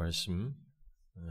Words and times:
말씀 0.00 0.54
어, 1.16 1.22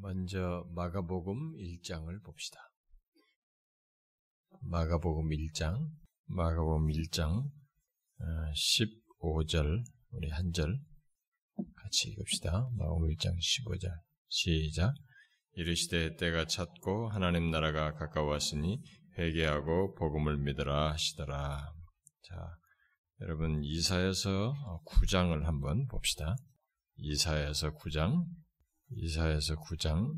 먼저 0.00 0.66
마가복음 0.74 1.52
1장을 1.52 2.24
봅시다. 2.24 2.58
마가복음 4.62 5.28
1장 5.28 5.88
마가복음 6.26 6.88
1장 6.88 7.48
15절 8.18 9.84
우리 10.10 10.28
한 10.30 10.50
절 10.52 10.76
같이 11.76 12.10
읽읍시다. 12.10 12.70
마가복음 12.76 13.10
1장 13.10 13.36
15절 13.38 13.88
시작 14.28 14.92
이르시되 15.52 16.16
때가 16.16 16.46
찼고 16.46 17.10
하나님 17.10 17.52
나라가 17.52 17.92
가까웠으니 17.94 18.82
회개하고 19.16 19.94
복음을 19.94 20.36
믿으라 20.38 20.90
하시더라. 20.94 21.72
자, 22.24 22.59
여러분 23.22 23.62
이사에서 23.62 24.54
9장을 24.86 25.42
한번 25.42 25.86
봅시다. 25.88 26.36
이사에서 26.96 27.74
9장, 27.74 28.24
이사에서 28.96 29.56
9장 29.56 30.10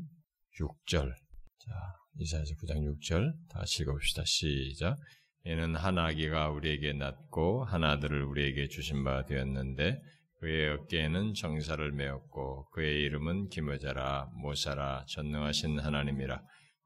6절. 0.57 1.09
자, 1.09 1.73
이사에서 2.19 2.55
9장 2.55 3.01
6절 3.01 3.33
다시 3.49 3.83
읽어봅시다. 3.83 4.23
시작. 4.25 4.95
이는 5.43 5.75
한 5.75 5.97
아기가 5.97 6.49
우리에게 6.51 6.93
낳고 6.93 7.65
한 7.65 7.83
아들을 7.83 8.23
우리에게 8.23 8.69
주신 8.69 9.03
바 9.03 9.25
되었는데 9.25 9.99
그의 10.39 10.69
어깨에는 10.69 11.33
정사를 11.33 11.91
메었고 11.91 12.69
그의 12.69 13.01
이름은 13.01 13.49
기모자라 13.49 14.29
모사라 14.35 15.05
전능하신 15.09 15.79
하나님이라 15.79 16.41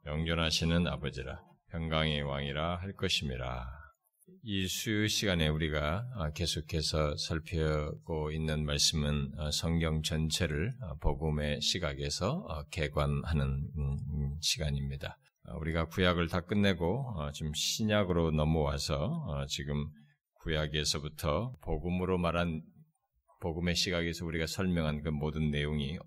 영존하시는 0.08 0.88
아버지라 0.88 1.44
평강의 1.70 2.24
왕이라 2.24 2.78
할 2.78 2.94
것임이라. 2.94 3.87
이 4.44 4.68
수요 4.68 5.08
시간에 5.08 5.48
우리가 5.48 6.32
계속해서 6.34 7.18
살펴고 7.18 8.32
있는 8.32 8.66
말씀은 8.66 9.34
성경 9.52 10.02
전체를 10.02 10.74
복음의 11.02 11.62
시각에서 11.62 12.66
개관하는 12.72 13.70
음, 13.78 14.38
시간입니다. 14.42 15.18
우리가 15.60 15.88
구약을 15.88 16.28
다 16.28 16.42
끝내고 16.42 17.30
지금 17.34 17.54
신약으로 17.54 18.32
넘어와서 18.32 19.46
지금 19.50 19.90
구약에서부터 20.36 21.58
복음으로 21.62 22.18
말한 22.18 22.62
복음의 23.42 23.76
시각에서 23.76 24.26
우리가 24.26 24.48
설명한 24.48 25.04
그 25.04 25.10
모든 25.10 25.52
내용이 25.52 25.98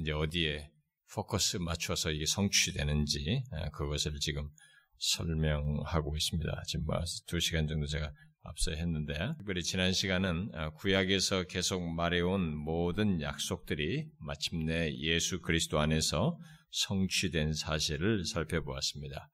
이제 0.00 0.12
어디에 0.12 0.70
포커스 1.14 1.58
맞춰서 1.58 2.10
이게 2.10 2.26
성취되는지 2.26 3.44
그것을 3.72 4.18
지금 4.20 4.48
설명하고 5.12 6.16
있습니다. 6.16 6.62
지금 6.66 6.86
뭐두 6.86 7.40
시간 7.40 7.66
정도 7.66 7.86
제가 7.86 8.10
앞서 8.42 8.72
했는데, 8.72 9.14
특별히 9.38 9.62
지난 9.62 9.92
시간은 9.92 10.50
구약에서 10.76 11.44
계속 11.44 11.82
말해온 11.82 12.56
모든 12.56 13.20
약속들이 13.20 14.06
마침내 14.18 14.92
예수 14.98 15.40
그리스도 15.40 15.78
안에서 15.80 16.38
성취된 16.70 17.54
사실을 17.54 18.24
살펴보았습니다. 18.26 19.28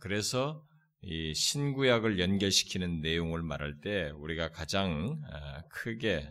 그래서 0.00 0.62
이 1.02 1.34
신구약을 1.34 2.18
연결시키는 2.18 3.00
내용을 3.00 3.42
말할 3.42 3.80
때 3.82 4.10
우리가 4.16 4.50
가장 4.50 5.18
크게 5.70 6.28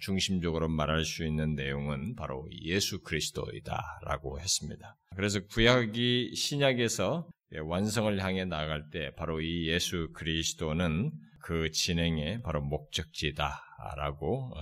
중심적으로 0.00 0.68
말할 0.68 1.04
수 1.04 1.24
있는 1.24 1.54
내용은 1.54 2.14
바로 2.14 2.48
예수 2.62 3.02
그리스도이다라고 3.02 4.40
했습니다. 4.40 4.96
그래서 5.16 5.40
구약이 5.46 6.34
신약에서 6.34 7.28
완성을 7.64 8.22
향해 8.22 8.44
나아갈 8.44 8.88
때 8.90 9.12
바로 9.16 9.40
이 9.40 9.68
예수 9.68 10.08
그리스도는 10.14 11.12
그 11.42 11.70
진행의 11.70 12.42
바로 12.42 12.60
목적지다라고 12.62 14.52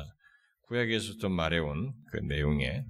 구약에서도 0.69 1.29
말해온 1.29 1.93
그 2.11 2.19
내용의 2.19 2.85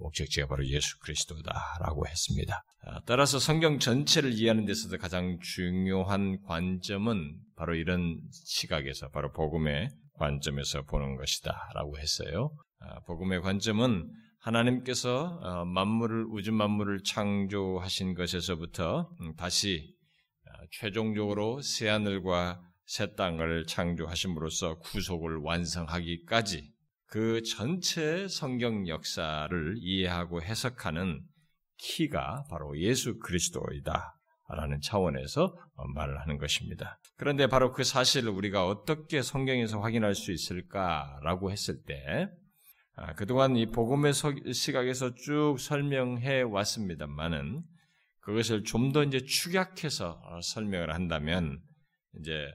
목적지가 0.00 0.46
바로 0.46 0.64
예수 0.66 0.98
그리스도다라고 1.00 2.06
했습니다. 2.06 2.62
따라서 3.06 3.40
성경 3.40 3.78
전체를 3.80 4.32
이해하는 4.32 4.64
데서도 4.66 4.98
가장 4.98 5.38
중요한 5.40 6.40
관점은 6.42 7.36
바로 7.56 7.74
이런 7.74 8.20
시각에서 8.44 9.08
바로 9.08 9.32
복음의 9.32 9.88
관점에서 10.14 10.82
보는 10.82 11.16
것이다라고 11.16 11.98
했어요. 11.98 12.54
복음의 13.06 13.40
관점은 13.40 14.08
하나님께서 14.44 15.64
만물을 15.64 16.26
우주 16.28 16.52
만물을 16.52 17.02
창조하신 17.02 18.14
것에서부터 18.14 19.10
음, 19.20 19.34
다시 19.36 19.94
최종적으로 20.70 21.62
새 21.62 21.88
하늘과 21.88 22.60
새 22.86 23.14
땅을 23.14 23.64
창조하심으로써 23.66 24.78
구속을 24.80 25.38
완성하기까지 25.38 26.70
그 27.06 27.42
전체 27.42 28.28
성경 28.28 28.86
역사를 28.86 29.74
이해하고 29.78 30.42
해석하는 30.42 31.22
키가 31.78 32.44
바로 32.50 32.78
예수 32.78 33.18
그리스도이다. 33.18 34.18
라는 34.46 34.78
차원에서 34.82 35.56
말을 35.94 36.20
하는 36.20 36.36
것입니다. 36.36 36.98
그런데 37.16 37.46
바로 37.46 37.72
그 37.72 37.82
사실을 37.82 38.28
우리가 38.28 38.66
어떻게 38.66 39.22
성경에서 39.22 39.80
확인할 39.80 40.14
수 40.14 40.32
있을까라고 40.32 41.50
했을 41.50 41.82
때, 41.82 42.28
아, 42.28 42.43
그동안 43.16 43.56
이 43.56 43.66
복음의 43.66 44.12
시각에서 44.52 45.14
쭉 45.14 45.56
설명해 45.58 46.42
왔습니다만은 46.42 47.62
그것을 48.20 48.64
좀 48.64 48.92
더 48.92 49.02
이제 49.02 49.20
축약해서 49.20 50.20
어, 50.22 50.40
설명을 50.40 50.94
한다면 50.94 51.60
이제 52.18 52.48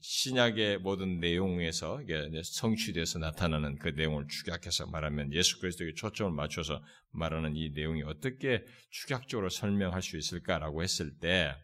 신약의 0.00 0.78
모든 0.78 1.18
내용에서 1.18 2.02
성취돼서 2.42 3.18
나타나는 3.20 3.78
그 3.78 3.88
내용을 3.88 4.26
축약해서 4.28 4.86
말하면 4.88 5.32
예수 5.32 5.58
그리스도에 5.60 5.94
초점을 5.94 6.30
맞춰서 6.32 6.82
말하는 7.12 7.56
이 7.56 7.70
내용이 7.70 8.02
어떻게 8.02 8.64
축약적으로 8.90 9.48
설명할 9.48 10.02
수 10.02 10.18
있을까라고 10.18 10.82
했을 10.82 11.16
때 11.20 11.54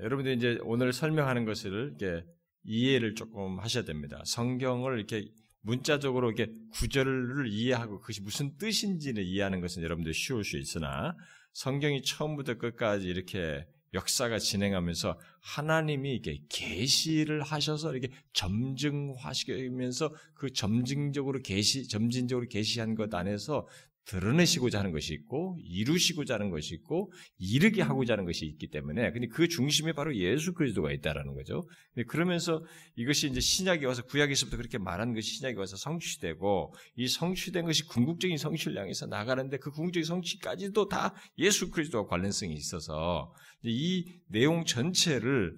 여러분들이 0.00 0.36
이제 0.36 0.58
오늘 0.62 0.94
설명하는 0.94 1.44
것을 1.44 1.96
이렇게 2.00 2.24
이해를 2.64 3.14
조금 3.14 3.58
하셔야 3.58 3.84
됩니다. 3.84 4.22
성경을 4.24 4.96
이렇게 4.96 5.28
문자적으로 5.62 6.30
이렇게 6.30 6.52
구절을 6.72 7.48
이해하고 7.48 8.00
그것이 8.00 8.20
무슨 8.20 8.56
뜻인지를 8.58 9.24
이해하는 9.24 9.60
것은 9.60 9.82
여러분들 9.82 10.12
쉬울 10.12 10.44
수 10.44 10.58
있으나 10.58 11.16
성경이 11.52 12.02
처음부터 12.02 12.58
끝까지 12.58 13.06
이렇게 13.06 13.66
역사가 13.94 14.38
진행하면서 14.38 15.18
하나님이 15.40 16.14
이게 16.14 16.40
계시를 16.48 17.42
하셔서 17.42 17.92
이렇게 17.94 18.14
점증하시면서 18.32 20.14
그 20.34 20.52
점증적으로 20.52 21.40
계시 21.42 21.86
점진적으로 21.88 22.48
계시한 22.48 22.94
것 22.94 23.14
안에서 23.14 23.68
드러내시고자 24.06 24.78
하는 24.78 24.92
것이 24.92 25.14
있고 25.14 25.58
이루시고자 25.64 26.34
하는 26.34 26.50
것이 26.50 26.74
있고 26.74 27.12
이르게 27.38 27.82
하고자 27.82 28.14
하는 28.14 28.24
것이 28.24 28.46
있기 28.46 28.68
때문에 28.68 29.12
근데 29.12 29.28
그 29.28 29.48
중심에 29.48 29.92
바로 29.92 30.14
예수 30.16 30.54
그리스도가 30.54 30.92
있다라는 30.92 31.34
거죠. 31.34 31.68
그러면서 32.08 32.64
이것이 32.96 33.28
이제 33.28 33.40
신약이 33.40 33.84
와서 33.84 34.02
구약에서부터 34.02 34.56
그렇게 34.56 34.78
말한 34.78 35.14
것이 35.14 35.36
신약이 35.36 35.56
와서 35.56 35.76
성취되고 35.76 36.74
이 36.96 37.08
성취된 37.08 37.64
것이 37.64 37.86
궁극적인 37.86 38.36
성취를 38.36 38.78
향해서 38.78 39.06
나가는데 39.06 39.58
그 39.58 39.70
궁극적인 39.70 40.04
성취까지도 40.04 40.88
다 40.88 41.14
예수 41.38 41.70
그리스도와 41.70 42.06
관련성이 42.06 42.54
있어서 42.54 43.32
이 43.62 44.04
내용 44.28 44.64
전체를 44.64 45.54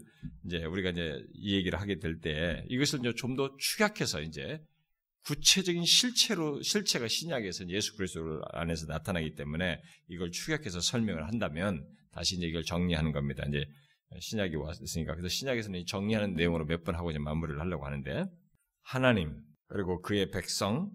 이제 0.46 0.64
우리가 0.64 0.90
이제 0.90 1.18
이 1.34 1.54
얘기를 1.54 1.80
하게 1.80 1.98
될 1.98 2.20
때 2.20 2.64
이것을 2.68 3.00
이제 3.00 3.12
좀 3.16 3.34
더 3.34 3.50
축약해서 3.58 4.20
이제 4.20 4.60
구체적인 5.26 5.84
실체로 5.84 6.60
실체가 6.62 7.08
신약에서 7.08 7.68
예수 7.70 7.96
그리스도 7.96 8.42
안에서 8.52 8.86
나타나기 8.86 9.34
때문에 9.34 9.80
이걸 10.08 10.30
축약해서 10.30 10.80
설명을 10.80 11.26
한다면 11.26 11.86
다시 12.12 12.36
이제 12.36 12.46
이걸 12.46 12.62
정리하는 12.62 13.12
겁니다. 13.12 13.44
이제 13.48 13.64
신약이 14.20 14.54
왔으니까 14.56 15.14
그래서 15.14 15.28
신약에서는 15.28 15.86
정리하는 15.86 16.34
내용으로 16.34 16.66
몇 16.66 16.84
번 16.84 16.94
하고 16.94 17.10
이제 17.10 17.18
마무리를 17.18 17.58
하려고 17.60 17.86
하는데 17.86 18.26
하나님 18.82 19.42
그리고 19.66 20.00
그의 20.02 20.30
백성 20.30 20.90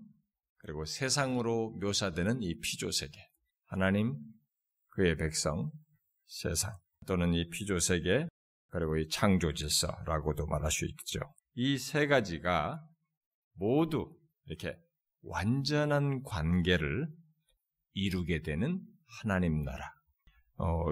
그리고 0.60 0.86
세상으로 0.86 1.72
묘사되는 1.82 2.42
이 2.44 2.60
피조 2.60 2.92
세계 2.92 3.20
하나님 3.66 4.16
그의 4.90 5.18
백성 5.18 5.72
세상 6.28 6.78
또는 7.08 7.34
이 7.34 7.50
피조 7.50 7.80
세계 7.80 8.28
그리고 8.70 8.98
이 8.98 9.08
창조 9.10 9.54
질서라고도 9.54 10.46
말할 10.46 10.70
수 10.72 10.86
있죠. 10.86 11.20
이 11.56 11.78
세 11.78 12.06
가지가 12.08 12.86
모두 13.54 14.16
이렇게 14.50 14.78
완전한 15.22 16.24
관계를 16.24 17.08
이루게 17.94 18.42
되는 18.42 18.82
하나님 19.22 19.64
나라. 19.64 19.94
어, 20.58 20.86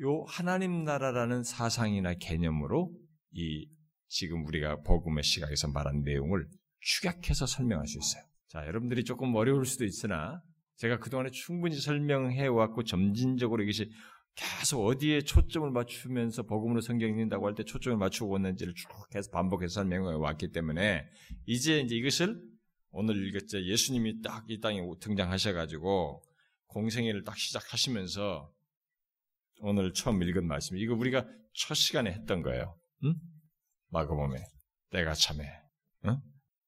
요 0.00 0.24
하나님 0.28 0.84
나라라는 0.84 1.42
사상이나 1.42 2.14
개념으로 2.14 2.92
이 3.32 3.68
지금 4.06 4.46
우리가 4.46 4.82
복음의 4.82 5.24
시각에서 5.24 5.68
말한 5.68 6.02
내용을 6.02 6.46
축약해서 6.80 7.46
설명할 7.46 7.86
수 7.86 7.98
있어요. 7.98 8.22
자, 8.48 8.66
여러분들이 8.66 9.04
조금 9.04 9.34
어려울 9.34 9.66
수도 9.66 9.84
있으나 9.84 10.40
제가 10.76 10.98
그동안에 11.00 11.30
충분히 11.30 11.76
설명해 11.76 12.46
왔고 12.46 12.84
점진적으로 12.84 13.62
이것이 13.62 13.90
계속 14.34 14.86
어디에 14.86 15.22
초점을 15.22 15.68
맞추면서 15.72 16.44
복음으로 16.44 16.80
성경 16.80 17.08
읽는다고 17.10 17.46
할 17.46 17.54
때 17.56 17.64
초점을 17.64 17.98
맞추고 17.98 18.30
왔는지를 18.30 18.74
쭉 18.74 18.88
계속 19.10 19.32
반복해서 19.32 19.74
설명해 19.80 20.14
왔기 20.14 20.52
때문에 20.52 21.04
이제 21.46 21.80
이제 21.80 21.96
이것을 21.96 22.40
오늘 22.90 23.26
읽었죠. 23.28 23.62
예수님이 23.64 24.22
딱 24.22 24.44
이 24.48 24.60
땅에 24.60 24.80
등장하셔가지고 25.00 26.22
공생애를 26.66 27.24
딱 27.24 27.36
시작하시면서 27.36 28.52
오늘 29.60 29.92
처음 29.92 30.22
읽은 30.22 30.46
말씀. 30.46 30.76
이거 30.76 30.94
우리가 30.94 31.26
첫 31.54 31.74
시간에 31.74 32.12
했던 32.12 32.42
거예요. 32.42 32.78
응? 33.04 33.14
마가복음에 33.90 34.38
때가 34.90 35.14
참해. 35.14 35.44
응? 36.06 36.20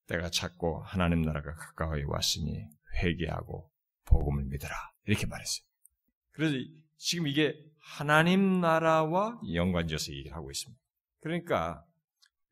때가 0.08 0.30
찼고 0.30 0.82
하나님 0.82 1.22
나라가 1.22 1.54
가까이 1.54 2.02
왔으니 2.04 2.64
회개하고 3.02 3.70
복음을 4.06 4.44
믿어라. 4.44 4.74
이렇게 5.06 5.26
말했어요. 5.26 5.64
그래서 6.32 6.56
지금 6.96 7.28
이게 7.28 7.54
하나님 7.78 8.60
나라와 8.60 9.40
연관지어서 9.52 10.12
얘기를 10.12 10.34
하고 10.34 10.50
있습니다. 10.50 10.80
그러니까 11.20 11.84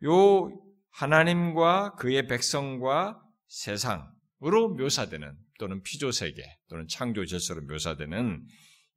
요 0.04 0.50
하나님과 0.90 1.96
그의 1.96 2.26
백성과 2.28 3.20
세상으로 3.48 4.74
묘사되는 4.76 5.36
또는 5.58 5.82
피조세계 5.82 6.42
또는 6.68 6.86
창조 6.88 7.24
질서로 7.24 7.62
묘사되는 7.62 8.46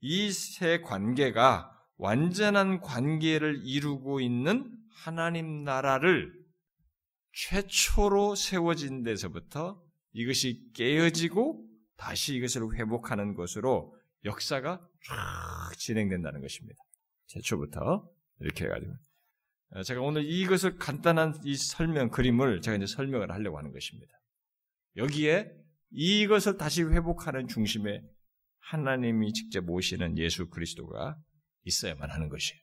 이 0.02 0.32
세 0.32 0.82
관계가 0.82 1.72
완전한 1.98 2.82
관계를 2.82 3.62
이루고 3.64 4.20
있는 4.20 4.76
하나님 5.04 5.64
나라를 5.64 6.34
최초로 7.34 8.36
세워진 8.36 9.04
데서부터 9.04 9.82
이것이 10.14 10.72
깨어지고 10.74 11.66
다시 11.96 12.36
이것을 12.36 12.76
회복하는 12.76 13.36
것으로 13.36 13.96
역사가 14.26 14.82
쫙 15.08 15.78
진행된다는 15.78 16.42
것입니다. 16.42 16.84
최초부터 17.28 18.10
이렇게 18.40 18.66
해가지고 18.66 18.94
어, 19.74 19.84
제가 19.84 20.02
오늘 20.02 20.26
이것을 20.26 20.78
간단한 20.78 21.42
이 21.46 21.56
설명 21.56 22.10
그림을 22.10 22.62
제가 22.62 22.78
이제 22.78 22.88
설명을 22.88 23.32
하려고 23.32 23.58
하는 23.58 23.72
것입니다. 23.72 24.12
여기에 24.96 25.52
이것을 25.92 26.58
다시 26.58 26.84
회복하는 26.84 27.48
중심에 27.48 28.02
하나님이 28.60 29.34
직접 29.34 29.64
모시는 29.64 30.18
예수 30.18 30.50
그리스도가 30.50 31.18
있어야만 31.64 32.10
하는 32.10 32.30
것이에요. 32.30 32.62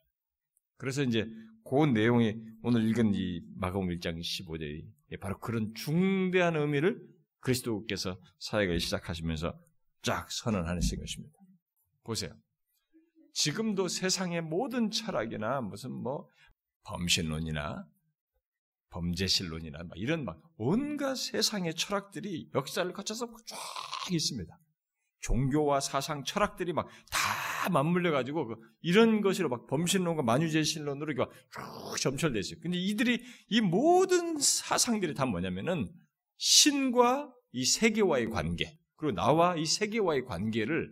그래서 0.77 1.03
이제 1.03 1.27
그 1.69 1.85
내용이 1.85 2.35
오늘 2.63 2.89
읽은 2.89 3.13
이 3.15 3.43
마가복음 3.57 3.89
1장 3.99 4.19
15절이 4.19 5.21
바로 5.21 5.39
그런 5.39 5.75
중대한 5.75 6.57
의미를 6.57 6.99
그리스도께서 7.41 8.19
사역을 8.39 8.81
시작하시면서 8.81 9.59
쫙 10.03 10.31
선언하신 10.31 11.01
것입니다. 11.01 11.35
보세요. 12.05 12.35
지금도 13.35 13.89
세상의 13.89 14.43
모든 14.43 14.91
철학이나 14.91 15.61
무슨 15.61 15.93
뭐 15.93 16.29
범신론이나 16.85 17.85
범죄실론이나 18.91 19.79
막 19.85 19.93
이런 19.97 20.25
막 20.25 20.41
온갖 20.57 21.17
세상의 21.17 21.75
철학들이 21.75 22.51
역사를 22.55 22.91
거쳐서 22.93 23.27
쫙 23.47 24.13
있습니다. 24.13 24.59
종교와 25.21 25.81
사상, 25.81 26.25
철학들이 26.25 26.73
막 26.73 26.89
다 27.59 27.71
맞물려 27.71 28.13
가지고 28.13 28.47
그 28.47 28.55
이런 28.81 29.21
것으로 29.21 29.49
막 29.49 29.67
범신론과 29.67 30.23
만유죄신론으로 30.23 31.15
쭉 31.15 32.01
점철돼 32.01 32.39
있어요. 32.39 32.61
근데 32.63 32.79
이들이 32.79 33.23
이 33.49 33.61
모든 33.61 34.39
사상들이 34.39 35.15
다 35.15 35.27
뭐냐면은 35.27 35.89
신과 36.37 37.33
이 37.53 37.65
세계와의 37.65 38.31
관계 38.31 38.79
그리고 38.97 39.15
나와 39.15 39.57
이 39.57 39.67
세계와의 39.67 40.25
관계를 40.25 40.91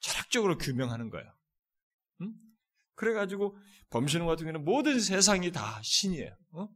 철학적으로 0.00 0.56
규명하는 0.56 1.10
거예요. 1.10 1.26
응? 2.22 2.32
그래가지고 2.94 3.56
범신론 3.90 4.26
같은 4.26 4.46
경우는 4.46 4.64
모든 4.64 4.98
세상이 4.98 5.52
다 5.52 5.80
신이에요. 5.82 6.34
어? 6.52 6.68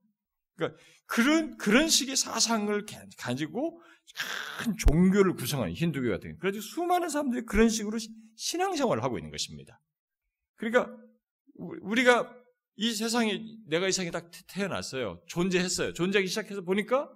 그러니까 0.56 0.78
그런 1.06 1.56
그런 1.56 1.88
식의 1.88 2.16
사상을 2.16 2.86
가지고 3.18 3.80
큰 4.60 4.76
종교를 4.76 5.34
구성하는 5.34 5.74
힌두교 5.74 6.08
같은 6.10 6.30
경우. 6.30 6.38
그래서 6.40 6.60
수많은 6.60 7.08
사람들이 7.08 7.44
그런 7.46 7.68
식으로 7.68 7.98
신앙생활을 8.36 9.02
하고 9.02 9.18
있는 9.18 9.30
것입니다. 9.30 9.80
그러니까 10.56 10.94
우리가 11.82 12.32
이 12.76 12.92
세상에 12.92 13.40
내가 13.66 13.88
이 13.88 13.92
세상에 13.92 14.10
딱 14.10 14.30
태어났어요. 14.48 15.20
존재했어요. 15.26 15.92
존재하기 15.92 16.28
시작해서 16.28 16.62
보니까 16.62 17.10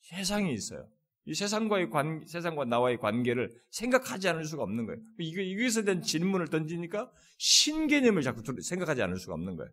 세상이 0.00 0.52
있어요. 0.52 0.88
이 1.26 1.34
세상과의 1.34 1.88
관, 1.88 2.24
세상과 2.26 2.66
나와의 2.66 2.98
관계를 2.98 3.50
생각하지 3.70 4.28
않을 4.28 4.44
수가 4.44 4.62
없는 4.62 4.86
거예요. 4.86 5.00
이거, 5.18 5.40
이것에 5.40 5.82
대한 5.82 6.02
질문을 6.02 6.48
던지니까 6.48 7.10
신개념을 7.38 8.22
자꾸 8.22 8.42
생각하지 8.60 9.02
않을 9.02 9.18
수가 9.18 9.34
없는 9.34 9.56
거예요. 9.56 9.70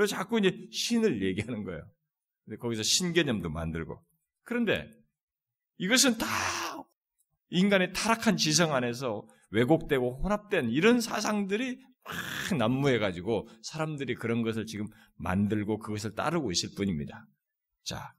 그래서 0.00 0.16
자꾸 0.16 0.38
이제 0.38 0.66
신을 0.72 1.22
얘기하는 1.22 1.62
거예요. 1.62 1.86
거기서 2.58 2.82
신개념도 2.82 3.50
만들고. 3.50 4.02
그런데 4.44 4.90
이것은 5.76 6.16
다 6.16 6.26
인간의 7.50 7.92
타락한 7.92 8.38
지성 8.38 8.74
안에서 8.74 9.28
왜곡되고 9.50 10.22
혼합된 10.22 10.70
이런 10.70 11.02
사상들이 11.02 11.84
막 12.02 12.56
난무해가지고 12.56 13.46
사람들이 13.62 14.14
그런 14.14 14.40
것을 14.40 14.64
지금 14.64 14.86
만들고 15.16 15.80
그것을 15.80 16.14
따르고 16.14 16.50
있을 16.50 16.70
뿐입니다. 16.78 17.26
자, 17.84 18.14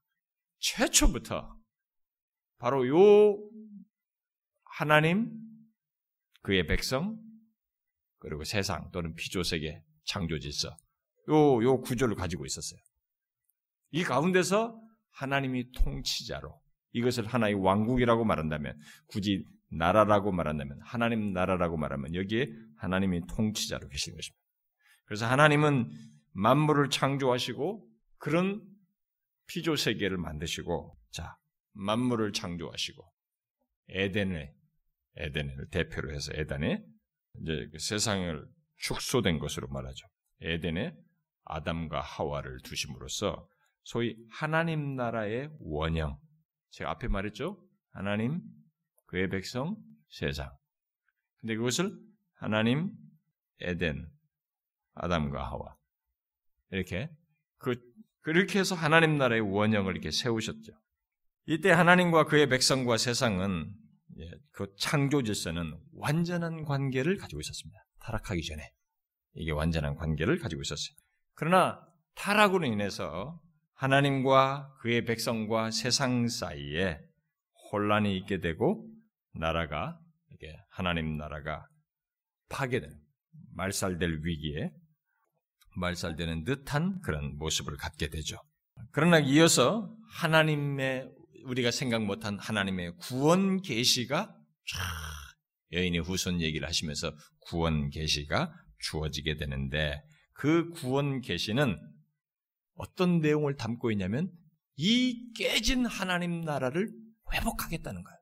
최초부터 0.60 1.57
바로 2.60 2.88
요 2.89 3.39
하나님, 4.66 5.31
그의 6.44 6.68
백성, 6.68 7.19
그리고 8.19 8.44
세상 8.44 8.92
또는 8.92 9.16
피조세계 9.16 9.81
창조 10.04 10.38
질서, 10.38 10.77
요, 11.30 11.64
요 11.64 11.82
구조를 11.82 12.16
가지고 12.16 12.46
있었어요. 12.46 12.80
이 13.92 14.04
가운데서 14.04 14.80
하나님이 15.12 15.72
통치자로 15.74 16.60
이것을 16.94 17.26
하나의 17.26 17.56
왕국이라고 17.56 18.26
말한다면 18.26 18.78
굳이 19.08 19.46
나라라고 19.70 20.32
말한다면 20.32 20.80
하나님 20.84 21.32
나라라고 21.34 21.78
말하면 21.78 22.14
여기에 22.16 22.48
하나님이 22.78 23.22
통치자로 23.28 23.88
계시는 23.88 24.18
것입니다. 24.18 24.42
그래서 25.06 25.26
하나님은 25.28 25.90
만물을 26.34 26.90
창조하시고 26.90 27.88
그런 28.18 28.62
피조 29.48 29.76
세계를 29.76 30.18
만드시고 30.18 30.98
자 31.12 31.38
만물을 31.74 32.34
창조하시고 32.34 33.04
에덴에 33.90 34.54
에덴을 35.18 35.70
대표로 35.72 36.14
해서 36.14 36.32
에덴에 36.34 36.84
이제 37.42 37.70
그 37.72 37.80
세상을 37.80 38.46
축소된 38.78 39.40
것으로 39.40 39.68
말하죠. 39.68 40.08
에덴에 40.42 40.96
아담과 41.46 42.02
하와를 42.02 42.60
두심으로써 42.64 43.48
소위 43.84 44.16
하나님 44.30 44.96
나라의 44.96 45.50
원형 45.60 46.20
제가 46.72 46.92
앞에 46.92 47.08
말했죠. 47.08 47.62
하나님, 47.92 48.42
그의 49.08 49.30
백성, 49.30 49.75
세상. 50.10 50.50
근데 51.39 51.56
그것을 51.56 51.98
하나님, 52.34 52.92
에덴, 53.60 54.10
아담과 54.94 55.44
하와. 55.44 55.75
이렇게, 56.72 57.10
그, 57.58 57.75
그렇게 58.22 58.60
해서 58.60 58.75
하나님 58.75 59.18
나라의 59.18 59.42
원형을 59.42 59.94
이렇게 59.94 60.12
세우셨죠. 60.12 60.72
이때 61.48 61.72
하나님과 61.72 62.25
그의 62.25 62.48
백성과 62.48 62.98
세상은 62.98 63.74
예, 64.20 64.32
그 64.51 64.74
창조 64.77 65.24
질서는 65.24 65.77
완전한 65.94 66.63
관계를 66.63 67.18
가지고 67.18 67.42
있었습니다. 67.42 67.80
타락하기 68.01 68.44
전에 68.44 68.72
이게 69.34 69.51
완전한 69.51 69.96
관계를 69.96 70.38
가지고 70.38 70.62
있었어요. 70.62 70.96
그러나 71.41 71.83
타락으로 72.13 72.67
인해서 72.67 73.41
하나님과 73.74 74.75
그의 74.79 75.05
백성과 75.05 75.71
세상 75.71 76.27
사이에 76.27 77.00
혼란이 77.71 78.15
있게 78.17 78.41
되고 78.41 78.88
나라가 79.33 80.00
이게 80.29 80.55
하나님 80.69 81.17
나라가 81.17 81.65
파괴된 82.50 82.91
말살될 83.55 84.19
위기에 84.24 84.69
말살되는 85.77 86.43
듯한 86.43 87.01
그런 87.01 87.36
모습을 87.39 87.75
갖게 87.75 88.10
되죠. 88.10 88.38
그러나 88.91 89.17
이어서 89.17 89.91
하나님의 90.12 91.10
우리가 91.45 91.71
생각 91.71 92.03
못한 92.03 92.38
하나님의 92.38 92.98
구원 92.98 93.63
계시가 93.63 94.31
여인의 95.71 96.01
후손 96.01 96.39
얘기를 96.39 96.67
하시면서 96.67 97.12
구원 97.39 97.89
계시가 97.89 98.53
주어지게 98.77 99.38
되는데 99.38 100.03
그 100.41 100.71
구원 100.71 101.21
계시는 101.21 101.77
어떤 102.74 103.19
내용을 103.19 103.57
담고 103.57 103.91
있냐면 103.91 104.31
이 104.75 105.31
깨진 105.36 105.86
하나님 105.86 106.41
나라를 106.41 106.91
회복하겠다는 107.31 108.03
거예요. 108.03 108.17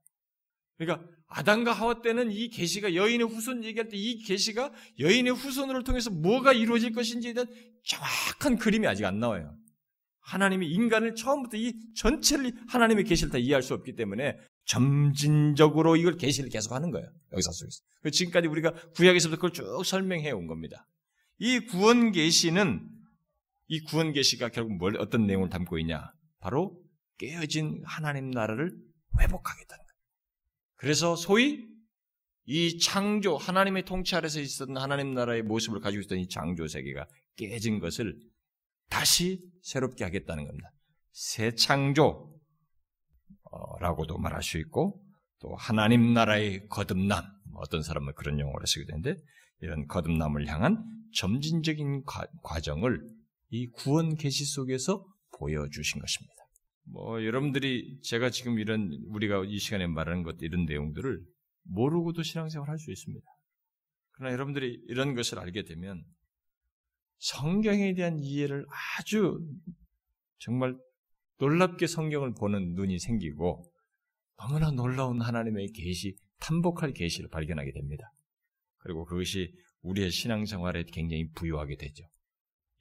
그러니까 0.78 1.08
아담과 1.28 1.72
하와 1.72 2.02
때는 2.02 2.30
이 2.34 2.50
계시가 2.50 2.94
여인의 2.94 3.26
후손 3.26 3.64
얘기할 3.64 3.88
때 3.88 3.96
이 3.96 4.22
계시가 4.22 4.74
여인의 5.00 5.32
후손을 5.34 5.86
통해서 5.86 6.10
뭐가 6.10 6.52
이루어질 6.52 6.92
것인지에 6.92 7.32
대한 7.32 7.48
정확한 7.86 8.58
그림이 8.58 8.86
아직 8.86 9.06
안 9.06 9.22
나와요. 9.22 9.56
하나님이 10.20 10.70
인간을 10.72 11.16
처음부터 11.16 11.56
이 11.56 11.74
전체를 11.96 12.52
하나님의 12.68 13.06
계시를 13.06 13.32
다 13.32 13.38
이해할 13.38 13.64
수 13.64 13.74
없기 13.74 13.96
때문에 13.96 14.38
점진적으로 14.66 15.96
이걸 15.96 16.18
계시를 16.18 16.50
계속 16.50 16.74
하는 16.74 16.92
거예요. 16.92 17.08
여기서 17.32 17.54
속에서. 17.54 17.80
지금까지 18.12 18.50
우리가 18.50 18.74
구약에서부터 18.98 19.38
그걸 19.38 19.54
쭉 19.54 19.86
설명해 19.86 20.32
온 20.32 20.48
겁니다. 20.48 20.86
이 21.40 21.60
구원 21.60 22.12
계시는 22.12 22.88
이 23.68 23.80
구원 23.82 24.14
계시가 24.14 24.50
결국 24.50 24.78
뭘 24.78 24.98
어떤 24.98 25.26
내용을 25.26 25.50
담고 25.50 25.80
있냐? 25.80 26.12
바로 26.40 26.82
깨어진 27.18 27.82
하나님 27.86 28.30
나라를 28.32 28.72
회복하겠다는 29.20 29.84
거예요. 29.84 30.00
그래서 30.76 31.16
소위 31.16 31.68
이 32.46 32.80
창조, 32.80 33.38
하나님의 33.38 33.86
통치 33.86 34.16
아래서 34.16 34.40
있었던 34.40 34.76
하나님 34.78 35.14
나라의 35.14 35.44
모습을 35.44 35.82
가지고 35.82 36.02
있던 36.02 36.18
이 36.18 36.28
창조 36.28 36.68
세계가 36.68 37.08
깨진 37.36 37.80
것을 37.80 38.20
다시 38.90 39.40
새롭게 39.62 40.04
하겠다는 40.04 40.48
겁니다. 40.48 40.72
새 41.12 41.54
창조라고도 41.54 42.32
말할 44.18 44.42
수 44.42 44.58
있고, 44.58 45.00
또 45.40 45.56
하나님 45.56 46.14
나라의 46.14 46.68
거듭남, 46.70 47.24
어떤 47.54 47.84
사람은 47.84 48.14
그런 48.16 48.40
용어를 48.40 48.66
쓰게 48.66 48.86
되는데, 48.86 49.16
이런 49.62 49.86
거듭남을 49.86 50.48
향한 50.48 50.84
점진적인 51.14 52.04
과, 52.04 52.28
정을이 52.62 53.68
구원 53.74 54.16
계시 54.16 54.46
속에서 54.46 55.06
보여주신 55.38 56.02
것입니다. 56.02 56.36
뭐 56.92 57.24
여러분들이 57.24 58.00
제가 58.02 58.30
지금 58.30 58.60
이런 58.60 58.90
우리가 59.08 59.44
이 59.46 59.60
시간에 59.60 59.88
말하는 59.88 60.24
것 60.24 60.38
이런 60.42 60.66
내용들을 60.66 61.24
모르고도 61.64 62.24
신앙생활 62.24 62.70
할 62.70 62.80
수 62.80 62.92
있습니다. 62.92 63.26
그러나 64.12 64.34
여러분들이 64.34 64.82
이런 64.88 65.14
것을 65.16 65.40
알게 65.40 65.64
되면 65.64 66.04
성경에 67.20 67.94
대한 67.94 68.20
이해를 68.20 68.66
아주 68.98 69.40
정말 70.40 70.76
놀랍게 71.40 71.88
성경을 71.88 72.34
보는 72.34 72.74
눈이 72.74 73.00
생기고 73.00 73.64
너무나 74.38 74.72
놀라운 74.72 75.22
하나님의 75.22 75.72
계시, 75.74 76.16
탐복할 76.40 76.94
계시를 76.94 77.30
발견하게 77.30 77.72
됩니다. 77.74 78.12
그리고 78.80 79.06
그것이 79.06 79.54
우리의 79.82 80.12
신앙생활에 80.12 80.84
굉장히 80.92 81.30
부유하게 81.32 81.78
되죠. 81.78 82.04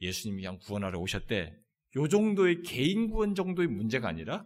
예수님이 0.00 0.43
그냥 0.43 0.59
구원하러 0.59 0.99
오셨대. 1.00 1.55
요 1.97 2.09
정도의 2.09 2.62
개인 2.62 3.09
구원 3.09 3.35
정도의 3.35 3.69
문제가 3.69 4.09
아니라 4.09 4.45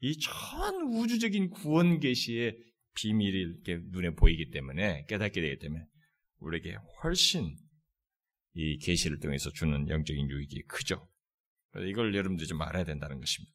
이 0.00 0.18
전 0.18 0.82
우주적인 0.92 1.50
구원 1.50 2.00
계시의 2.00 2.56
비밀이 2.94 3.36
이렇게 3.36 3.80
눈에 3.90 4.10
보이기 4.10 4.50
때문에 4.50 5.06
깨닫게 5.06 5.40
되기 5.40 5.58
때문에 5.58 5.84
우리에게 6.38 6.76
훨씬 7.02 7.56
이 8.54 8.78
계시를 8.78 9.20
통해서 9.20 9.50
주는 9.50 9.88
영적인 9.88 10.30
유익이 10.30 10.62
크죠. 10.62 11.08
이걸 11.76 12.14
여러분들이 12.14 12.48
좀 12.48 12.60
알아야 12.62 12.84
된다는 12.84 13.20
것입니다. 13.20 13.54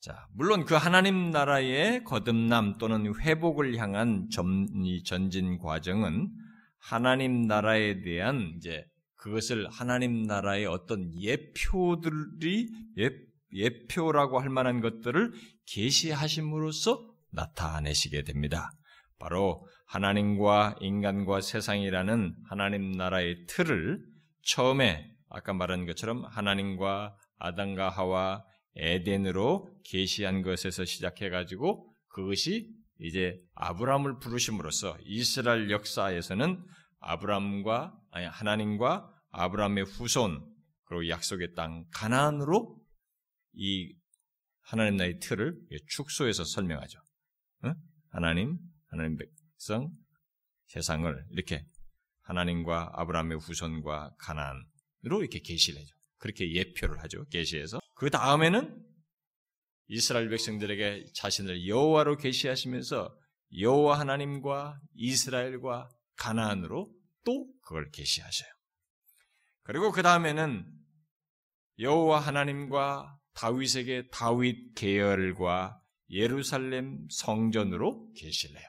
자, 0.00 0.26
물론 0.34 0.64
그 0.64 0.74
하나님 0.74 1.30
나라의 1.30 2.04
거듭남 2.04 2.78
또는 2.78 3.12
회복을 3.20 3.76
향한 3.76 4.28
전, 4.30 4.66
전진 5.04 5.58
과정은 5.58 6.30
하나님 6.86 7.48
나라에 7.48 8.02
대한 8.02 8.52
이제 8.56 8.84
그것을 9.16 9.68
하나님 9.68 10.22
나라의 10.22 10.66
어떤 10.66 11.12
예표들이 11.20 12.68
예, 12.98 13.10
예표라고 13.52 14.38
할 14.38 14.50
만한 14.50 14.80
것들을 14.80 15.32
계시하심으로써 15.66 17.12
나타내시게 17.32 18.22
됩니다. 18.22 18.70
바로 19.18 19.66
하나님과 19.88 20.76
인간과 20.80 21.40
세상이라는 21.40 22.36
하나님 22.48 22.92
나라의 22.92 23.46
틀을 23.46 23.98
처음에 24.42 25.10
아까 25.28 25.52
말한 25.54 25.86
것처럼 25.86 26.24
하나님과 26.24 27.16
아담과 27.38 27.88
하와 27.88 28.44
에덴으로 28.76 29.68
계시한 29.84 30.42
것에서 30.42 30.84
시작해 30.84 31.30
가지고 31.30 31.92
그것이 32.10 32.76
이제 32.98 33.38
아브라함을 33.54 34.18
부르심으로써 34.18 34.96
이스라엘 35.04 35.70
역사에서는 35.70 36.64
아브라함과 37.00 37.94
아니 38.10 38.26
하나님과 38.26 39.12
아브라함의 39.30 39.84
후손 39.84 40.44
그리고 40.84 41.08
약속의 41.08 41.54
땅 41.54 41.84
가나안으로 41.92 42.80
이 43.54 43.94
하나님 44.60 44.96
나의 44.96 45.18
틀을 45.20 45.58
축소해서 45.88 46.44
설명하죠. 46.44 46.98
하나님, 48.08 48.58
하나님 48.86 49.18
백성, 49.18 49.90
세상을 50.66 51.26
이렇게 51.30 51.64
하나님과 52.22 52.92
아브라함의 52.94 53.38
후손과 53.38 54.14
가나안으로 54.18 55.20
이렇게 55.20 55.38
계시를 55.40 55.80
해죠. 55.80 55.94
그렇게 56.18 56.50
예표를 56.52 56.98
하죠. 57.02 57.24
계시해서 57.26 57.78
그 57.94 58.10
다음에는 58.10 58.82
이스라엘 59.88 60.28
백성들에게 60.28 61.06
자신을 61.14 61.66
여호와로 61.68 62.16
계시하시면서 62.16 63.16
여호와 63.58 64.00
하나님과 64.00 64.80
이스라엘과 64.94 65.88
가나안으로 66.16 66.90
또 67.24 67.46
그걸 67.62 67.90
계시하셔요. 67.90 68.48
그리고 69.62 69.92
그 69.92 70.02
다음에는 70.02 70.66
여호와 71.78 72.20
하나님과 72.20 73.18
다윗에게 73.34 74.08
다윗 74.10 74.74
계열과 74.74 75.80
예루살렘 76.10 77.06
성전으로 77.10 78.12
계실래요. 78.14 78.64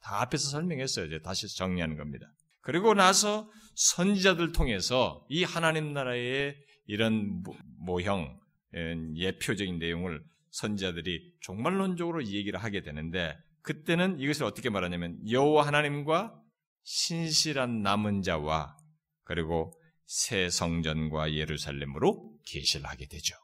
다 0.00 0.22
앞에서 0.22 0.48
설명했어요. 0.50 1.06
이제 1.06 1.20
다시 1.20 1.46
정리하는 1.56 1.96
겁니다. 1.96 2.26
그리고 2.60 2.94
나서 2.94 3.50
선지자들 3.74 4.52
통해서 4.52 5.24
이 5.28 5.44
하나님 5.44 5.92
나라의 5.92 6.56
이런 6.86 7.42
모형, 7.78 8.38
예표적인 8.74 9.78
내용을 9.78 10.22
선지자들이 10.54 11.34
종말론적으로 11.40 12.24
얘기를 12.26 12.62
하게 12.62 12.80
되는데 12.82 13.36
그때는 13.62 14.20
이것을 14.20 14.44
어떻게 14.44 14.70
말하냐면 14.70 15.18
여호와 15.28 15.66
하나님과 15.66 16.40
신실한 16.84 17.82
남은 17.82 18.22
자와 18.22 18.76
그리고 19.24 19.72
새 20.06 20.50
성전과 20.50 21.34
예루살렘으로 21.34 22.38
계시를 22.46 22.86
하게 22.86 23.06
되죠. 23.08 23.34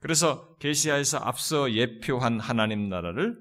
그래서 0.00 0.54
계시아에서 0.56 1.18
앞서 1.18 1.72
예표한 1.72 2.40
하나님 2.40 2.88
나라를 2.88 3.38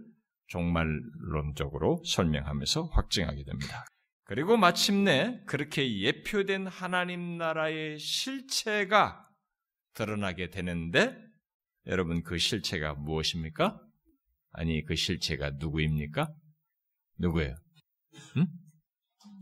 종말론적으로 0.47 2.01
설명하면서 2.05 2.83
확증하게 2.93 3.43
됩니다. 3.43 3.85
그리고 4.25 4.55
마침내 4.55 5.41
그렇게 5.45 5.99
예표된 5.99 6.67
하나님 6.67 7.37
나라의 7.37 7.99
실체가 7.99 9.27
드러나게 9.93 10.51
되는데 10.51 11.30
여러분 11.87 12.23
그 12.23 12.37
실체가 12.37 12.95
무엇입니까? 12.95 13.79
아니 14.51 14.83
그 14.83 14.95
실체가 14.95 15.51
누구입니까? 15.51 16.33
누구예요? 17.17 17.55
응? 18.37 18.47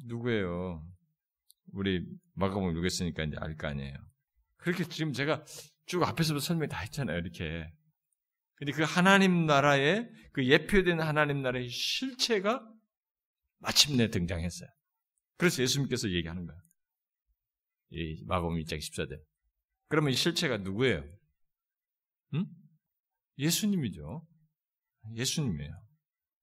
누구예요? 0.05 0.85
우리 1.73 2.05
마가복음 2.33 2.73
누구였으니까 2.73 3.23
이제 3.23 3.35
알 3.39 3.55
거 3.57 3.67
아니에요. 3.67 3.95
그렇게 4.57 4.83
지금 4.83 5.13
제가 5.13 5.43
쭉 5.85 6.03
앞에서도 6.03 6.39
설명 6.39 6.67
다 6.67 6.79
했잖아요, 6.79 7.17
이렇게. 7.17 7.71
근데 8.55 8.73
그 8.73 8.83
하나님 8.83 9.45
나라의, 9.45 10.09
그 10.33 10.45
예표된 10.45 10.99
하나님 10.99 11.41
나라의 11.41 11.69
실체가 11.69 12.61
마침내 13.59 14.09
등장했어요. 14.09 14.69
그래서 15.37 15.63
예수님께서 15.63 16.11
얘기하는 16.11 16.45
거예요. 16.45 16.61
이 17.91 18.23
마가복음 18.25 18.57
1장 18.61 18.77
14절. 18.77 19.19
그러면 19.87 20.11
이 20.11 20.15
실체가 20.15 20.57
누구예요? 20.57 21.03
응? 22.35 22.45
예수님이죠. 23.37 24.25
예수님이에요. 25.15 25.71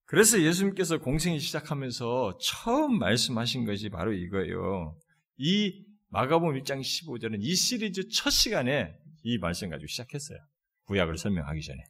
그래서 0.05 0.41
예수님께서 0.41 0.99
공생이 0.99 1.41
시작하면서 1.41 2.39
처음 2.41 2.99
말씀하신 2.99 3.65
것이 3.65 3.89
바로 3.89 4.13
이거예요. 4.13 4.97
이 5.37 5.85
마가복음 6.09 6.59
1장 6.61 6.81
15절은 6.81 7.39
이 7.41 7.55
시리즈 7.55 8.09
첫 8.09 8.31
시간에 8.31 8.97
이 9.23 9.39
말씀 9.39 9.69
가지고 9.69 9.89
시작했어요. 9.89 10.39
구약을 10.85 11.19
설명하기 11.19 11.61
전에. 11.61 11.85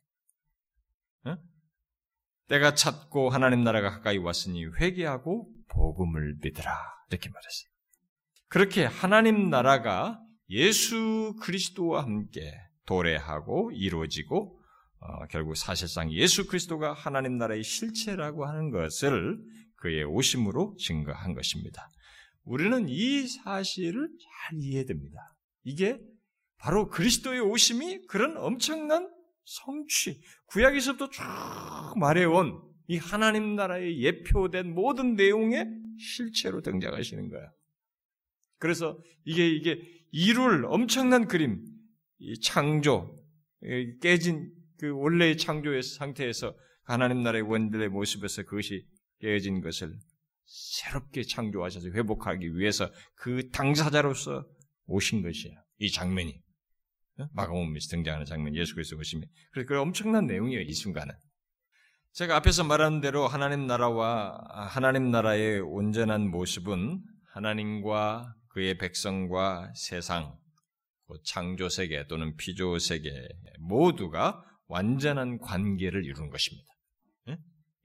어? 1.26 1.36
때가 2.48 2.74
찼고 2.74 3.28
하나님 3.30 3.62
나라가 3.62 3.90
가까이 3.90 4.16
왔으니 4.16 4.64
회개하고 4.64 5.52
복음을 5.68 6.36
믿으라. 6.42 6.72
이렇게 7.10 7.28
말했어요. 7.28 7.68
그렇게 8.48 8.84
하나님 8.84 9.50
나라가 9.50 10.20
예수 10.48 11.36
그리스도와 11.42 12.04
함께 12.04 12.54
도래하고 12.86 13.72
이루어지고 13.72 14.60
어, 14.98 15.26
결국 15.26 15.56
사실상 15.56 16.12
예수 16.12 16.46
그리스도가 16.46 16.92
하나님 16.92 17.36
나라의 17.38 17.62
실체라고 17.62 18.46
하는 18.46 18.70
것을 18.70 19.38
그의 19.76 20.04
오심으로 20.04 20.76
증거한 20.78 21.34
것입니다. 21.34 21.88
우리는 22.44 22.88
이 22.88 23.26
사실을 23.26 24.08
잘 24.08 24.58
이해됩니다. 24.58 25.34
이게 25.64 25.98
바로 26.58 26.88
그리스도의 26.88 27.40
오심이 27.40 28.06
그런 28.06 28.36
엄청난 28.36 29.10
성취, 29.44 30.20
구약에서부터 30.46 31.10
쭉 31.10 31.22
말해온 31.98 32.60
이 32.88 32.98
하나님 32.98 33.56
나라의 33.56 34.00
예표된 34.00 34.74
모든 34.74 35.14
내용의 35.14 35.66
실체로 35.98 36.62
등장하시는 36.62 37.28
거야. 37.28 37.50
그래서 38.58 38.98
이게 39.24 39.48
이게 39.48 39.80
이룰 40.12 40.64
엄청난 40.66 41.26
그림, 41.26 41.62
이 42.18 42.40
창조, 42.40 43.18
깨진 44.00 44.50
그 44.78 44.90
원래의 44.90 45.36
창조의 45.36 45.82
상태에서 45.82 46.54
하나님 46.82 47.22
나라의 47.22 47.42
원들의 47.42 47.88
모습에서 47.88 48.42
그것이 48.42 48.86
깨어진 49.20 49.60
것을 49.60 49.96
새롭게 50.44 51.22
창조하셔서 51.24 51.88
회복하기 51.88 52.56
위해서 52.56 52.90
그 53.14 53.50
당사자로서 53.50 54.46
오신 54.86 55.22
것이야. 55.22 55.52
이 55.78 55.90
장면이. 55.90 56.40
마가복음에 57.32 57.78
등장하는 57.90 58.26
장면, 58.26 58.54
예수 58.54 58.74
그리스도 58.74 58.98
오시면. 58.98 59.26
그래서 59.52 59.66
그 59.66 59.80
엄청난 59.80 60.26
내용이에요, 60.26 60.60
이 60.60 60.72
순간은. 60.72 61.14
제가 62.12 62.36
앞에서 62.36 62.64
말한 62.64 63.00
대로 63.00 63.26
하나님 63.26 63.66
나라와 63.66 64.38
하나님 64.68 65.10
나라의 65.10 65.60
온전한 65.60 66.30
모습은 66.30 67.02
하나님과 67.32 68.34
그의 68.48 68.78
백성과 68.78 69.72
세상, 69.74 70.36
창조 71.24 71.68
세계 71.68 72.06
또는 72.06 72.36
피조 72.36 72.78
세계 72.78 73.10
모두가 73.60 74.42
완전한 74.66 75.38
관계를 75.38 76.04
이루는 76.04 76.30
것입니다. 76.30 76.66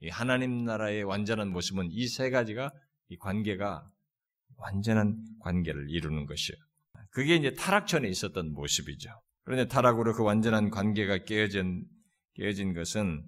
이 0.00 0.08
하나님 0.08 0.64
나라의 0.64 1.04
완전한 1.04 1.50
모습은 1.50 1.88
이 1.92 2.08
세 2.08 2.30
가지가 2.30 2.72
이 3.08 3.16
관계가 3.18 3.88
완전한 4.56 5.24
관계를 5.40 5.90
이루는 5.90 6.26
것이에요. 6.26 6.58
그게 7.10 7.36
이제 7.36 7.54
타락 7.54 7.86
전에 7.86 8.08
있었던 8.08 8.52
모습이죠. 8.52 9.10
그런데 9.44 9.68
타락으로 9.68 10.14
그 10.14 10.24
완전한 10.24 10.70
관계가 10.70 11.18
깨어진 11.24 11.84
깨어진 12.34 12.74
것은 12.74 13.22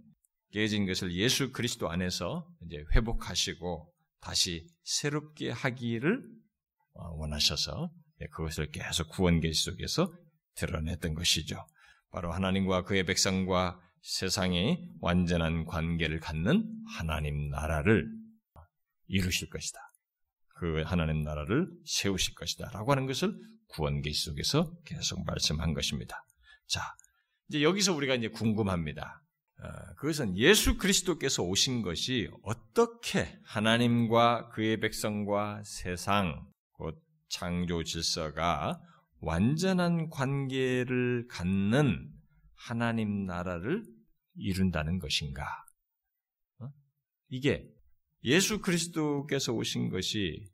깨진 0.52 0.86
것을 0.86 1.12
예수 1.14 1.52
그리스도 1.52 1.90
안에서 1.90 2.48
이제 2.66 2.84
회복하시고 2.94 3.92
다시 4.20 4.66
새롭게 4.84 5.50
하기를 5.50 6.22
어, 6.94 7.10
원하셔서 7.16 7.90
그것을 8.30 8.70
계속 8.70 9.08
구원 9.08 9.40
계시 9.40 9.64
속에서 9.64 10.12
드러냈던 10.56 11.14
것이죠. 11.14 11.64
바로 12.10 12.32
하나님과 12.32 12.84
그의 12.84 13.04
백성과 13.04 13.80
세상이 14.02 14.78
완전한 15.00 15.64
관계를 15.64 16.20
갖는 16.20 16.64
하나님 16.96 17.48
나라를 17.48 18.06
이루실 19.06 19.48
것이다. 19.50 19.78
그 20.56 20.82
하나님 20.82 21.22
나라를 21.22 21.68
세우실 21.84 22.34
것이다. 22.34 22.70
라고 22.72 22.92
하는 22.92 23.06
것을 23.06 23.34
구원 23.68 24.02
계시 24.02 24.26
속에서 24.26 24.72
계속 24.84 25.24
말씀한 25.24 25.74
것입니다. 25.74 26.24
자, 26.68 26.80
이제 27.48 27.62
여기서 27.62 27.94
우리가 27.94 28.14
이제 28.14 28.28
궁금합니다. 28.28 29.20
어, 29.60 29.94
그것은 29.96 30.36
예수 30.36 30.76
그리스도께서 30.78 31.42
오신 31.42 31.82
것이 31.82 32.28
어떻게 32.42 33.38
하나님과 33.44 34.50
그의 34.50 34.80
백성과 34.80 35.62
세상, 35.64 36.46
곧 36.72 37.00
창조 37.28 37.82
질서가 37.82 38.80
완전한 39.20 40.10
관계를 40.10 41.26
갖는 41.28 42.10
하나님 42.54 43.24
나라를 43.26 43.84
이룬다는 44.36 44.98
것인가? 44.98 45.44
어? 46.60 46.68
이게 47.28 47.68
예수 48.24 48.60
그리스도께서 48.60 49.52
오신 49.52 49.90
것이 49.90 50.48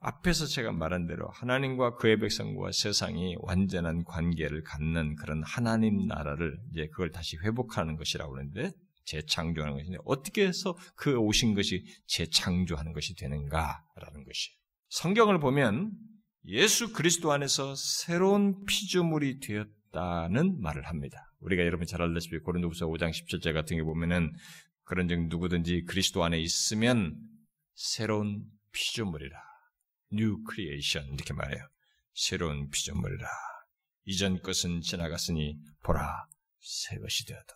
앞에서 0.00 0.46
제가 0.46 0.72
말한 0.72 1.06
대로 1.06 1.28
하나님과 1.28 1.96
그의 1.96 2.18
백성과 2.18 2.72
세상이 2.72 3.36
완전한 3.40 4.04
관계를 4.04 4.62
갖는 4.62 5.14
그런 5.16 5.42
하나님 5.44 6.06
나라를 6.06 6.58
이제 6.72 6.86
그걸 6.88 7.10
다시 7.10 7.36
회복하는 7.36 7.96
것이라고 7.96 8.36
하는데 8.36 8.72
재창조하는 9.04 9.76
것인데 9.76 9.98
어떻게 10.04 10.46
해서 10.46 10.76
그 10.96 11.16
오신 11.16 11.54
것이 11.54 11.84
재창조하는 12.06 12.92
것이 12.92 13.14
되는가라는 13.14 14.24
것이 14.24 14.59
성경을 14.90 15.38
보면 15.38 15.92
예수 16.46 16.92
그리스도 16.92 17.30
안에서 17.30 17.74
새로운 17.76 18.64
피조물이 18.64 19.38
되었다는 19.38 20.60
말을 20.60 20.88
합니다. 20.88 21.32
우리가 21.38 21.64
여러분 21.64 21.86
잘 21.86 22.02
알다시피 22.02 22.38
고린도후서 22.38 22.86
5장 22.88 23.10
17절 23.10 23.54
같은 23.54 23.76
게 23.76 23.84
보면은 23.84 24.32
그런 24.82 25.06
즉 25.06 25.28
누구든지 25.28 25.84
그리스도 25.84 26.24
안에 26.24 26.40
있으면 26.40 27.16
새로운 27.74 28.42
피조물이라. 28.72 29.38
new 30.12 30.38
creation 30.52 31.14
이렇게 31.14 31.34
말해요. 31.34 31.62
새로운 32.12 32.68
피조물이라. 32.68 33.28
이전 34.06 34.42
것은 34.42 34.80
지나갔으니 34.80 35.56
보라 35.84 36.26
새 36.58 36.98
것이 36.98 37.26
되었다. 37.26 37.54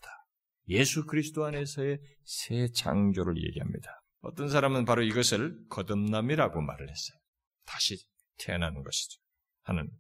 예수 0.68 1.04
그리스도 1.04 1.44
안에서의 1.44 1.98
새 2.24 2.68
창조를 2.70 3.42
얘기합니다. 3.44 4.02
어떤 4.20 4.48
사람은 4.48 4.84
바로 4.84 5.02
이것을 5.02 5.58
거듭남이라고 5.68 6.61
말을 6.61 6.88
했어요. 6.88 7.23
다시 7.64 7.98
태어나는 8.38 8.83
것이죠. 8.83 9.20
하는 9.62 9.90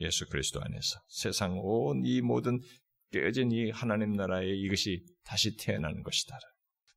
예수 0.00 0.28
그리스도 0.28 0.60
안에서 0.62 1.00
세상 1.08 1.58
온 1.58 2.04
이 2.04 2.20
모든 2.20 2.60
깨진 3.12 3.50
이 3.52 3.70
하나님 3.70 4.12
나라에 4.12 4.48
이것이 4.48 5.04
다시 5.24 5.56
태어나는 5.56 6.02
것이다. 6.02 6.38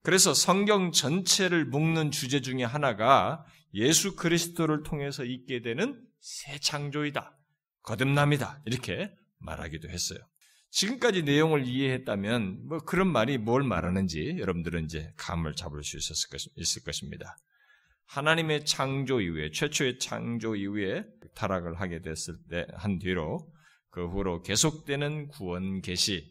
그래서 0.01 0.33
성경 0.33 0.91
전체를 0.91 1.65
묶는 1.65 2.11
주제 2.11 2.41
중에 2.41 2.63
하나가 2.63 3.45
예수 3.73 4.15
그리스도를 4.15 4.83
통해서 4.83 5.23
있게 5.23 5.61
되는 5.61 6.01
새 6.19 6.57
창조이다. 6.57 7.37
거듭남이다. 7.83 8.63
이렇게 8.65 9.13
말하기도 9.39 9.89
했어요. 9.89 10.19
지금까지 10.71 11.23
내용을 11.23 11.65
이해했다면 11.65 12.67
뭐 12.67 12.79
그런 12.79 13.07
말이 13.11 13.37
뭘 13.37 13.63
말하는지 13.63 14.37
여러분들은 14.39 14.85
이제 14.85 15.11
감을 15.17 15.55
잡을 15.55 15.83
수 15.83 15.97
있었을 15.97 16.29
것, 16.29 16.41
있을 16.55 16.83
것입니다. 16.83 17.35
하나님의 18.09 18.65
창조 18.65 19.21
이후에 19.21 19.51
최초의 19.51 19.99
창조 19.99 20.55
이후에 20.55 21.03
타락을 21.35 21.79
하게 21.79 22.01
됐을 22.01 22.35
때 22.49 22.65
한 22.73 22.97
뒤로 22.99 23.39
그 23.91 24.07
후로 24.07 24.41
계속되는 24.41 25.27
구원 25.27 25.81
계시 25.81 26.25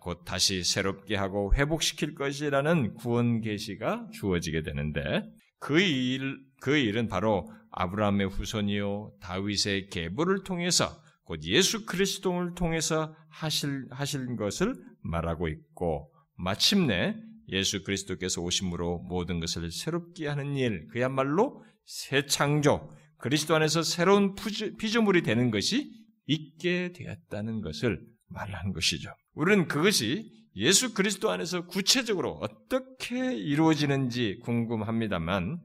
곧 0.00 0.24
다시 0.24 0.64
새롭게 0.64 1.16
하고 1.16 1.54
회복시킬 1.54 2.14
것이라는 2.14 2.94
구원 2.94 3.40
계시가 3.40 4.08
주어지게 4.14 4.62
되는데 4.62 5.22
그 5.58 5.80
일, 5.80 6.38
그 6.60 6.76
일은 6.76 7.08
바로 7.08 7.50
아브라함의 7.72 8.28
후손이요 8.28 9.12
다윗의 9.20 9.90
계보를 9.90 10.42
통해서 10.44 10.88
곧 11.24 11.44
예수 11.44 11.86
그리스도를 11.86 12.54
통해서 12.54 13.14
하실 13.28 13.86
하실 13.90 14.34
것을 14.36 14.74
말하고 15.02 15.48
있고 15.48 16.10
마침내 16.36 17.14
예수 17.50 17.82
그리스도께서 17.82 18.40
오심으로 18.40 19.04
모든 19.08 19.40
것을 19.40 19.70
새롭게 19.70 20.28
하는 20.28 20.56
일, 20.56 20.86
그야말로 20.92 21.64
새 21.84 22.26
창조, 22.26 22.90
그리스도 23.18 23.54
안에서 23.54 23.82
새로운 23.82 24.34
피조물이 24.78 25.22
되는 25.22 25.50
것이 25.50 25.90
있게 26.26 26.92
되었다는 26.92 27.60
것을 27.60 28.00
말하는 28.28 28.72
것이죠. 28.72 29.10
우리는 29.34 29.66
그것이 29.68 30.30
예수 30.56 30.94
그리스도 30.94 31.30
안에서 31.30 31.66
구체적으로 31.66 32.32
어떻게 32.40 33.34
이루어지는지 33.34 34.38
궁금합니다만 34.42 35.60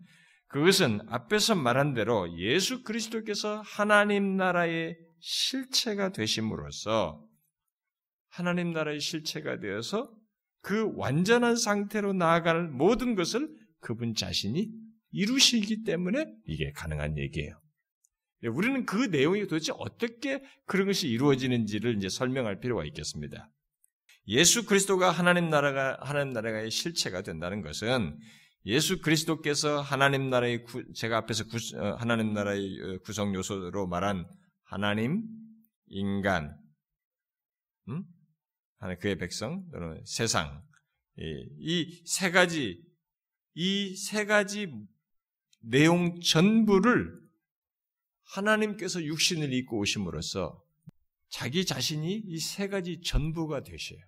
그것은 0.47 1.01
앞에서 1.09 1.55
말한 1.55 1.93
대로 1.93 2.37
예수 2.39 2.83
그리스도께서 2.83 3.61
하나님 3.65 4.37
나라의 4.37 4.97
실체가 5.19 6.11
되심으로써 6.11 7.21
하나님 8.29 8.71
나라의 8.71 8.99
실체가 8.99 9.59
되어서 9.59 10.14
그 10.65 10.91
완전한 10.95 11.55
상태로 11.55 12.13
나아갈 12.13 12.67
모든 12.67 13.13
것을 13.13 13.47
그분 13.81 14.15
자신이 14.15 14.71
이루시기 15.11 15.83
때문에 15.83 16.25
이게 16.47 16.71
가능한 16.71 17.19
얘기예요. 17.19 17.61
우리는 18.47 18.83
그 18.87 18.97
내용이 19.05 19.41
도대체 19.43 19.73
어떻게 19.77 20.41
그런 20.65 20.87
것이 20.87 21.07
이루어지는지를 21.07 21.97
이제 21.97 22.09
설명할 22.09 22.59
필요가 22.59 22.83
있겠습니다. 22.83 23.47
예수 24.27 24.65
그리스도가 24.65 25.11
하나님 25.11 25.51
나라가 25.51 25.99
하나님 26.01 26.33
나라의 26.33 26.71
실체가 26.71 27.21
된다는 27.21 27.61
것은 27.61 28.17
예수 28.65 29.01
그리스도께서 29.01 29.81
하나님 29.81 30.31
나라의 30.31 30.63
구, 30.63 30.83
제가 30.93 31.17
앞에서 31.17 31.43
구, 31.45 31.57
어, 31.77 31.93
하나님 31.93 32.33
나라의 32.33 32.79
어, 32.81 32.97
구성 33.03 33.35
요소로 33.35 33.85
말한 33.85 34.25
하나님, 34.63 35.21
인간, 35.85 36.57
음? 37.87 38.03
그의 38.99 39.17
백성 39.17 39.67
또는 39.71 40.01
세상 40.05 40.63
이 41.17 42.03
세 42.05 42.29
가지 42.31 42.83
이 43.55 43.95
세 43.95 44.25
가지 44.25 44.71
내용 45.61 46.19
전부를 46.19 47.19
하나님께서 48.23 49.03
육신을 49.03 49.53
입고 49.53 49.79
오심으로써 49.79 50.61
자기 51.29 51.65
자신이 51.65 52.15
이 52.27 52.39
세 52.39 52.67
가지 52.67 53.01
전부가 53.01 53.63
되셔요. 53.63 53.99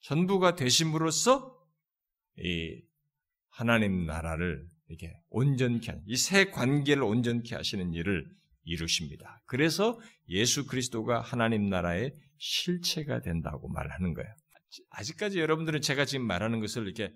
전부가 0.00 0.54
되심으로써 0.56 1.56
이 2.38 2.82
하나님 3.50 4.04
나라를 4.06 4.68
이렇게 4.88 5.14
온전케 5.30 5.90
하는 5.90 6.02
이 6.06 6.16
세 6.16 6.46
관계를 6.50 7.02
온전케 7.02 7.54
하시는 7.54 7.92
일을 7.92 8.28
이루십니다. 8.66 9.40
그래서 9.46 9.98
예수 10.28 10.66
그리스도가 10.66 11.20
하나님 11.20 11.68
나라의 11.68 12.12
실체가 12.38 13.20
된다고 13.20 13.68
말하는 13.68 14.12
거예요. 14.12 14.28
아직까지 14.90 15.38
여러분들은 15.38 15.80
제가 15.80 16.04
지금 16.04 16.26
말하는 16.26 16.60
것을 16.60 16.82
이렇게 16.84 17.12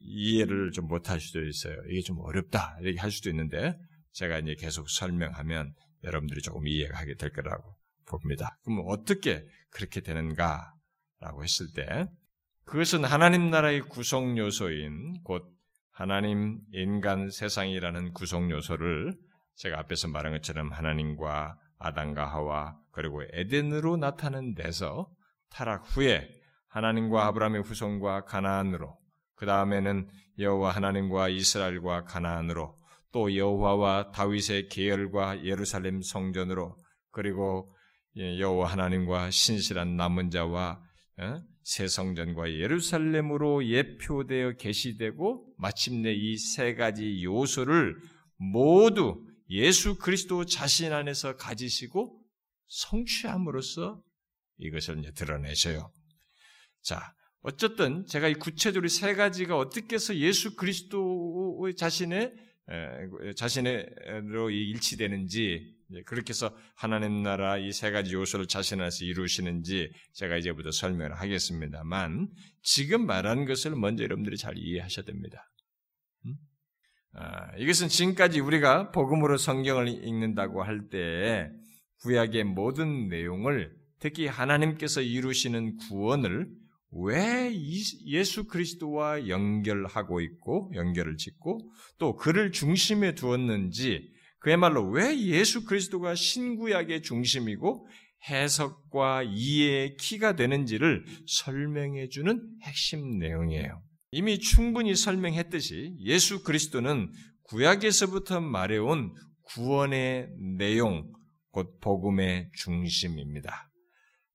이해를 0.00 0.72
좀 0.72 0.88
못할 0.88 1.20
수도 1.20 1.44
있어요. 1.44 1.76
이게 1.90 2.00
좀 2.00 2.18
어렵다 2.20 2.78
이렇게 2.80 2.98
할 2.98 3.10
수도 3.10 3.30
있는데 3.30 3.78
제가 4.12 4.38
이제 4.38 4.54
계속 4.58 4.88
설명하면 4.90 5.74
여러분들이 6.02 6.40
조금 6.40 6.66
이해가 6.66 6.98
하게 6.98 7.14
될 7.14 7.30
거라고 7.30 7.76
봅니다. 8.06 8.58
그럼 8.64 8.84
어떻게 8.86 9.44
그렇게 9.70 10.00
되는가라고 10.00 11.42
했을 11.42 11.66
때 11.74 12.06
그것은 12.64 13.04
하나님 13.04 13.50
나라의 13.50 13.82
구성 13.82 14.38
요소인 14.38 15.22
곧 15.22 15.54
하나님, 15.90 16.58
인간, 16.72 17.30
세상이라는 17.30 18.12
구성 18.14 18.50
요소를 18.50 19.14
제가 19.56 19.78
앞에서 19.80 20.08
말한 20.08 20.32
것처럼 20.34 20.72
하나님과 20.72 21.58
아담과 21.78 22.26
하와 22.26 22.78
그리고 22.92 23.22
에덴으로 23.32 23.96
나타난 23.96 24.54
데서 24.54 25.10
타락 25.50 25.84
후에 25.96 26.30
하나님과 26.68 27.26
아브라함의 27.26 27.62
후손과 27.62 28.24
가나안으로 28.24 28.96
그 29.36 29.46
다음에는 29.46 30.08
여호와 30.38 30.72
하나님과 30.72 31.28
이스라엘과 31.28 32.04
가나안으로 32.04 32.76
또 33.12 33.36
여호와와 33.36 34.10
다윗의 34.10 34.68
계열과 34.68 35.44
예루살렘 35.44 36.02
성전으로 36.02 36.76
그리고 37.12 37.72
예, 38.16 38.38
여호와 38.38 38.68
하나님과 38.72 39.30
신실한 39.30 39.96
남은 39.96 40.30
자와 40.30 40.80
어? 41.18 41.42
새 41.62 41.86
성전과 41.88 42.52
예루살렘으로 42.52 43.64
예표되어 43.64 44.56
계시되고 44.56 45.54
마침내 45.58 46.12
이 46.12 46.36
세 46.36 46.74
가지 46.74 47.24
요소를 47.24 47.96
모두 48.36 49.24
예수 49.50 49.96
그리스도 49.96 50.44
자신 50.44 50.92
안에서 50.92 51.36
가지시고 51.36 52.20
성취함으로써 52.66 54.02
이것을 54.58 54.98
이제 55.00 55.12
드러내셔요. 55.12 55.92
자, 56.82 57.14
어쨌든 57.42 58.06
제가 58.06 58.28
이 58.28 58.34
구체적으로 58.34 58.88
세 58.88 59.14
가지가 59.14 59.56
어떻게 59.56 59.96
해서 59.96 60.16
예수 60.16 60.56
그리스도 60.56 61.70
자신의 61.76 62.32
자신으로 63.36 64.50
일치되는지 64.50 65.74
그렇게 66.06 66.30
해서 66.30 66.56
하나님 66.74 67.22
나라 67.22 67.58
이 67.58 67.70
세 67.70 67.90
가지 67.90 68.14
요소를 68.14 68.46
자신 68.46 68.80
안에서 68.80 69.04
이루시는지 69.04 69.92
제가 70.14 70.38
이제부터 70.38 70.70
설명을 70.70 71.20
하겠습니다만 71.20 72.30
지금 72.62 73.04
말한 73.06 73.44
것을 73.44 73.76
먼저 73.76 74.02
여러분들이 74.04 74.38
잘 74.38 74.56
이해하셔야 74.56 75.04
됩니다. 75.04 75.46
음? 77.14 77.20
아, 77.20 77.56
이것은 77.56 77.88
지금까지 77.88 78.40
우리가 78.40 78.90
복음으로 78.90 79.36
성경을 79.36 79.88
읽는다고 79.88 80.62
할 80.62 80.88
때 80.90 81.50
구약의 82.02 82.44
모든 82.44 83.08
내용을 83.08 83.72
특히 83.98 84.26
하나님께서 84.26 85.00
이루시는 85.00 85.76
구원을 85.76 86.48
왜 86.92 87.50
예수 88.06 88.46
그리스도와 88.46 89.28
연결하고 89.28 90.20
있고 90.20 90.70
연결을 90.74 91.16
짓고 91.16 91.58
또 91.98 92.14
그를 92.14 92.52
중심에 92.52 93.14
두었는지 93.14 94.12
그야말로 94.38 94.88
왜 94.90 95.18
예수 95.18 95.64
그리스도가 95.64 96.14
신구약의 96.14 97.02
중심이고 97.02 97.88
해석과 98.28 99.22
이해의 99.24 99.96
키가 99.96 100.36
되는지를 100.36 101.04
설명해 101.26 102.08
주는 102.08 102.40
핵심 102.62 103.18
내용이에요. 103.18 103.82
이미 104.14 104.38
충분히 104.38 104.94
설명했듯이 104.94 105.96
예수 105.98 106.44
그리스도는 106.44 107.10
구약에서부터 107.48 108.40
말해온 108.40 109.12
구원의 109.42 110.28
내용, 110.56 111.10
곧 111.50 111.80
복음의 111.80 112.50
중심입니다. 112.54 113.68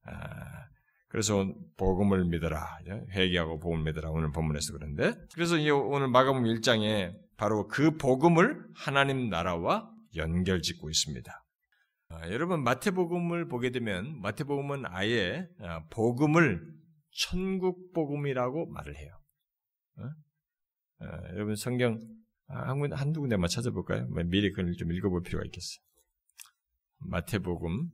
아, 0.03 0.65
그래서 1.07 1.49
복음을 1.77 2.25
믿어라. 2.25 2.61
회개하고 3.13 3.59
복음을 3.59 3.85
믿어라. 3.85 4.11
오늘 4.11 4.33
본문에서 4.33 4.73
그런데. 4.73 5.15
그래서 5.33 5.55
오늘 5.55 6.09
마가복음 6.09 6.43
1장에 6.43 7.13
바로 7.37 7.69
그 7.69 7.95
복음을 7.95 8.61
하나님 8.75 9.29
나라와 9.29 9.89
연결짓고 10.13 10.89
있습니다. 10.89 11.45
아, 12.09 12.29
여러분 12.31 12.63
마태복음을 12.63 13.47
보게 13.47 13.71
되면 13.71 14.19
마태복음은 14.19 14.83
아예 14.87 15.47
아, 15.61 15.85
복음을 15.89 16.61
천국 17.11 17.93
복음이라고 17.93 18.71
말을 18.71 18.97
해요. 18.97 19.18
어? 19.99 21.05
아, 21.05 21.29
여러분 21.33 21.55
성경 21.55 21.99
한, 22.47 22.91
한두 22.93 23.21
군데만 23.21 23.47
찾아볼까요? 23.47 24.07
뭐 24.07 24.23
미리 24.23 24.51
그걸 24.51 24.73
좀 24.73 24.91
읽어볼 24.91 25.23
필요가 25.23 25.45
있겠어요. 25.45 25.79
마태복음 26.99 27.89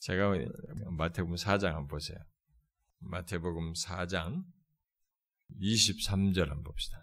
제가 0.00 0.32
마태복음 0.96 1.34
4장 1.34 1.66
한번 1.66 1.88
보세요. 1.88 2.18
마태복음 3.00 3.72
4장 3.72 4.44
23절 5.60 6.48
한번 6.48 6.62
봅시다. 6.62 6.98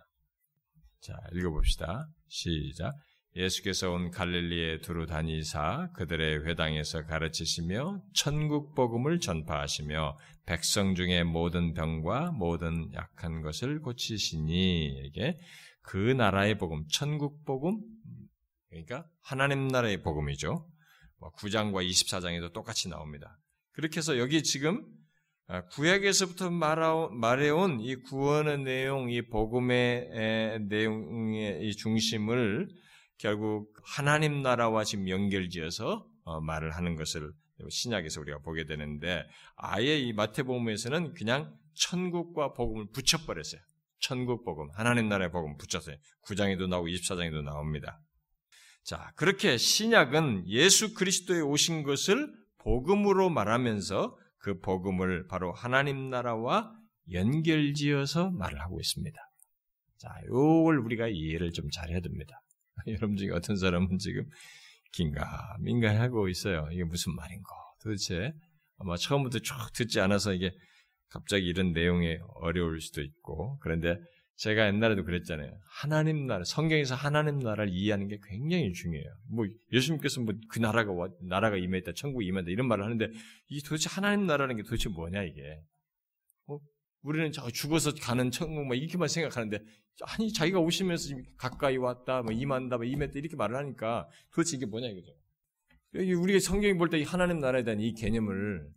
자, 1.02 1.18
읽어봅시다. 1.34 2.08
시작. 2.28 2.94
예수께서 3.36 3.91
온 3.91 4.12
갈릴리에 4.12 4.80
두루 4.80 5.06
다니사 5.06 5.89
그들의 5.93 6.45
회당에서 6.45 7.06
가르치시며 7.06 8.02
천국 8.13 8.74
복음을 8.76 9.19
전파하시며 9.19 10.17
백성 10.45 10.95
중의 10.95 11.26
모든 11.26 11.74
병과 11.74 12.32
모든 12.32 12.93
약한 12.93 13.41
것을 13.41 13.82
고치시니 13.82 15.06
이게 15.06 15.38
그 15.82 15.98
나라의 15.98 16.58
복음, 16.58 16.86
천국 16.89 17.43
복음 17.45 17.82
그러니까 18.69 19.06
하나님 19.21 19.67
나라의 19.67 20.02
복음이죠. 20.02 20.67
9장과 21.19 21.71
뭐 21.71 21.82
24장에도 21.82 22.54
똑같이 22.54 22.88
나옵니다. 22.88 23.38
그렇게 23.71 23.98
해서 23.98 24.17
여기 24.17 24.43
지금 24.43 24.86
아, 25.48 25.65
구약에서부터 25.65 26.50
말해온 26.50 27.80
이 27.82 27.95
구원의 27.95 28.60
내용, 28.60 29.12
이 29.12 29.21
복음의 29.28 30.62
내용의 30.67 31.71
중심을 31.74 32.67
결국 33.17 33.73
하나님 33.84 34.41
나라와 34.41 34.84
지금 34.84 35.10
연결지어서 35.10 36.06
어, 36.23 36.41
말을 36.41 36.71
하는 36.71 36.95
것을 36.95 37.32
신약에서 37.69 38.21
우리가 38.21 38.39
보게 38.39 38.65
되는데 38.65 39.23
아예 39.56 39.97
이 39.97 40.13
마태복음에서는 40.13 41.13
그냥 41.13 41.56
천국과 41.75 42.54
복음을 42.54 42.88
붙여버렸어요. 42.91 43.62
천국 43.99 44.43
복음, 44.43 44.69
하나님 44.73 45.08
나라의 45.10 45.32
복음 45.32 45.58
붙였어요. 45.58 45.95
9장에도 46.25 46.67
나오고 46.67 46.88
24장에도 46.88 47.43
나옵니다. 47.43 47.99
자, 48.84 49.12
그렇게 49.15 49.58
신약은 49.58 50.47
예수 50.47 50.93
그리스도에 50.93 51.39
오신 51.39 51.84
것을 51.84 52.32
복음으로 52.60 53.30
말하면서 53.30 54.17
그 54.38 54.60
복음을 54.60 55.28
바로 55.28 55.54
하나님 55.54 56.10
나라와 56.10 56.71
연결지어서 57.12 58.32
말을 58.32 58.62
하고 58.62 58.80
있습니다. 58.80 59.17
자, 59.97 60.10
요걸 60.28 60.80
우리가 60.80 61.08
이해를 61.08 61.51
좀 61.51 61.69
잘해야 61.71 61.99
됩니다. 62.01 62.41
여러분 62.88 63.18
중에 63.18 63.32
어떤 63.32 63.56
사람은 63.58 63.98
지금 63.98 64.26
긴가민가 64.94 66.00
하고 66.00 66.28
있어요. 66.30 66.68
이게 66.72 66.84
무슨 66.84 67.16
말인가? 67.16 67.50
도대체 67.82 68.34
아마 68.78 68.96
처음부터 68.98 69.40
쭉 69.40 69.56
듣지 69.74 70.00
않아서 70.00 70.34
이게 70.34 70.52
갑자기 71.10 71.48
이런 71.48 71.72
내용에 71.72 72.20
어려울 72.36 72.82
수도 72.82 73.02
있고 73.02 73.58
그런데 73.60 73.98
제가 74.38 74.68
옛날에도 74.68 75.06
그랬잖아요. 75.06 75.50
하나님 75.66 76.28
나라, 76.28 76.44
성경에서 76.44 76.94
하나님 76.94 77.40
나라를 77.40 77.70
이해하는 77.70 78.08
게 78.10 78.20
굉장히 78.28 78.74
중요해요. 78.74 79.10
뭐, 79.30 79.46
예수님께서 79.72 80.22
뭐, 80.22 80.34
그 80.50 80.60
나라가, 80.60 80.92
나라가 81.22 81.56
임했다, 81.56 81.94
천국이 81.94 82.26
임했다, 82.28 82.50
이런 82.50 82.68
말을 82.68 82.84
하는데, 82.84 83.08
이 83.48 83.62
도대체 83.62 83.90
하나님 83.90 84.28
나라는 84.28 84.58
게 84.58 84.64
도대체 84.64 84.90
뭐냐, 84.90 85.24
이게. 85.24 85.62
어? 87.06 87.10
우리는 87.10 87.32
저 87.32 87.50
죽어서 87.50 87.94
가는 87.94 88.32
천국, 88.32 88.65
뭐, 88.65 88.76
이렇게만 88.76 89.08
생각하는데, 89.08 89.60
아니, 90.02 90.34
자기가 90.34 90.60
오시면서 90.60 91.15
가까이 91.38 91.78
왔다, 91.78 92.22
뭐, 92.22 92.32
임한다, 92.32 92.78
뭐, 92.78 92.86
임했다, 92.86 93.13
이렇게 93.20 93.36
말을 93.36 93.56
하니까, 93.58 94.08
도대체 94.34 94.58
이게 94.58 94.65
뭐냐, 94.65 94.88
이거죠. 94.88 95.13
여기 95.96 96.13
우리가 96.13 96.39
성경이 96.39 96.78
볼때이 96.78 97.04
하나님 97.04 97.39
나라에 97.39 97.63
대한 97.63 97.80
이 97.80 97.94
개념을 97.94 98.70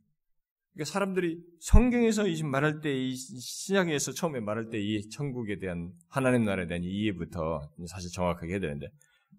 그러니까 0.72 0.92
사람들이 0.92 1.42
성경에서 1.58 2.28
이 2.28 2.40
말할 2.44 2.80
때, 2.80 2.96
이 2.96 3.16
신약에서 3.16 4.12
처음에 4.12 4.38
말할 4.38 4.70
때 4.70 4.78
이 4.78 5.08
천국에 5.10 5.58
대한 5.58 5.92
하나님 6.08 6.44
나라에 6.44 6.68
대한 6.68 6.84
이해부터 6.84 7.72
사실 7.88 8.12
정확하게 8.12 8.52
해야 8.52 8.60
되는데 8.60 8.86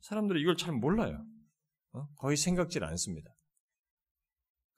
사람들이 0.02 0.41
이걸 0.41 0.58
잘 0.58 0.73
몰라요. 0.73 1.23
어? 1.93 2.06
거의 2.17 2.36
생각질 2.36 2.84
않습니다. 2.84 3.32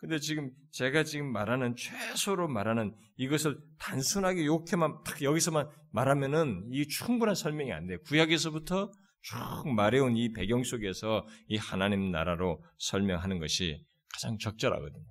근데 0.02 0.18
지금 0.18 0.50
제가 0.72 1.04
지금 1.04 1.32
말하는 1.32 1.76
최소로 1.76 2.48
말하는 2.48 2.96
이것을 3.18 3.60
단순하게 3.78 4.42
이렇게만 4.42 5.04
딱 5.06 5.22
여기서만 5.22 5.70
말하면은 5.92 6.70
이 6.72 6.88
충분한 6.88 7.36
설명이 7.36 7.72
안 7.72 7.86
돼요. 7.86 8.00
구약에서부터 8.06 8.92
쭉 9.22 9.70
말해온 9.76 10.18
이 10.18 10.34
배경 10.34 10.64
속에서 10.64 11.28
이 11.48 11.56
하나님 11.56 12.10
나라로 12.10 12.64
설명하는 12.80 13.38
것이 13.38 13.86
가장 14.12 14.40
적절하거든요. 14.40 15.06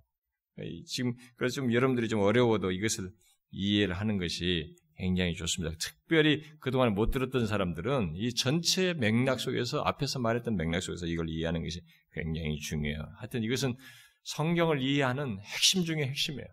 지금 0.86 1.14
그래서 1.36 1.54
좀 1.54 1.72
여러분들이 1.72 2.08
좀 2.08 2.20
어려워도 2.20 2.72
이것을 2.72 3.10
이해를 3.52 3.94
하는 3.94 4.18
것이 4.18 4.74
굉장히 4.96 5.34
좋습니다. 5.34 5.74
특별히 5.78 6.42
그동안 6.58 6.94
못 6.94 7.12
들었던 7.12 7.46
사람들은 7.46 8.14
이 8.16 8.34
전체 8.34 8.92
맥락 8.94 9.38
속에서 9.38 9.82
앞에서 9.82 10.18
말했던 10.18 10.56
맥락 10.56 10.82
속에서 10.82 11.06
이걸 11.06 11.28
이해하는 11.30 11.62
것이 11.62 11.80
굉장히 12.12 12.58
중요해요. 12.58 13.00
하여튼 13.18 13.44
이것은 13.44 13.76
성경을 14.22 14.80
이해하는 14.82 15.40
핵심 15.40 15.84
중의 15.84 16.08
핵심이에요. 16.08 16.48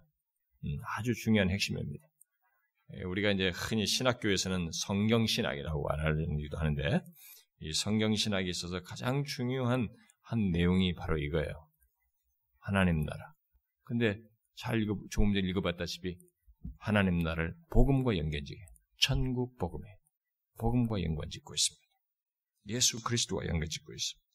음, 0.66 0.78
아주 0.98 1.14
중요한 1.14 1.50
핵심입니다. 1.50 2.08
예, 2.94 3.04
우리가 3.04 3.32
이제 3.32 3.52
흔히 3.54 3.86
신학교에서는 3.86 4.72
성경신학이라고 4.72 5.84
말하기도 5.84 6.58
하는데 6.58 7.02
이 7.60 7.74
성경신학에 7.74 8.50
있어서 8.50 8.82
가장 8.82 9.24
중요한 9.24 9.90
한 10.22 10.52
내용이 10.52 10.94
바로 10.94 11.18
이거예요. 11.18 11.68
하나님 12.60 13.02
나라. 13.06 13.34
근데 13.84 14.20
잘 14.56 14.82
읽어, 14.82 14.98
조금 15.10 15.34
전에 15.34 15.48
읽어봤다시피 15.48 16.18
하나님 16.80 17.20
나라를 17.20 17.56
복음과 17.70 18.18
연결지게 18.18 18.60
천국 19.00 19.58
복음에 19.58 19.88
복음과 20.58 21.02
연관짓고 21.04 21.54
있습니다. 21.54 21.88
예수 22.70 23.02
그리스도와 23.04 23.46
연관짓고 23.46 23.94
있습니다. 23.94 24.27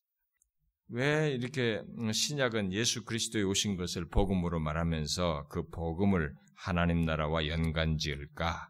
왜 0.94 1.30
이렇게 1.30 1.82
신약은 2.12 2.74
예수 2.74 3.04
그리스도에 3.04 3.42
오신 3.42 3.76
것을 3.76 4.08
복음으로 4.08 4.60
말하면서 4.60 5.46
그 5.48 5.66
복음을 5.68 6.34
하나님 6.54 7.06
나라와 7.06 7.46
연관 7.46 7.96
지을까? 7.96 8.68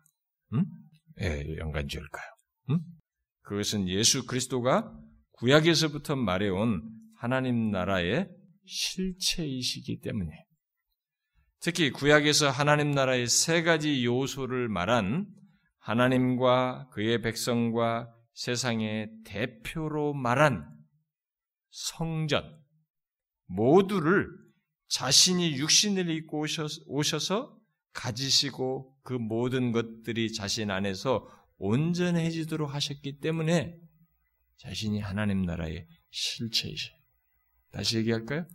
응? 0.55 0.65
예, 1.21 1.57
연관 1.59 1.89
지을까요? 1.89 2.25
응? 2.71 2.79
그것은 3.43 3.89
예수 3.89 4.25
그리스도가 4.25 4.97
구약에서부터 5.33 6.15
말해온 6.15 6.89
하나님 7.17 7.73
나라의 7.73 8.29
실체이시기 8.67 9.99
때문에 9.99 10.31
특히 11.61 11.91
구약에서 11.91 12.51
하나님 12.51 12.93
나라의 12.93 13.27
세 13.27 13.65
가지 13.65 14.05
요소를 14.05 14.69
말한 14.69 15.27
하나님과 15.81 16.91
그의 16.93 17.21
백성과 17.21 18.15
세상의 18.35 19.11
대표로 19.25 20.15
말한 20.15 20.72
성전 21.73 22.63
모두를 23.47 24.29
자신이 24.89 25.57
육신을 25.57 26.11
입고 26.11 26.45
오셔서 26.87 27.59
가지시고 27.93 28.95
그 29.03 29.15
모든 29.15 29.73
것들이 29.73 30.33
자신 30.33 30.71
안에서 30.71 31.29
온전해지도록 31.57 32.73
하셨기 32.73 33.21
때문에 33.21 33.77
자신이 34.59 35.01
하나님 35.01 35.43
나라의 35.43 35.89
실체이셔요. 36.11 36.97
다시 37.73 37.97
얘기할까요? 37.99 38.47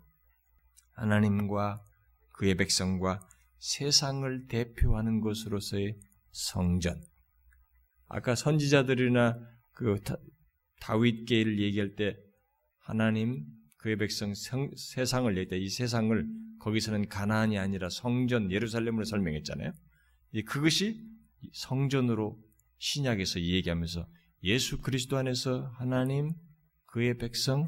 하나님과 0.92 1.84
그의 2.34 2.56
백성과 2.56 3.28
세상을 3.58 4.48
대표하는 4.48 5.22
것으로서의 5.22 6.00
성전. 6.32 7.02
아까 8.08 8.36
선지자들이나 8.36 9.40
그 9.72 10.00
다윗계를 10.80 11.60
얘기할 11.60 11.96
때 11.96 12.16
하나님 12.88 13.46
그의 13.76 13.98
백성 13.98 14.34
성, 14.34 14.72
세상을 14.78 15.30
얘기할 15.38 15.50
때 15.50 15.58
이 15.58 15.70
세상을 15.70 16.26
거기서는 16.60 17.10
가나안이 17.10 17.58
아니라 17.58 17.90
성전 17.90 18.50
예루살렘으로 18.50 19.04
설명했잖아요. 19.04 19.74
그것이 20.46 21.06
성전으로 21.52 22.42
신약에서 22.80 23.42
얘기하면서 23.42 24.08
예수 24.44 24.80
그리스도 24.80 25.18
안에서 25.18 25.68
하나님 25.78 26.34
그의 26.86 27.18
백성 27.18 27.68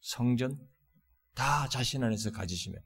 성전 0.00 0.58
다 1.34 1.68
자신 1.68 2.02
안에서 2.02 2.32
가지시면 2.32 2.80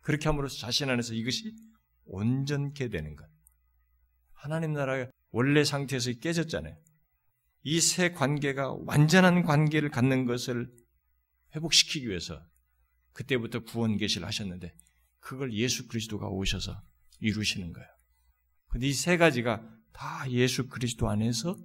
그렇게 0.00 0.28
함으로써 0.30 0.56
자신 0.58 0.88
안에서 0.88 1.12
이것이 1.12 1.54
온전케 2.06 2.88
되는 2.88 3.14
것. 3.14 3.28
하나님 4.32 4.72
나라가 4.72 5.10
원래 5.30 5.64
상태에서 5.64 6.12
깨졌잖아요. 6.12 6.76
이 7.66 7.80
새 7.80 8.12
관계가 8.12 8.74
완전한 8.86 9.42
관계를 9.42 9.90
갖는 9.90 10.26
것을 10.26 10.70
회복시키기 11.56 12.08
위해서 12.08 12.40
그때부터 13.12 13.60
구원 13.60 13.96
계시를 13.96 14.26
하셨는데 14.26 14.74
그걸 15.20 15.52
예수 15.54 15.88
그리스도가 15.88 16.28
오셔서 16.28 16.80
이루시는 17.20 17.72
거예요. 17.72 17.88
근데 18.68 18.86
이 18.88 18.92
세 18.92 19.16
가지가 19.16 19.62
다 19.92 20.30
예수 20.30 20.68
그리스도 20.68 21.08
안에서 21.08 21.56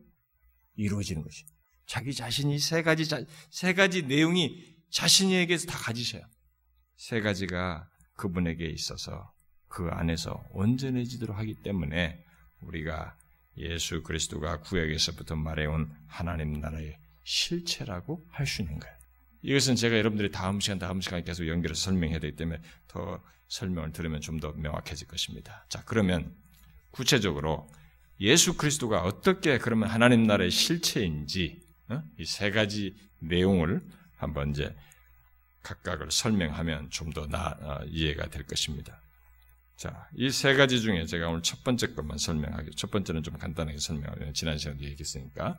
이루어지는 0.76 1.22
것이. 1.24 1.44
자기 1.86 2.14
자신이 2.14 2.60
세 2.60 2.84
가지 2.84 3.04
세 3.50 3.74
가지 3.74 4.04
내용이 4.04 4.64
자신에게서 4.92 5.66
다 5.68 5.78
가지셔요. 5.80 6.22
세 6.96 7.20
가지가 7.20 7.90
그분에게 8.14 8.66
있어서 8.68 9.34
그 9.68 9.88
안에서 9.90 10.44
온전해지도록 10.52 11.36
하기 11.38 11.62
때문에 11.64 12.24
우리가 12.62 13.18
예수 13.60 14.02
그리스도가 14.04 14.62
구약에서부터 14.62 15.36
말해온 15.36 15.92
하나님 16.08 16.60
나라의 16.60 16.98
실체라고 17.24 18.26
할 18.32 18.48
수 18.48 18.62
있는 18.62 18.80
거예요. 18.80 18.96
이것은 19.42 19.76
제가 19.76 19.98
여러분들이 19.98 20.32
다음 20.32 20.60
시간, 20.60 20.80
다음 20.80 21.00
시간 21.02 21.24
계속 21.24 21.48
연결해서 21.48 21.82
설명해야 21.82 22.20
되기 22.20 22.36
때문에 22.36 22.62
더 22.88 23.22
설명을 23.48 23.92
들으면 23.94 24.22
좀 24.22 24.40
더 24.40 24.52
명확해질 24.54 25.08
것입니다. 25.08 25.66
자, 25.70 25.84
그러면 25.86 26.36
구체적으로 26.92 27.70
예수 28.20 28.58
그리스도가 28.58 29.04
어떻게 29.04 29.58
그러면 29.58 29.90
하나님 29.90 30.24
나라의 30.24 30.52
실체인지 30.52 31.62
어? 31.90 32.04
이세 32.18 32.52
가지 32.52 32.96
내용을 33.20 33.82
한번 34.18 34.52
이제 34.52 34.76
각각을 35.64 36.12
설명하면 36.12 36.90
좀 36.90 37.12
더나 37.12 37.82
이해가 37.88 38.30
될 38.30 38.46
것입니다. 38.46 38.99
자, 39.80 40.10
이 40.14 40.30
세 40.30 40.56
가지 40.56 40.82
중에 40.82 41.06
제가 41.06 41.30
오늘 41.30 41.42
첫 41.42 41.64
번째 41.64 41.94
것만 41.94 42.18
설명하겠. 42.18 42.76
첫 42.76 42.92
번째는 42.92 43.24
좀 43.24 43.38
간단하게 43.38 43.78
설명하면 43.80 44.34
지난 44.34 44.58
시간에 44.58 44.78
얘기했으니까 44.82 45.58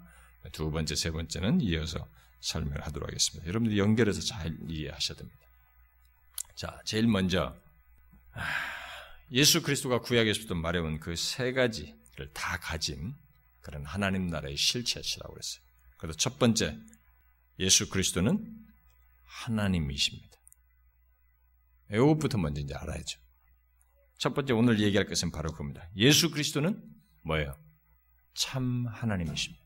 두 0.53 0.71
번째, 0.71 0.95
세 0.95 1.11
번째는 1.11 1.63
이어서 1.63 2.07
설명을 2.41 2.83
하도록 2.87 3.09
하겠습니다. 3.09 3.49
여러분들이 3.49 3.79
연결해서 3.79 4.21
잘 4.21 4.55
이해하셔야 4.69 5.17
됩니다. 5.17 5.39
자, 6.55 6.79
제일 6.85 7.07
먼저 7.07 7.57
아, 8.35 8.43
예수 9.33 9.63
그리스도가 9.63 10.01
구약에서부터 10.01 10.55
말해온 10.55 11.01
그 11.01 11.17
세 11.17 11.53
가지를 11.53 12.31
다 12.35 12.59
가진 12.59 13.15
그런 13.63 13.87
하나님 13.87 14.27
나라의 14.27 14.55
실체시라고 14.59 15.33
그랬어요. 15.33 15.63
그래서 15.97 16.19
첫 16.19 16.39
번째, 16.39 16.79
예수 17.59 17.89
그리스도는 17.89 18.55
하나님이십니다. 19.25 20.29
이것부터 21.91 22.37
먼저 22.37 22.61
이제 22.61 22.75
알아야죠. 22.75 23.19
첫 24.21 24.35
번째 24.35 24.53
오늘 24.53 24.81
얘기할 24.81 25.07
것은 25.07 25.33
바로 25.33 25.51
그겁니다. 25.51 25.89
예수 25.97 26.31
그리스도는 26.31 26.79
뭐예요? 27.25 27.57
참 28.35 28.87
하나님이십니다. 28.87 29.65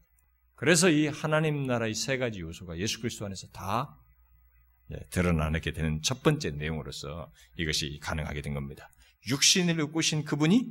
그래서 0.55 0.88
이 0.88 1.09
하나님 1.09 1.67
나라의 1.67 1.95
세 1.95 2.19
가지 2.19 2.38
요소가 2.38 2.79
예수 2.79 3.01
그리스도 3.01 3.27
안에서 3.27 3.49
다 3.49 3.99
예, 4.93 4.97
드러나게 5.11 5.73
되는 5.73 6.01
첫 6.03 6.23
번째 6.23 6.53
내용으로서 6.53 7.33
이것이 7.59 7.99
가능하게 8.01 8.43
된 8.43 8.55
겁니다. 8.55 8.88
육신을 9.29 9.81
입고신 9.81 10.25
그분이 10.25 10.69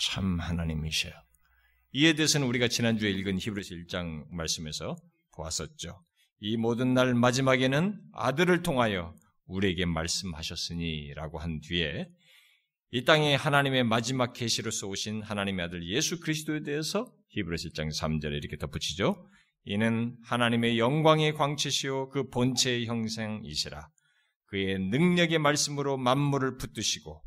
참 0.00 0.40
하나님이셔요. 0.40 1.12
이에 1.92 2.14
대해서는 2.14 2.46
우리가 2.46 2.68
지난주에 2.68 3.10
읽은 3.10 3.38
히브리서 3.40 3.74
1장 3.74 4.26
말씀에서 4.30 4.96
보았었죠. 5.34 6.02
이 6.40 6.56
모든 6.56 6.94
날 6.94 7.12
마지막에는 7.12 8.00
아들을 8.14 8.62
통하여 8.62 9.14
우리에게 9.44 9.84
말씀하셨으니라고 9.84 11.38
한 11.38 11.60
뒤에 11.60 12.08
이 12.90 13.04
땅에 13.04 13.34
하나님의 13.34 13.84
마지막 13.84 14.32
계시로서 14.32 14.86
오신 14.86 15.22
하나님의 15.22 15.66
아들 15.66 15.86
예수 15.86 16.20
그리스도에 16.20 16.62
대해서 16.62 17.12
히브리서 17.28 17.68
1장 17.68 17.88
3절에 17.94 18.38
이렇게 18.38 18.56
덧붙이죠. 18.56 19.28
이는 19.64 20.16
하나님의 20.24 20.78
영광의 20.78 21.34
광채시요 21.34 22.08
그 22.08 22.30
본체의 22.30 22.86
형상이시라. 22.86 23.86
그의 24.46 24.78
능력의 24.78 25.38
말씀으로 25.38 25.98
만물을 25.98 26.56
붙드시고 26.56 27.22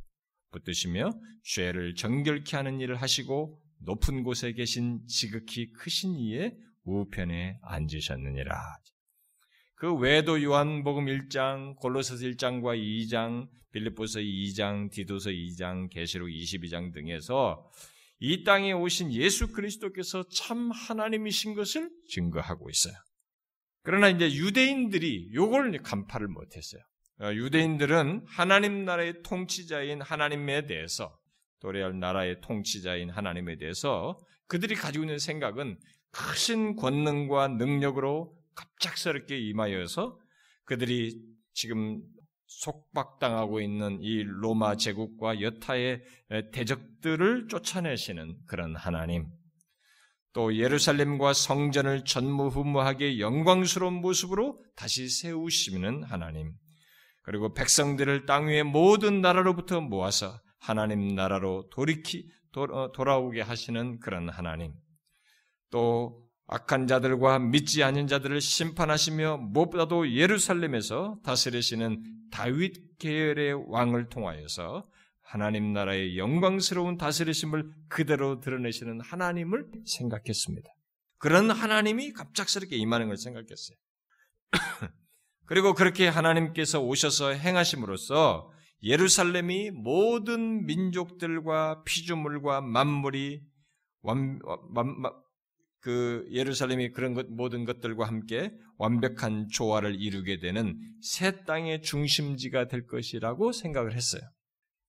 붙드시며 0.51 1.11
죄를 1.43 1.93
정결케 1.93 2.57
하는 2.57 2.79
일을 2.79 2.95
하시고 2.95 3.61
높은 3.83 4.23
곳에 4.23 4.53
계신 4.53 5.05
지극히 5.07 5.71
크신 5.73 6.15
이의 6.15 6.55
우편에 6.85 7.59
앉으셨느니라. 7.61 8.59
그 9.81 9.95
외에도 9.95 10.43
요한복음 10.43 11.07
1장, 11.07 11.75
골로새서 11.77 12.27
1장과 12.27 12.79
2장, 12.79 13.49
빌립보서 13.71 14.19
2장, 14.19 14.91
디도서 14.91 15.31
2장, 15.31 15.89
계시록 15.89 16.29
22장 16.29 16.93
등에서 16.93 17.67
이 18.19 18.43
땅에 18.43 18.73
오신 18.73 19.11
예수 19.11 19.51
그리스도께서 19.51 20.23
참 20.29 20.69
하나님이신 20.69 21.55
것을 21.55 21.89
증거하고 22.09 22.69
있어요. 22.69 22.93
그러나 23.81 24.09
이제 24.09 24.31
유대인들이 24.31 25.33
요걸 25.33 25.75
간파를 25.81 26.27
못했어요. 26.27 26.83
어, 27.21 27.33
유대인들은 27.33 28.25
하나님 28.27 28.85
나라의 28.85 29.23
통치자인 29.23 30.03
하나님에 30.03 30.67
대해서 30.67 31.17
도래할 31.59 31.99
나라의 31.99 32.41
통치자인 32.41 33.09
하나님에 33.09 33.57
대해서 33.57 34.19
그들이 34.45 34.75
가지고 34.75 35.05
있는 35.05 35.17
생각은 35.17 35.79
크신 36.11 36.75
권능과 36.75 37.47
능력으로 37.47 38.39
갑작스럽게 38.61 39.37
임하여서 39.39 40.17
그들이 40.65 41.19
지금 41.53 42.01
속박당하고 42.47 43.61
있는 43.61 43.99
이 44.01 44.23
로마 44.23 44.75
제국과 44.75 45.41
여타의 45.41 46.01
대적들을 46.53 47.47
쫓아내시는 47.47 48.37
그런 48.45 48.75
하나님, 48.75 49.27
또 50.33 50.55
예루살렘과 50.55 51.33
성전을 51.33 52.05
전무후무하게 52.05 53.19
영광스러운 53.19 53.95
모습으로 53.95 54.57
다시 54.75 55.09
세우시는 55.09 56.03
하나님, 56.03 56.53
그리고 57.23 57.53
백성들을 57.53 58.25
땅 58.25 58.47
위의 58.47 58.63
모든 58.63 59.21
나라로부터 59.21 59.81
모아서 59.81 60.39
하나님 60.59 61.15
나라로 61.15 61.69
돌이키 61.71 62.29
어, 62.55 62.91
돌아오게 62.91 63.41
하시는 63.41 63.99
그런 63.99 64.29
하나님, 64.29 64.73
또 65.69 66.30
악한 66.53 66.85
자들과 66.85 67.39
믿지 67.39 67.81
않은 67.81 68.07
자들을 68.07 68.41
심판하시며 68.41 69.37
무엇보다도 69.37 70.13
예루살렘에서 70.13 71.17
다스리시는 71.23 72.03
다윗 72.29 72.97
계열의 72.99 73.69
왕을 73.69 74.09
통하여서 74.09 74.85
하나님 75.21 75.71
나라의 75.71 76.17
영광스러운 76.17 76.97
다스리심을 76.97 77.71
그대로 77.87 78.41
드러내시는 78.41 78.99
하나님을 78.99 79.65
생각했습니다. 79.85 80.69
그런 81.19 81.49
하나님이 81.49 82.11
갑작스럽게 82.11 82.75
임하는 82.75 83.07
걸 83.07 83.15
생각했어요. 83.15 83.77
그리고 85.45 85.73
그렇게 85.73 86.09
하나님께서 86.09 86.81
오셔서 86.81 87.29
행하심으로써 87.29 88.51
예루살렘이 88.83 89.71
모든 89.71 90.65
민족들과 90.65 91.83
피조물과 91.85 92.59
만물이 92.59 93.41
완, 94.01 94.39
완, 94.43 95.13
그 95.81 96.27
예루살렘이 96.31 96.91
그런 96.91 97.13
것 97.13 97.27
모든 97.29 97.65
것들과 97.65 98.07
함께 98.07 98.53
완벽한 98.77 99.49
조화를 99.49 99.99
이루게 99.99 100.39
되는 100.39 100.77
새 101.01 101.43
땅의 101.43 101.81
중심지가 101.81 102.67
될 102.67 102.85
것이라고 102.85 103.51
생각을 103.51 103.93
했어요. 103.93 104.21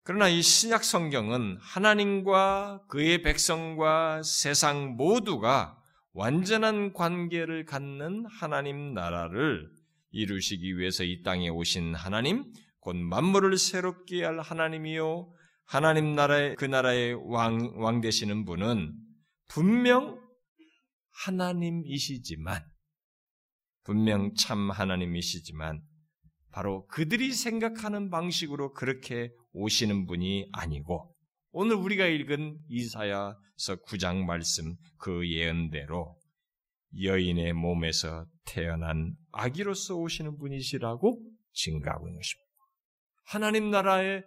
그러나 0.04 0.28
이 0.28 0.42
신약 0.42 0.84
성경은 0.84 1.56
하나님과 1.60 2.82
그의 2.88 3.22
백성과 3.22 4.22
세상 4.22 4.96
모두가 4.96 5.78
완전한 6.12 6.92
관계를 6.92 7.64
갖는 7.64 8.26
하나님 8.28 8.92
나라를 8.92 9.70
이루시기 10.10 10.76
위해서 10.76 11.04
이 11.04 11.22
땅에 11.22 11.48
오신 11.48 11.94
하나님, 11.94 12.44
곧 12.80 12.96
만물을 12.96 13.56
새롭게 13.56 14.24
할 14.24 14.40
하나님이요. 14.40 15.32
하나님 15.64 16.14
나라의 16.14 16.56
그 16.56 16.66
나라의 16.66 17.14
왕, 17.30 17.72
왕 17.76 18.00
되시는 18.02 18.44
분은 18.44 18.92
분명 19.48 20.21
하나님이시지만, 21.12 22.64
분명 23.84 24.34
참 24.34 24.70
하나님이시지만, 24.70 25.82
바로 26.50 26.86
그들이 26.86 27.32
생각하는 27.32 28.10
방식으로 28.10 28.72
그렇게 28.72 29.30
오시는 29.52 30.06
분이 30.06 30.48
아니고, 30.52 31.14
오늘 31.52 31.76
우리가 31.76 32.06
읽은 32.06 32.58
이사야서 32.68 33.76
9장 33.86 34.24
말씀 34.24 34.74
그 34.96 35.28
예언대로 35.30 36.18
여인의 37.02 37.52
몸에서 37.52 38.26
태어난 38.44 39.14
아기로서 39.32 39.96
오시는 39.96 40.38
분이시라고 40.38 41.22
증가하고 41.52 42.08
있는 42.08 42.18
것입니다. 42.18 42.52
하나님 43.24 43.70
나라의 43.70 44.24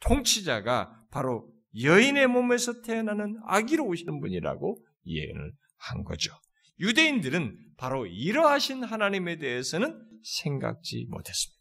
통치자가 0.00 1.06
바로 1.10 1.50
여인의 1.82 2.26
몸에서 2.28 2.82
태어나는 2.82 3.38
아기로 3.46 3.86
오시는 3.86 4.20
분이라고 4.20 4.84
예언을 5.06 5.52
한 5.78 6.04
거죠. 6.04 6.32
유대인들은 6.80 7.56
바로 7.76 8.06
이러하신 8.06 8.84
하나님에 8.84 9.38
대해서는 9.38 10.00
생각지 10.22 11.06
못했습니다. 11.08 11.58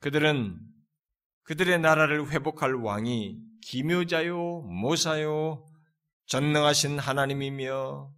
그들은 0.00 0.58
그들의 1.42 1.80
나라를 1.80 2.30
회복할 2.30 2.74
왕이 2.74 3.38
기묘자요, 3.62 4.62
모사요, 4.62 5.66
전능하신 6.26 6.98
하나님이며 6.98 8.12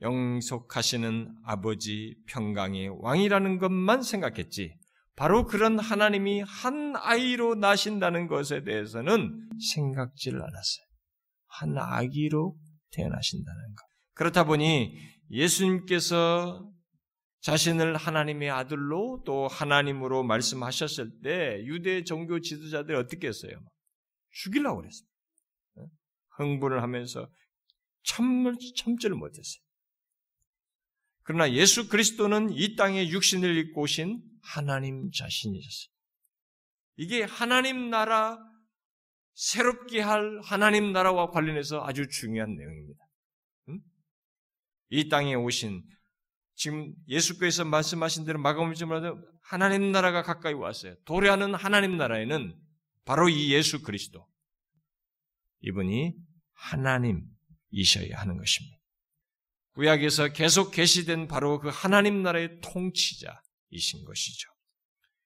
영속하시는 0.00 1.34
아버지 1.44 2.16
평강의 2.28 2.90
왕이라는 3.00 3.58
것만 3.58 4.02
생각했지. 4.02 4.76
바로 5.14 5.46
그런 5.46 5.78
하나님이 5.78 6.40
한 6.40 6.94
아이로 6.96 7.54
나신다는 7.56 8.26
것에 8.26 8.64
대해서는 8.64 9.48
생각지를 9.74 10.40
않았어요. 10.40 10.86
한 11.46 11.76
아기로 11.78 12.56
태어나신다는 12.92 13.74
것. 13.74 13.91
그렇다 14.14 14.44
보니 14.44 14.98
예수님께서 15.30 16.70
자신을 17.40 17.96
하나님의 17.96 18.50
아들로 18.50 19.22
또 19.26 19.48
하나님으로 19.48 20.22
말씀하셨을 20.22 21.20
때 21.22 21.62
유대 21.64 22.04
종교 22.04 22.40
지도자들이 22.40 22.96
어떻게 22.96 23.26
했어요? 23.26 23.52
죽이려고 24.30 24.80
그랬습니다. 24.80 25.12
흥분을 26.36 26.82
하면서 26.82 27.28
참을, 28.04 28.56
참지를 28.76 29.16
못했어요. 29.16 29.62
그러나 31.24 31.52
예수 31.52 31.88
그리스도는 31.88 32.50
이 32.52 32.76
땅에 32.76 33.08
육신을 33.08 33.56
입고 33.56 33.82
오신 33.82 34.22
하나님 34.42 35.10
자신이셨어요. 35.10 35.92
이게 36.96 37.22
하나님 37.22 37.90
나라, 37.90 38.38
새롭게 39.34 40.00
할 40.00 40.40
하나님 40.42 40.92
나라와 40.92 41.30
관련해서 41.30 41.84
아주 41.84 42.08
중요한 42.08 42.54
내용입니다. 42.54 43.04
이 44.92 45.08
땅에 45.08 45.34
오신 45.34 45.82
지금 46.54 46.94
예수께서 47.08 47.64
말씀하신 47.64 48.26
대로 48.26 48.38
마가음주마다 48.38 49.14
하나님 49.40 49.90
나라가 49.90 50.22
가까이 50.22 50.52
왔어요. 50.52 50.94
도래하는 51.06 51.54
하나님 51.54 51.96
나라에는 51.96 52.54
바로 53.06 53.30
이 53.30 53.52
예수 53.54 53.80
그리스도 53.80 54.28
이분이 55.62 56.14
하나님이셔야 56.52 58.18
하는 58.18 58.36
것입니다. 58.36 58.76
구약에서 59.70 60.34
계속 60.34 60.70
계시된 60.72 61.26
바로 61.26 61.58
그 61.58 61.70
하나님 61.72 62.22
나라의 62.22 62.60
통치자이신 62.60 64.04
것이죠. 64.04 64.50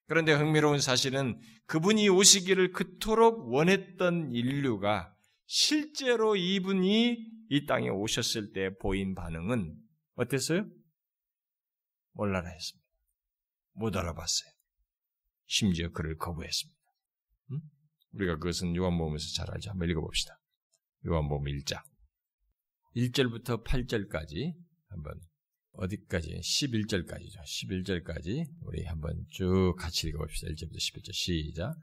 그런데 0.07 0.31
흥미로운 0.31 0.79
사실은 0.79 1.37
그분이 1.65 2.07
오시기를 2.07 2.71
그토록 2.71 3.53
원했던 3.53 4.31
인류가 4.31 5.13
실제로 5.47 6.35
이분이 6.35 7.17
이 7.49 7.65
땅에 7.65 7.89
오셨을 7.89 8.51
때 8.51 8.75
보인 8.77 9.15
반응은 9.15 9.75
어땠어요? 10.15 10.65
몰라라 12.11 12.49
했습니다. 12.49 12.85
못 13.73 13.95
알아봤어요. 13.95 14.51
심지어 15.45 15.89
그를 15.91 16.17
거부했습니다. 16.17 16.77
음? 17.51 17.61
우리가 18.11 18.35
그것은 18.35 18.75
요한복음에서 18.75 19.25
잘 19.35 19.49
알죠. 19.51 19.69
한번 19.71 19.89
읽어봅시다. 19.89 20.37
요한복음 21.05 21.45
1장. 21.45 21.81
1절부터 22.95 23.63
8절까지 23.63 24.53
한번 24.87 25.21
어디까지? 25.73 26.39
11절까지죠. 26.39 27.41
11절까지 27.45 28.45
우리 28.61 28.83
한번 28.85 29.23
쭉 29.29 29.75
같이 29.77 30.07
읽어봅시다. 30.07 30.51
1절부터 30.51 30.75
11절 30.75 31.13
시작. 31.13 31.75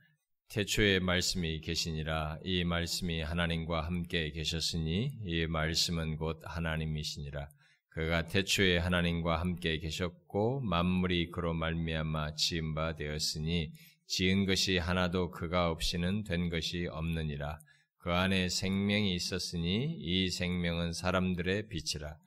태초에 0.48 1.00
말씀이 1.00 1.60
계시니라 1.60 2.38
이 2.44 2.64
말씀이 2.64 3.22
하나님과 3.22 3.84
함께 3.86 4.30
계셨으니 4.30 5.12
이 5.24 5.46
말씀은 5.46 6.16
곧 6.16 6.40
하나님이시니라 6.44 7.48
그가 7.90 8.26
태초에 8.26 8.78
하나님과 8.78 9.40
함께 9.40 9.78
계셨고 9.78 10.60
만물이 10.60 11.30
그로 11.30 11.54
말미암아 11.54 12.34
지은 12.34 12.74
바 12.74 12.94
되었으니 12.94 13.72
지은 14.06 14.46
것이 14.46 14.78
하나도 14.78 15.30
그가 15.30 15.70
없이는 15.70 16.24
된 16.24 16.50
것이 16.50 16.86
없느니라 16.90 17.58
그 18.04 18.12
안에 18.12 18.50
생명이 18.50 19.14
있었으니 19.14 19.96
이 19.98 20.28
생명은 20.28 20.92
사람들의 20.92 21.68
빛이라. 21.68 22.18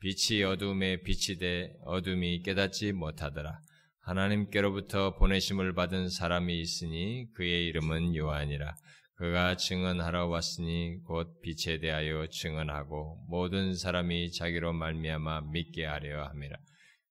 빛이 0.00 0.42
어둠에 0.42 1.02
빛이 1.02 1.36
돼 1.36 1.74
어둠이 1.84 2.40
깨닫지 2.40 2.92
못하더라. 2.92 3.60
하나님께로부터 4.06 5.16
보내심을 5.16 5.74
받은 5.74 6.10
사람이 6.10 6.60
있으니 6.60 7.26
그의 7.34 7.66
이름은 7.66 8.14
요한이라. 8.14 8.76
그가 9.16 9.56
증언하러 9.56 10.26
왔으니 10.26 11.02
곧 11.04 11.40
빛에 11.42 11.80
대하여 11.80 12.28
증언하고 12.28 13.24
모든 13.28 13.74
사람이 13.74 14.30
자기로 14.30 14.74
말미암아 14.74 15.50
믿게 15.52 15.84
하려 15.84 16.24
함이라. 16.26 16.56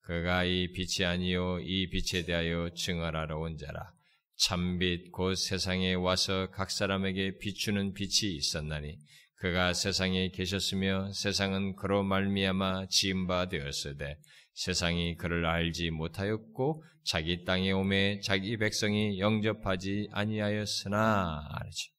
그가 0.04 0.46
이 0.46 0.72
빛이 0.72 1.06
아니요 1.06 1.60
이 1.60 1.90
빛에 1.90 2.26
대하여 2.26 2.70
증언하러 2.74 3.40
온 3.40 3.58
자라. 3.58 3.92
참빛 4.38 5.12
곧 5.12 5.36
세상에 5.36 5.96
와서 5.96 6.50
각 6.52 6.72
사람에게 6.72 7.40
비추는 7.40 7.94
빛이 7.94 8.36
있었나니 8.36 8.98
그가 9.40 9.74
세상에 9.74 10.30
계셨으며 10.30 11.12
세상은 11.12 11.76
그로 11.76 12.04
말미암아 12.04 12.88
지은 12.88 13.28
바 13.28 13.50
되었으되 13.50 14.18
세상이 14.56 15.16
그를 15.16 15.46
알지 15.46 15.92
못하였고 15.92 16.84
자기 17.04 17.44
땅에 17.44 17.72
오매 17.72 18.20
자기 18.22 18.58
백성이 18.58 19.20
영접하지 19.20 20.10
아니하였으나 20.12 21.48
아니지. 21.52 21.92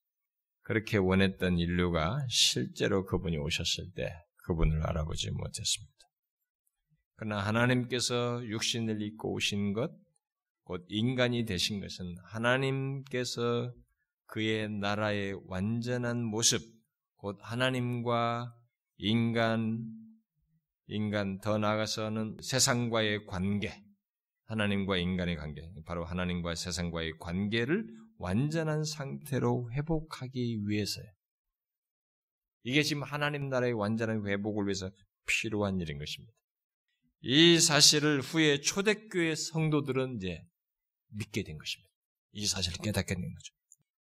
그렇게 0.62 0.96
원했던 0.96 1.58
인류가 1.58 2.18
실제로 2.28 3.04
그분이 3.06 3.36
오셨을 3.36 3.92
때 3.94 4.10
그분을 4.46 4.84
알아보지 4.84 5.30
못했습니다. 5.30 5.92
그러나 7.14 7.40
하나님께서 7.46 8.44
육신을 8.44 9.00
입고 9.00 9.32
오신 9.32 9.72
것, 9.72 9.92
곧 10.64 10.84
인간이 10.88 11.44
되신 11.44 11.80
것은 11.80 12.16
하나님께서 12.24 13.72
그의 14.26 14.68
나라의 14.68 15.38
완전한 15.46 16.24
모습, 16.24 16.60
곧 17.16 17.38
하나님과 17.40 18.52
인간, 18.96 19.84
인간 20.86 21.40
더 21.40 21.58
나아가서는 21.58 22.38
세상과의 22.42 23.26
관계, 23.26 23.82
하나님과 24.44 24.98
인간의 24.98 25.36
관계, 25.36 25.62
바로 25.84 26.04
하나님과 26.04 26.54
세상과의 26.54 27.18
관계를 27.18 27.86
완전한 28.18 28.84
상태로 28.84 29.72
회복하기 29.72 30.68
위해서요. 30.68 31.06
이게 32.62 32.82
지금 32.82 33.02
하나님 33.02 33.48
나라의 33.48 33.72
완전한 33.72 34.26
회복을 34.26 34.66
위해서 34.66 34.90
필요한 35.26 35.80
일인 35.80 35.98
것입니다. 35.98 36.32
이 37.20 37.58
사실을 37.58 38.20
후에 38.20 38.60
초대교회 38.60 39.34
성도들은 39.34 40.16
이제 40.16 40.40
믿게 41.08 41.42
된 41.42 41.58
것입니다. 41.58 41.90
이 42.32 42.46
사실을 42.46 42.78
깨닫게 42.82 43.14
된 43.14 43.22
거죠. 43.22 43.54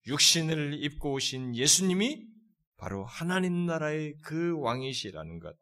육신을 0.08 0.84
입고 0.84 1.14
오신 1.14 1.56
예수님이 1.56 2.28
바로 2.78 3.06
하나님 3.06 3.66
나라의 3.66 4.18
그 4.22 4.60
왕이시라는 4.60 5.40
것. 5.40 5.56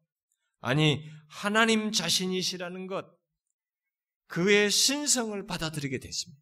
아니, 0.63 1.05
하나님 1.27 1.91
자신이시라는 1.91 2.87
것. 2.87 3.05
그의 4.27 4.71
신성을 4.71 5.45
받아들이게 5.45 5.99
됐습니다. 5.99 6.41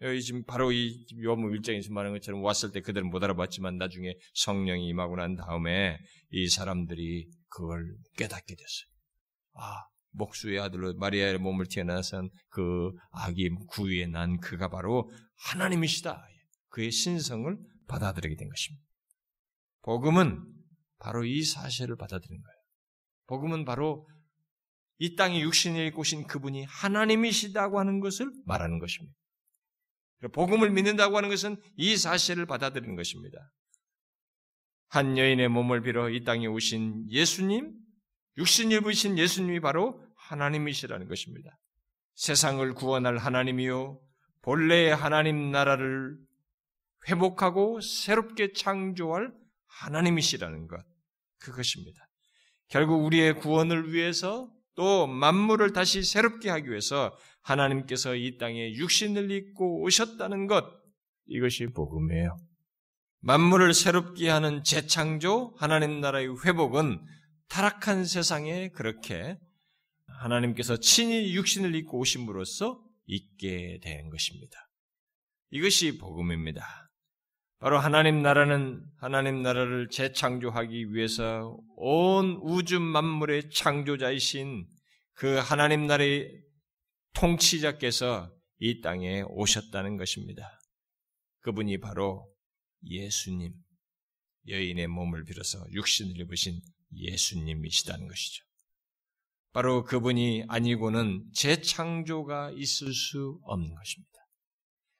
여기 0.00 0.22
지금 0.22 0.44
바로 0.44 0.70
이 0.70 1.04
요한복음 1.20 1.58
1장에서 1.58 1.92
말하는 1.92 2.16
것처럼 2.16 2.40
왔을 2.44 2.70
때 2.70 2.80
그들은 2.80 3.10
못 3.10 3.22
알아봤지만 3.22 3.76
나중에 3.76 4.14
성령이 4.34 4.86
임하고 4.86 5.16
난 5.16 5.34
다음에 5.34 5.98
이 6.30 6.48
사람들이 6.48 7.28
그걸 7.48 7.96
깨닫게 8.16 8.54
됐어요. 8.54 8.88
아, 9.54 9.82
목수의 10.12 10.60
아들로 10.60 10.94
마리아의 10.94 11.38
몸을 11.38 11.66
태어나선 11.66 12.30
그 12.50 12.92
아기 13.10 13.50
구유에 13.70 14.06
난 14.06 14.38
그가 14.38 14.68
바로 14.68 15.10
하나님이시다. 15.48 16.24
그의 16.68 16.92
신성을 16.92 17.58
받아들이게 17.88 18.36
된 18.36 18.48
것입니다. 18.48 18.86
복음은 19.82 20.44
바로 21.00 21.24
이 21.24 21.42
사실을 21.42 21.96
받아들인 21.96 22.40
거예요. 22.40 22.57
복음은 23.28 23.64
바로 23.64 24.08
이 24.98 25.14
땅에 25.14 25.40
육신을 25.40 25.86
입고신 25.86 26.26
그분이 26.26 26.64
하나님이시다고 26.64 27.78
하는 27.78 28.00
것을 28.00 28.32
말하는 28.44 28.80
것입니다. 28.80 29.16
복음을 30.32 30.70
믿는다고 30.70 31.16
하는 31.16 31.28
것은 31.28 31.56
이 31.76 31.96
사실을 31.96 32.46
받아들이는 32.46 32.96
것입니다. 32.96 33.38
한 34.88 35.16
여인의 35.16 35.48
몸을 35.48 35.82
빌어 35.82 36.10
이 36.10 36.24
땅에 36.24 36.46
오신 36.46 37.10
예수님, 37.10 37.72
육신 38.38 38.72
입으신 38.72 39.18
예수님이 39.18 39.60
바로 39.60 40.02
하나님이시라는 40.16 41.06
것입니다. 41.06 41.56
세상을 42.14 42.74
구원할 42.74 43.18
하나님이요, 43.18 44.00
본래의 44.42 44.96
하나님 44.96 45.52
나라를 45.52 46.16
회복하고 47.08 47.80
새롭게 47.80 48.52
창조할 48.52 49.32
하나님이시라는 49.66 50.66
것, 50.66 50.84
그것입니다. 51.38 52.07
결국 52.68 53.04
우리의 53.04 53.36
구원을 53.36 53.92
위해서 53.92 54.50
또 54.74 55.06
만물을 55.06 55.72
다시 55.72 56.02
새롭게 56.02 56.50
하기 56.50 56.70
위해서 56.70 57.16
하나님께서 57.42 58.14
이 58.14 58.36
땅에 58.38 58.72
육신을 58.74 59.30
입고 59.30 59.82
오셨다는 59.82 60.46
것, 60.46 60.64
이것이 61.26 61.66
복음이에요. 61.66 62.38
만물을 63.20 63.74
새롭게 63.74 64.28
하는 64.28 64.62
재창조, 64.62 65.54
하나님 65.58 66.00
나라의 66.00 66.28
회복은 66.44 67.04
타락한 67.48 68.04
세상에 68.04 68.68
그렇게 68.68 69.38
하나님께서 70.20 70.76
친히 70.76 71.34
육신을 71.34 71.74
입고 71.74 71.98
오심으로써 71.98 72.80
있게 73.06 73.80
된 73.82 74.10
것입니다. 74.10 74.70
이것이 75.50 75.98
복음입니다. 75.98 76.87
바로 77.60 77.78
하나님 77.78 78.22
나라는 78.22 78.84
하나님 78.98 79.42
나라를 79.42 79.88
재창조하기 79.90 80.94
위해서 80.94 81.58
온 81.76 82.38
우주 82.42 82.78
만물의 82.78 83.50
창조자이신 83.50 84.64
그 85.14 85.38
하나님 85.38 85.88
나라의 85.88 86.40
통치자께서 87.14 88.32
이 88.60 88.80
땅에 88.80 89.22
오셨다는 89.22 89.96
것입니다. 89.96 90.60
그분이 91.40 91.80
바로 91.80 92.32
예수님, 92.84 93.52
여인의 94.46 94.86
몸을 94.86 95.24
빌어서 95.24 95.58
육신을 95.72 96.20
입으신 96.20 96.60
예수님이시다는 96.94 98.06
것이죠. 98.06 98.44
바로 99.52 99.82
그분이 99.82 100.44
아니고는 100.46 101.24
재창조가 101.34 102.52
있을 102.54 102.92
수 102.94 103.40
없는 103.42 103.74
것입니다. 103.74 104.12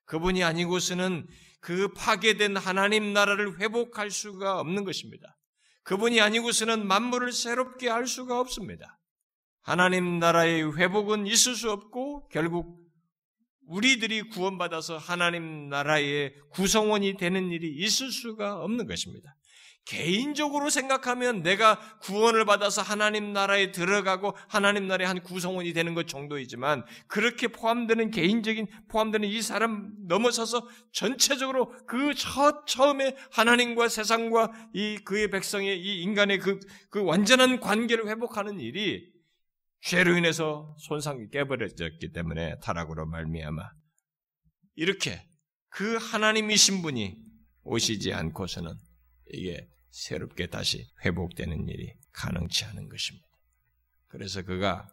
그분이 0.07 0.43
아니고서는 0.43 1.29
그 1.61 1.93
파괴된 1.93 2.57
하나님 2.57 3.13
나라를 3.13 3.61
회복할 3.61 4.11
수가 4.11 4.61
없는 4.61 4.85
것입니다. 4.85 5.37
그분이 5.83 6.21
아니고서는 6.21 6.87
만물을 6.87 7.33
새롭게 7.33 7.89
할 7.89 8.07
수가 8.07 8.39
없습니다. 8.41 8.99
하나님 9.63 10.19
나라의 10.19 10.77
회복은 10.77 11.27
있을 11.27 11.55
수 11.55 11.71
없고 11.71 12.29
결국 12.29 12.79
우리들이 13.67 14.31
구원받아서 14.31 14.97
하나님 14.97 15.69
나라의 15.69 16.35
구성원이 16.51 17.17
되는 17.17 17.51
일이 17.51 17.75
있을 17.85 18.11
수가 18.11 18.63
없는 18.63 18.87
것입니다. 18.87 19.35
개인적으로 19.89 20.68
생각하면 20.68 21.43
내가 21.43 21.80
구원을 22.01 22.45
받아서 22.45 22.82
하나님 22.82 23.32
나라에 23.32 23.72
들어가고 23.72 24.36
하나님 24.47 24.86
나라의 24.86 25.09
한 25.09 25.22
구성원이 25.22 25.72
되는 25.72 25.95
것 25.95 26.07
정도이지만 26.07 26.84
그렇게 27.07 27.49
포함되는 27.49 28.11
개인적인 28.11 28.66
포함되는 28.89 29.26
이 29.26 29.41
사람 29.41 29.95
넘어서서 30.07 30.68
전체적으로 30.93 31.72
그 31.86 32.18
첫 32.18 32.66
처음에 32.66 33.16
하나님과 33.32 33.89
세상과 33.89 34.70
이 34.74 34.99
그의 35.05 35.30
백성의 35.30 35.80
이 35.80 36.03
인간의 36.03 36.39
그, 36.39 36.59
그 36.91 37.03
완전한 37.03 37.61
관계를 37.61 38.09
회복하는 38.09 38.61
일이 38.61 39.11
죄로 39.80 40.16
인해서 40.16 40.74
손상이 40.78 41.30
깨버려졌기 41.30 42.12
때문에 42.12 42.59
타락으로 42.61 43.07
말미암아 43.07 43.62
이렇게 44.74 45.24
그 45.70 45.97
하나님이신 45.97 46.82
분이 46.82 47.16
오시지 47.62 48.12
않고서는 48.12 48.74
이게 49.30 49.68
새롭게 49.99 50.46
다시 50.46 50.88
회복되는 51.05 51.68
일이 51.68 51.92
가능치 52.12 52.64
않은 52.66 52.88
것입니다. 52.88 53.26
그래서 54.07 54.42
그가 54.42 54.88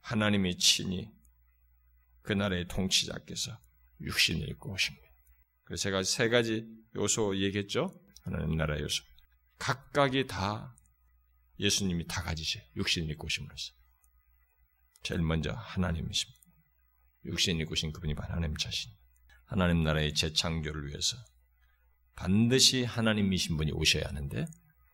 하나님이 0.00 0.56
친히 0.56 1.10
그날의 2.22 2.68
통치자께서 2.68 3.58
육신을 4.00 4.48
입고 4.48 4.72
오십니다. 4.72 5.06
그래서 5.64 5.82
제가 5.84 6.02
세 6.04 6.28
가지 6.30 6.66
요소 6.96 7.36
얘기했죠? 7.36 7.92
하나님 8.22 8.56
나라 8.56 8.80
요소. 8.80 9.04
각각이 9.58 10.26
다 10.26 10.74
예수님이 11.58 12.06
다 12.06 12.22
가지세요. 12.22 12.64
육신을 12.76 13.10
입고 13.10 13.26
오심으로써. 13.26 13.72
제일 15.02 15.20
먼저 15.20 15.52
하나님이십니다. 15.52 16.40
육신을 17.26 17.60
입고 17.62 17.72
오신 17.72 17.92
그분이 17.92 18.14
하나님 18.16 18.56
자신. 18.56 18.90
하나님 19.44 19.84
나라의 19.84 20.14
재창조를 20.14 20.88
위해서 20.88 21.16
반드시 22.14 22.84
하나님이신 22.84 23.56
분이 23.56 23.72
오셔야 23.72 24.04
하는데 24.06 24.46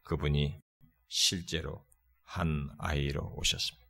그분이 0.03 0.61
실제로 1.09 1.85
한 2.23 2.69
아이로 2.79 3.35
오셨습니다. 3.37 3.87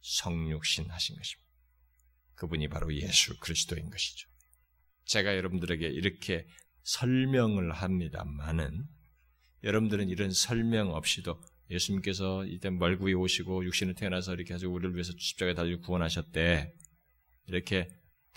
성육신 0.00 0.90
하신 0.90 1.16
것입니다. 1.16 1.48
그분이 2.34 2.68
바로 2.68 2.94
예수 2.94 3.38
그리스도인 3.40 3.90
것이죠. 3.90 4.28
제가 5.06 5.36
여러분들에게 5.36 5.86
이렇게 5.86 6.46
설명을 6.84 7.72
합니다만은 7.72 8.86
여러분들은 9.64 10.08
이런 10.08 10.30
설명 10.30 10.94
없이도 10.94 11.40
예수님께서 11.70 12.46
이때 12.46 12.70
멀구에 12.70 13.12
오시고 13.12 13.64
육신을 13.64 13.94
태어나서 13.94 14.34
이렇게 14.34 14.54
해서 14.54 14.68
우리를 14.68 14.94
위해서 14.94 15.12
십자가에 15.18 15.54
달려 15.54 15.78
구원하셨대. 15.80 16.72
이렇게 17.46 17.88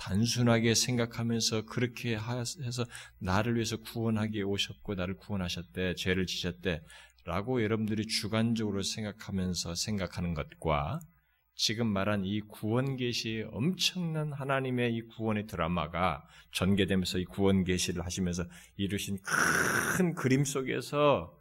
단순하게 0.01 0.73
생각하면서 0.73 1.65
그렇게 1.65 2.15
해서 2.15 2.85
나를 3.19 3.55
위해서 3.55 3.77
구원하기에 3.77 4.41
오셨고 4.41 4.95
나를 4.95 5.15
구원하셨대, 5.17 5.93
죄를 5.95 6.25
지셨대, 6.25 6.81
라고 7.23 7.61
여러분들이 7.61 8.07
주관적으로 8.07 8.81
생각하면서 8.81 9.75
생각하는 9.75 10.33
것과 10.33 10.99
지금 11.53 11.85
말한 11.85 12.25
이 12.25 12.41
구원 12.41 12.97
계시의 12.97 13.49
엄청난 13.51 14.33
하나님의 14.33 14.95
이 14.95 15.01
구원의 15.03 15.45
드라마가 15.45 16.27
전개되면서 16.51 17.19
이 17.19 17.25
구원 17.25 17.63
계시를 17.63 18.03
하시면서 18.03 18.45
이루신 18.77 19.19
큰 19.21 20.15
그림 20.15 20.43
속에서 20.43 21.37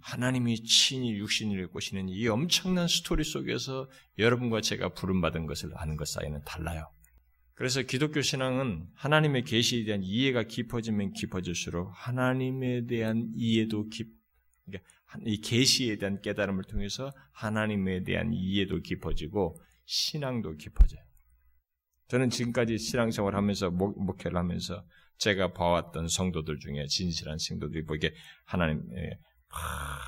하나님이 0.00 0.62
친히 0.62 1.14
육신을 1.14 1.68
꼬시는 1.68 2.08
이 2.08 2.28
엄청난 2.28 2.86
스토리 2.86 3.24
속에서 3.24 3.90
여러분과 4.18 4.60
제가 4.60 4.90
부름받은 4.90 5.46
것을 5.46 5.70
아는 5.74 5.96
것 5.96 6.06
사이는 6.06 6.42
달라요. 6.44 6.93
그래서 7.54 7.82
기독교 7.82 8.20
신앙은 8.20 8.88
하나님의 8.94 9.44
계시에 9.44 9.84
대한 9.84 10.02
이해가 10.02 10.44
깊어지면 10.44 11.12
깊어질수록 11.12 11.90
하나님에 11.92 12.86
대한 12.86 13.30
이해도 13.36 13.88
깊, 13.88 14.08
그러니까 14.64 14.88
이 15.24 15.40
계시에 15.40 15.96
대한 15.96 16.20
깨달음을 16.20 16.64
통해서 16.64 17.12
하나님에 17.32 18.02
대한 18.02 18.32
이해도 18.32 18.80
깊어지고 18.80 19.56
신앙도 19.84 20.56
깊어져요. 20.56 21.00
저는 22.08 22.30
지금까지 22.30 22.76
신앙생활 22.78 23.36
하면서 23.36 23.70
목, 23.70 24.02
목회를 24.02 24.36
하면서 24.36 24.84
제가 25.18 25.52
봐왔던 25.52 26.08
성도들 26.08 26.58
중에 26.58 26.86
진실한 26.86 27.38
성도들이 27.38 27.84
보기에 27.84 28.12
하나님의 28.46 29.18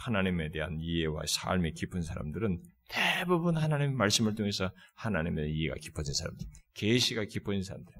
하나님에 0.05 0.51
대한 0.51 0.78
이해와 0.80 1.22
삶이 1.26 1.72
깊은 1.74 2.03
사람들은 2.03 2.61
대부분 2.89 3.57
하나님의 3.57 3.95
말씀을 3.95 4.34
통해서 4.34 4.70
하나님의 4.95 5.53
이해가 5.53 5.76
깊어진 5.80 6.14
사람들, 6.14 6.47
계시가 6.74 7.24
깊어진 7.24 7.62
사람들. 7.62 7.93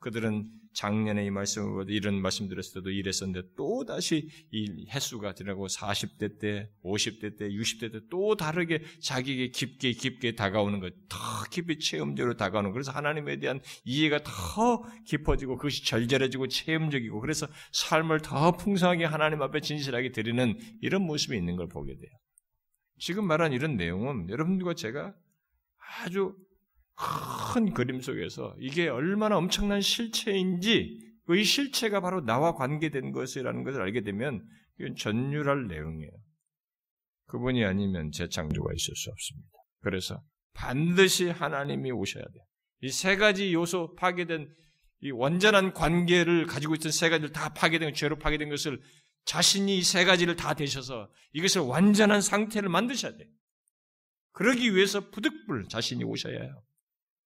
그들은 0.00 0.44
작년에 0.74 1.24
이 1.24 1.30
말씀을 1.30 1.88
이런 1.88 2.20
말씀 2.20 2.46
드렸을 2.48 2.74
때도 2.74 2.90
이랬었는데 2.90 3.48
또 3.56 3.84
다시 3.86 4.28
이 4.50 4.86
횟수가 4.90 5.34
지나고 5.34 5.66
40대 5.66 6.38
때, 6.38 6.68
50대 6.84 7.38
때, 7.38 7.48
60대 7.48 7.90
때 7.92 8.00
또 8.10 8.36
다르게 8.36 8.82
자기에게 9.00 9.48
깊게 9.48 9.92
깊게 9.92 10.34
다가오는 10.34 10.80
것, 10.80 10.92
더 11.08 11.18
깊이 11.50 11.78
체험적으로 11.78 12.36
다가오는 12.36 12.70
것. 12.70 12.74
그래서 12.74 12.92
하나님에 12.92 13.38
대한 13.38 13.60
이해가 13.84 14.22
더 14.24 14.82
깊어지고 15.06 15.56
그것이 15.56 15.86
절절해지고 15.86 16.48
체험적이고 16.48 17.20
그래서 17.20 17.46
삶을 17.72 18.20
더 18.20 18.52
풍성하게 18.52 19.06
하나님 19.06 19.40
앞에 19.40 19.60
진실하게 19.60 20.12
드리는 20.12 20.58
이런 20.82 21.02
모습이 21.02 21.34
있는 21.34 21.56
걸 21.56 21.68
보게 21.68 21.94
돼요. 21.94 22.10
지금 22.98 23.26
말한 23.26 23.52
이런 23.52 23.76
내용은 23.76 24.28
여러분들과 24.28 24.74
제가 24.74 25.14
아주 26.02 26.36
큰 27.54 27.72
그림 27.74 28.00
속에서 28.00 28.54
이게 28.58 28.88
얼마나 28.88 29.36
엄청난 29.36 29.80
실체인지 29.80 31.00
그이 31.26 31.42
실체가 31.44 32.00
바로 32.00 32.24
나와 32.24 32.54
관계된 32.54 33.12
것이라는 33.12 33.64
것을 33.64 33.80
알게 33.82 34.02
되면 34.02 34.46
이건 34.78 34.94
전율할 34.96 35.66
내용이에요. 35.68 36.10
그분이 37.26 37.64
아니면 37.64 38.10
재창조가 38.12 38.72
있을 38.74 38.94
수 38.94 39.10
없습니다. 39.10 39.48
그래서 39.80 40.22
반드시 40.52 41.30
하나님이 41.30 41.90
오셔야 41.90 42.22
돼요. 42.22 42.44
이 42.82 42.88
세 42.90 43.16
가지 43.16 43.52
요소 43.54 43.94
파괴된 43.96 44.46
이 45.00 45.10
완전한 45.10 45.72
관계를 45.72 46.46
가지고 46.46 46.74
있던 46.74 46.92
세 46.92 47.08
가지를 47.08 47.32
다 47.32 47.52
파괴된 47.54 47.94
죄로 47.94 48.18
파괴된 48.18 48.50
것을 48.50 48.80
자신이 49.24 49.78
이 49.78 49.82
세 49.82 50.04
가지를 50.04 50.36
다 50.36 50.54
되셔서 50.54 51.10
이것을 51.32 51.62
완전한 51.62 52.20
상태를 52.20 52.68
만드셔야 52.68 53.16
돼요. 53.16 53.28
그러기 54.32 54.74
위해서 54.74 55.10
부득불 55.10 55.68
자신이 55.68 56.04
오셔야 56.04 56.40
해요. 56.40 56.62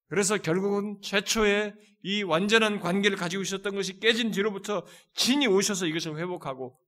그래서 0.07 0.37
결국은 0.37 0.99
최초의 1.01 1.73
이 2.03 2.23
완전한 2.23 2.79
관계를 2.79 3.17
가지고 3.17 3.43
있었던 3.43 3.75
것이 3.75 3.99
깨진 3.99 4.31
뒤로부터 4.31 4.85
진이 5.15 5.47
오셔서 5.47 5.85
이것을 5.87 6.17
회복하고 6.17 6.79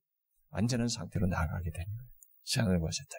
완전한 0.49 0.87
상태로 0.87 1.27
나아가게 1.27 1.71
되는 1.71 1.85
거예요. 1.85 2.09
세상을 2.43 2.79
보셨다. 2.79 3.09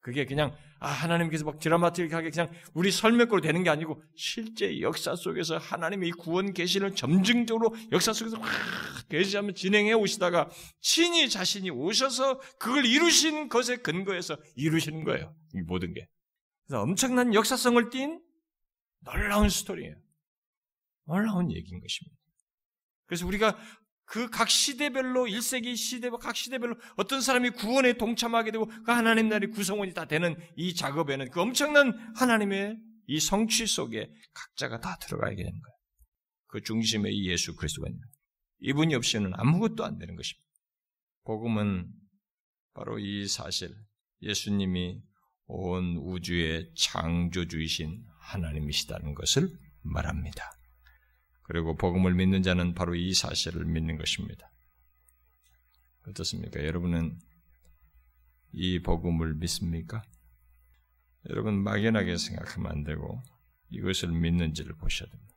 그게 0.00 0.24
그냥 0.24 0.56
아 0.78 0.88
하나님께서 0.88 1.44
막 1.44 1.58
드라마틱하게 1.58 2.30
그냥 2.30 2.50
우리 2.72 2.90
설명으로 2.90 3.40
되는 3.42 3.62
게 3.62 3.68
아니고 3.68 4.02
실제 4.16 4.80
역사 4.80 5.14
속에서 5.14 5.58
하나님의 5.58 6.08
이 6.08 6.12
구원 6.12 6.54
계시를 6.54 6.94
점증적으로 6.94 7.74
역사 7.92 8.12
속에서 8.12 8.38
확 8.38 9.08
계시하면 9.10 9.54
진행해 9.54 9.92
오시다가 9.92 10.48
친히 10.80 11.28
자신이 11.28 11.70
오셔서 11.70 12.40
그걸 12.58 12.86
이루신 12.86 13.50
것에 13.50 13.76
근거해서 13.76 14.38
이루시는 14.56 15.04
거예요. 15.04 15.34
이 15.54 15.60
모든 15.60 15.92
게. 15.92 16.08
그래서 16.66 16.82
엄청난 16.82 17.34
역사성을 17.34 17.90
띤 17.90 18.20
놀라운 19.00 19.48
스토리예요. 19.48 19.96
놀라운 21.06 21.50
얘기인 21.52 21.80
것입니다. 21.80 22.16
그래서 23.06 23.26
우리가 23.26 23.58
그 24.10 24.28
각 24.28 24.50
시대별로 24.50 25.26
1세기 25.26 25.76
시대 25.76 26.10
각 26.10 26.34
시대별로 26.34 26.74
어떤 26.96 27.20
사람이 27.20 27.50
구원에 27.50 27.92
동참하게 27.92 28.50
되고 28.50 28.66
그 28.66 28.90
하나님 28.90 29.28
나라의 29.28 29.52
구성원이 29.52 29.94
다 29.94 30.06
되는 30.06 30.36
이 30.56 30.74
작업에는 30.74 31.30
그 31.30 31.40
엄청난 31.40 31.92
하나님의 32.16 32.76
이 33.06 33.20
성취 33.20 33.68
속에 33.68 34.10
각자가 34.34 34.80
다 34.80 34.96
들어가게 34.96 35.36
되는 35.36 35.52
거예요. 35.52 35.76
그 36.48 36.60
중심에 36.60 37.08
예수 37.22 37.54
그리스도가 37.54 37.86
있는 37.88 38.00
거예요. 38.00 38.12
이분이 38.62 38.94
없이는 38.96 39.30
아무것도 39.32 39.84
안 39.84 39.96
되는 39.96 40.16
것입니다. 40.16 40.44
복음은 41.22 41.88
바로 42.74 42.98
이 42.98 43.28
사실 43.28 43.72
예수님이 44.22 45.00
온 45.46 45.96
우주의 45.98 46.68
창조주이신 46.76 48.04
하나님이시다는 48.22 49.14
것을 49.14 49.48
말합니다. 49.82 50.50
그리고 51.50 51.74
복음을 51.74 52.14
믿는 52.14 52.44
자는 52.44 52.74
바로 52.74 52.94
이 52.94 53.12
사실을 53.12 53.64
믿는 53.64 53.98
것입니다. 53.98 54.52
어떻습니까? 56.06 56.64
여러분은 56.64 57.18
이 58.52 58.78
복음을 58.78 59.34
믿습니까? 59.34 60.04
여러분 61.28 61.60
막연하게 61.64 62.18
생각하면 62.18 62.70
안 62.70 62.84
되고 62.84 63.20
이것을 63.68 64.12
믿는지를 64.12 64.76
보셔야 64.76 65.10
됩니다. 65.10 65.34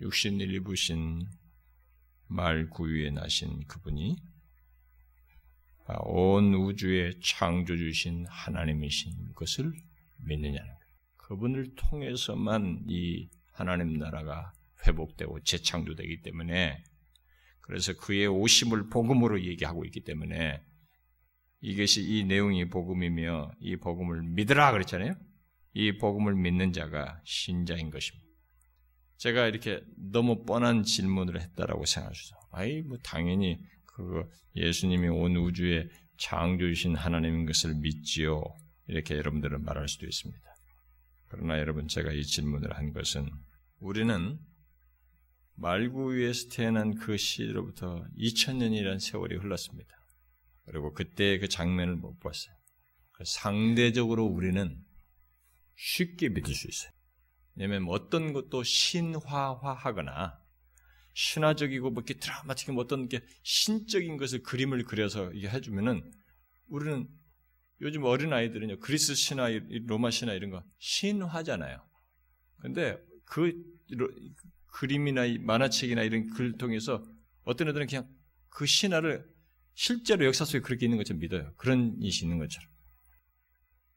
육신을 0.00 0.52
입으신 0.52 1.28
말 2.26 2.68
구유에 2.68 3.10
나신 3.10 3.64
그분이 3.68 4.16
온 6.06 6.54
우주의 6.54 7.20
창조주신 7.20 8.26
하나님이신 8.28 9.32
것을 9.34 9.74
믿느냐는 10.16 10.66
거예요. 10.66 10.88
그분을 11.18 11.76
통해서만 11.76 12.86
이 12.88 13.28
하나님 13.52 13.96
나라가 13.96 14.52
회복되고 14.86 15.42
재창조되기 15.42 16.22
때문에 16.22 16.82
그래서 17.60 17.94
그의 17.96 18.26
오심을 18.26 18.90
복음으로 18.90 19.42
얘기하고 19.42 19.84
있기 19.86 20.04
때문에 20.04 20.62
이것이 21.60 22.02
이 22.02 22.24
내용이 22.24 22.68
복음이며 22.68 23.52
이 23.60 23.76
복음을 23.76 24.22
믿으라 24.22 24.72
그랬잖아요. 24.72 25.14
이 25.72 25.96
복음을 25.96 26.34
믿는 26.34 26.72
자가 26.72 27.20
신자인 27.24 27.90
것입니다. 27.90 28.24
제가 29.16 29.46
이렇게 29.46 29.82
너무 29.96 30.44
뻔한 30.44 30.82
질문을 30.82 31.40
했다라고 31.40 31.86
생각하시죠. 31.86 32.36
아이 32.52 32.82
뭐 32.82 32.98
당연히 33.02 33.58
그 33.86 34.28
예수님이 34.56 35.08
온 35.08 35.36
우주의 35.36 35.88
창조이신 36.18 36.96
하나님인 36.96 37.46
것을 37.46 37.74
믿지요. 37.76 38.42
이렇게 38.86 39.16
여러분들은 39.16 39.64
말할 39.64 39.88
수도 39.88 40.06
있습니다. 40.06 40.42
그러나 41.28 41.58
여러분 41.58 41.88
제가 41.88 42.12
이 42.12 42.22
질문을 42.22 42.76
한 42.76 42.92
것은 42.92 43.30
우리는 43.80 44.38
말구 45.56 46.14
위에서 46.14 46.48
태어난 46.48 46.94
그 46.94 47.16
시로부터 47.16 48.06
2000년이라는 48.18 48.98
세월이 48.98 49.36
흘렀습니다. 49.36 49.94
그리고 50.66 50.92
그때 50.92 51.38
그 51.38 51.48
장면을 51.48 51.96
못 51.96 52.18
봤어요. 52.20 52.54
상대적으로 53.24 54.24
우리는 54.24 54.84
쉽게 55.76 56.30
믿을 56.30 56.54
수 56.54 56.68
있어요. 56.68 56.92
왜냐하면 57.54 57.88
어떤 57.88 58.32
것도 58.32 58.62
신화화하거나 58.64 60.40
신화적이고 61.12 61.90
뭐 61.90 62.02
이렇게 62.02 62.18
드라마틱한 62.18 62.74
뭐 62.74 62.82
어떤 62.82 63.08
게 63.08 63.20
신적인 63.44 64.16
것을 64.16 64.42
그림을 64.42 64.82
그려서 64.84 65.32
이게 65.32 65.48
해주면은 65.48 66.10
우리는 66.66 67.08
요즘 67.80 68.02
어린 68.04 68.32
아이들은요 68.32 68.80
그리스 68.80 69.14
신화, 69.14 69.48
로마 69.86 70.10
신화 70.10 70.32
이런 70.32 70.50
거 70.50 70.64
신화잖아요. 70.78 71.86
근데 72.60 72.98
그 73.24 73.52
그림이나 74.74 75.22
만화책이나 75.40 76.02
이런 76.02 76.28
글 76.30 76.56
통해서 76.58 77.02
어떤 77.44 77.68
애들은 77.68 77.86
그냥 77.86 78.08
그 78.48 78.66
신화를 78.66 79.24
실제로 79.74 80.26
역사 80.26 80.44
속에 80.44 80.60
그렇게 80.60 80.86
있는 80.86 80.98
것처럼 80.98 81.20
믿어요. 81.20 81.52
그런 81.56 81.96
일이 82.00 82.12
있는 82.22 82.38
것처럼. 82.38 82.68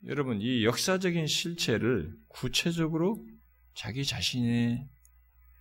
여러분, 0.06 0.40
이 0.40 0.64
역사적인 0.64 1.26
실체를 1.26 2.16
구체적으로 2.28 3.26
자기 3.74 4.06
자신의 4.06 4.88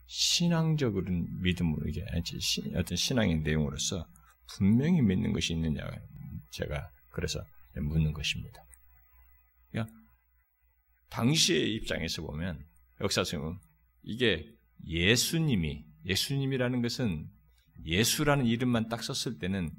신앙적으로 0.06 1.10
믿음으로, 1.40 1.88
이게 1.88 2.04
어떤 2.74 2.96
신앙의 2.96 3.40
내용으로서 3.40 4.06
분명히 4.54 5.00
믿는 5.00 5.32
것이 5.32 5.54
있느냐, 5.54 5.82
제가 6.52 6.90
그래서 7.12 7.42
묻는 7.74 8.12
것입니다. 8.12 8.62
그러니까 9.70 9.94
당시의 11.08 11.74
입장에서 11.74 12.22
보면, 12.22 12.62
역사적으로 13.00 13.58
이게 14.02 14.55
예수님이 14.84 15.84
예수님이라는 16.04 16.82
것은 16.82 17.28
예수라는 17.84 18.46
이름만 18.46 18.88
딱 18.88 19.02
썼을 19.02 19.38
때는 19.38 19.70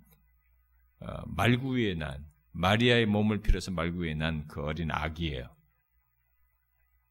어, 0.99 1.25
말구에 1.27 1.95
난 1.95 2.25
마리아의 2.51 3.05
몸을 3.05 3.41
빌어서 3.41 3.71
말구에 3.71 4.15
난 4.15 4.47
그 4.47 4.61
어린 4.63 4.89
아기예요. 4.91 5.55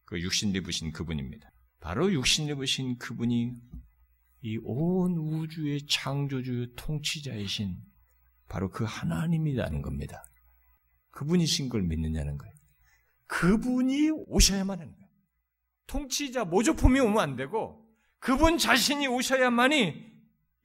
그 0.05 0.19
육신 0.21 0.53
입으신 0.55 0.91
그분입니다. 0.91 1.51
바로 1.79 2.11
육신 2.11 2.47
입으신 2.49 2.97
그분이 2.97 3.53
이 4.43 4.57
온 4.63 5.17
우주의 5.17 5.85
창조주 5.87 6.73
통치자이신 6.75 7.77
바로 8.47 8.69
그 8.69 8.83
하나님이라는 8.85 9.81
겁니다. 9.81 10.23
그분이신 11.11 11.69
걸 11.69 11.81
믿느냐는 11.83 12.37
거예요. 12.37 12.53
그분이 13.27 14.11
오셔야만 14.27 14.79
하는 14.79 14.93
거예요. 14.93 15.06
통치자 15.87 16.45
모조품이 16.45 16.99
오면 16.99 17.19
안 17.19 17.35
되고 17.35 17.85
그분 18.19 18.57
자신이 18.57 19.07
오셔야만이 19.07 20.05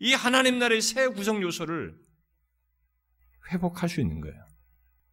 이 0.00 0.14
하나님 0.14 0.58
나라의 0.58 0.80
새 0.80 1.08
구성 1.08 1.40
요소를 1.40 1.96
회복할 3.50 3.88
수 3.88 4.00
있는 4.00 4.20
거예요. 4.20 4.46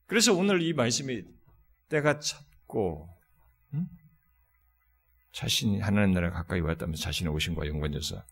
그래서 0.07 0.33
오늘 0.33 0.61
이 0.61 0.73
말씀이 0.73 1.23
때가 1.89 2.19
찼고 2.19 3.07
음? 3.75 3.87
자신이 5.31 5.79
하나님 5.79 6.13
나라에 6.13 6.31
가까이 6.31 6.59
왔다면서 6.59 7.01
자신의 7.03 7.31
오신과 7.31 7.67
연관돼서 7.67 8.23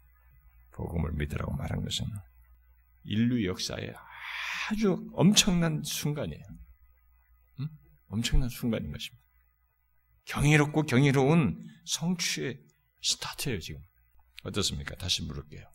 복음을 0.72 1.12
믿으라고 1.14 1.54
말한 1.54 1.84
것은 1.84 2.06
인류 3.04 3.46
역사에 3.48 3.94
아주 4.70 5.08
엄청난 5.14 5.84
순간이에요. 5.84 6.44
음? 7.60 7.68
엄청난 8.08 8.50
순간인 8.50 8.92
것입니다. 8.92 9.27
경이롭고 10.28 10.84
경이로운 10.84 11.66
성취의 11.86 12.60
스타트예요, 13.02 13.60
지금. 13.60 13.82
어떻습니까? 14.44 14.96
다시 14.96 15.24
물을게요. 15.24 15.66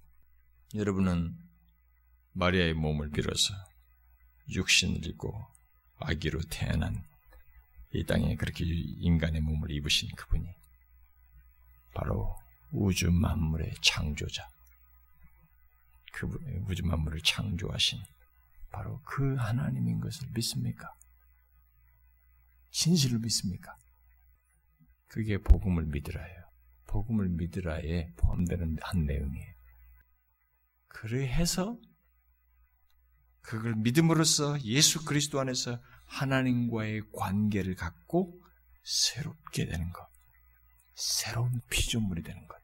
여러분은 0.75 1.37
마리아의 2.33 2.75
몸을 2.75 3.11
빌어서 3.11 3.55
육신을 4.51 5.07
입고 5.07 5.33
아기로 5.99 6.41
태어난 6.51 7.03
이 7.95 8.05
땅에 8.05 8.37
그렇게 8.37 8.65
인간의 8.65 9.41
몸을 9.41 9.71
입으신 9.71 10.09
그분이 10.17 10.47
바로 11.95 12.35
우주 12.71 13.11
만물의 13.11 13.75
창조자, 13.83 14.49
그분 16.13 16.41
우주 16.69 16.85
만물을 16.87 17.21
창조하신 17.21 18.03
바로 18.71 19.01
그 19.03 19.35
하나님인 19.35 20.01
것을 20.01 20.27
믿습니까? 20.33 20.91
진실을 22.71 23.19
믿습니까? 23.19 23.77
그게 25.13 25.37
복음을 25.37 25.85
믿으라예요. 25.85 26.43
복음을 26.87 27.29
믿으라에 27.29 28.13
포함되는 28.17 28.79
한 28.81 29.05
내용이에요. 29.05 29.55
그래서 30.89 31.79
그걸 33.43 33.75
믿음으로써 33.75 34.59
예수 34.63 35.05
그리스도 35.05 35.39
안에서 35.39 35.79
하나님과의 36.07 37.03
관계를 37.13 37.75
갖고 37.75 38.41
새롭게 38.85 39.67
되는 39.67 39.93
것. 39.93 40.09
새로운 40.95 41.61
피조물이 41.69 42.23
되는 42.23 42.49
것. 42.49 42.57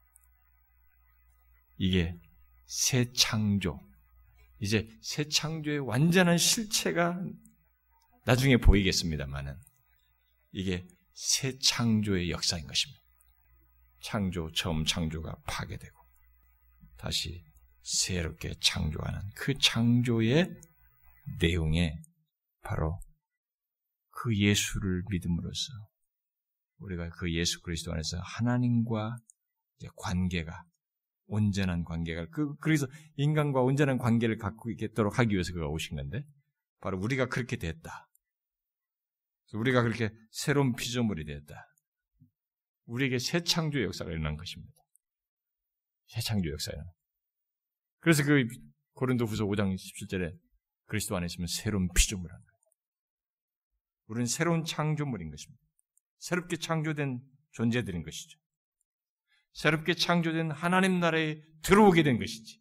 이게 1.77 2.19
새 2.65 3.13
창조. 3.13 3.79
이제 4.59 4.89
새 5.01 5.27
창조의 5.27 5.79
완전한 5.79 6.39
실체가 6.39 7.23
나중에 8.25 8.57
보이겠습니다만은 8.57 9.55
이게 10.51 10.87
새 11.21 11.57
창조의 11.57 12.31
역사인 12.31 12.65
것입니다. 12.65 13.03
창조, 13.99 14.49
처음 14.53 14.85
창조가 14.85 15.35
파괴되고 15.45 15.99
다시 16.95 17.43
새롭게 17.81 18.53
창조하는 18.61 19.19
그 19.35 19.53
창조의 19.57 20.49
내용에 21.41 21.93
바로 22.61 23.01
그 24.11 24.33
예수를 24.33 25.03
믿음으로써 25.09 25.73
우리가 26.77 27.09
그 27.09 27.33
예수 27.33 27.61
그리스도 27.63 27.91
안에서 27.91 28.17
하나님과 28.21 29.17
관계가 29.97 30.63
온전한 31.25 31.83
관계가 31.83 32.27
그 32.31 32.55
그래서 32.61 32.87
인간과 33.17 33.61
온전한 33.61 33.97
관계를 33.97 34.37
갖고 34.37 34.71
있도록 34.71 35.19
하기 35.19 35.33
위해서 35.33 35.51
그가 35.51 35.67
오신 35.67 35.97
건데 35.97 36.23
바로 36.79 36.97
우리가 36.97 37.25
그렇게 37.25 37.57
됐다. 37.57 38.08
우리가 39.53 39.81
그렇게 39.83 40.09
새로운 40.31 40.75
피조물이 40.75 41.25
됐다. 41.25 41.65
우리에게 42.85 43.19
새 43.19 43.43
창조의 43.43 43.85
역사가 43.85 44.11
일어난 44.11 44.37
것입니다. 44.37 44.73
새 46.07 46.21
창조 46.21 46.49
역사는. 46.51 46.83
그래서 47.99 48.23
그 48.23 48.47
고린도 48.93 49.25
후서 49.25 49.45
5장 49.45 49.75
17절에 49.75 50.37
그리스도 50.85 51.15
안에 51.15 51.25
있으면 51.27 51.47
새로운 51.47 51.87
피조물한 51.93 52.37
거예요. 52.37 52.49
우리는 54.07 54.25
새로운 54.25 54.65
창조물인 54.65 55.29
것입니다. 55.29 55.63
새롭게 56.17 56.57
창조된 56.57 57.21
존재들인 57.51 58.03
것이죠. 58.03 58.39
새롭게 59.53 59.93
창조된 59.93 60.51
하나님 60.51 60.99
나라에 60.99 61.41
들어오게 61.61 62.03
된 62.03 62.17
것이지. 62.17 62.59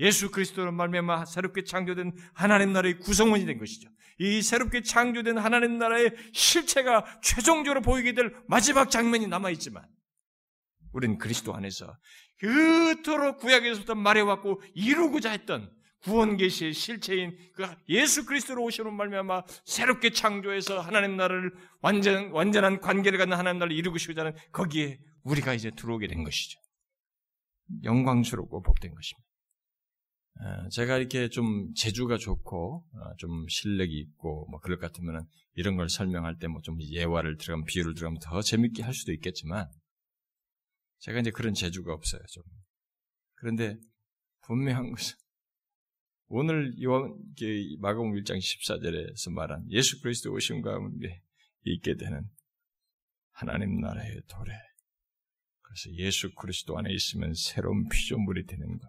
예수 0.00 0.30
그리스도로 0.30 0.72
말미암아 0.72 1.26
새롭게 1.26 1.64
창조된 1.64 2.12
하나님 2.34 2.72
나라의 2.72 2.98
구성원이 2.98 3.46
된 3.46 3.58
것이죠. 3.58 3.88
이 4.18 4.42
새롭게 4.42 4.82
창조된 4.82 5.38
하나님 5.38 5.78
나라의 5.78 6.12
실체가 6.32 7.04
최종적으로 7.22 7.80
보이게 7.82 8.12
될 8.14 8.34
마지막 8.48 8.90
장면이 8.90 9.26
남아 9.28 9.50
있지만 9.50 9.84
우리는 10.92 11.18
그리스도 11.18 11.54
안에서 11.54 11.96
그토록 12.38 13.38
구약에서부터 13.38 13.94
말해왔고 13.94 14.62
이루고자 14.74 15.30
했던 15.30 15.70
구원 16.02 16.36
계시의 16.36 16.72
실체인 16.74 17.36
그 17.54 17.66
예수 17.88 18.24
그리스도로 18.24 18.62
오시는 18.62 18.94
말미암아 18.94 19.42
새롭게 19.64 20.10
창조해서 20.10 20.80
하나님 20.80 21.16
나라를 21.16 21.52
완전 21.80 22.30
완전한 22.30 22.80
관계를 22.80 23.18
갖는 23.18 23.36
하나님 23.36 23.58
나라를 23.58 23.76
이루고 23.76 23.98
싶고자 23.98 24.20
하는 24.22 24.34
거기에 24.52 25.00
우리가 25.24 25.54
이제 25.54 25.70
들어오게 25.70 26.06
된 26.06 26.22
것이죠. 26.22 26.60
영광스럽고 27.82 28.62
복된 28.62 28.94
것입니다. 28.94 29.27
어, 30.40 30.68
제가 30.70 30.98
이렇게 30.98 31.28
좀 31.28 31.72
재주가 31.74 32.16
좋고 32.16 32.84
어, 32.92 33.16
좀 33.16 33.46
실력이 33.48 33.92
있고 33.98 34.46
뭐 34.50 34.60
그럴 34.60 34.78
것 34.78 34.86
같으면 34.92 35.26
이런 35.54 35.76
걸 35.76 35.88
설명할 35.88 36.38
때 36.38 36.46
뭐 36.46 36.60
좀 36.62 36.80
예화를 36.80 37.36
들어가면 37.38 37.64
비유를 37.64 37.94
들어가면 37.94 38.20
더 38.22 38.40
재밌게 38.40 38.82
할 38.82 38.94
수도 38.94 39.12
있겠지만 39.12 39.68
제가 41.00 41.20
이제 41.20 41.30
그런 41.30 41.54
재주가 41.54 41.92
없어요 41.92 42.22
좀. 42.30 42.44
그런데 43.34 43.78
분명한 44.42 44.90
것은 44.92 45.16
오늘 46.28 46.80
요한 46.82 47.16
마가복음 47.80 48.12
1장 48.22 48.38
14절에서 48.38 49.32
말한 49.32 49.70
예수 49.70 50.00
그리스도 50.02 50.32
오심 50.32 50.62
가운데 50.62 51.22
있게 51.64 51.96
되는 51.96 52.28
하나님 53.32 53.80
나라의 53.80 54.22
도래. 54.28 54.52
그래서 55.62 55.90
예수 55.94 56.34
그리스도 56.34 56.76
안에 56.78 56.92
있으면 56.92 57.34
새로운 57.34 57.88
피조물이 57.88 58.46
되는 58.46 58.78
것. 58.78 58.88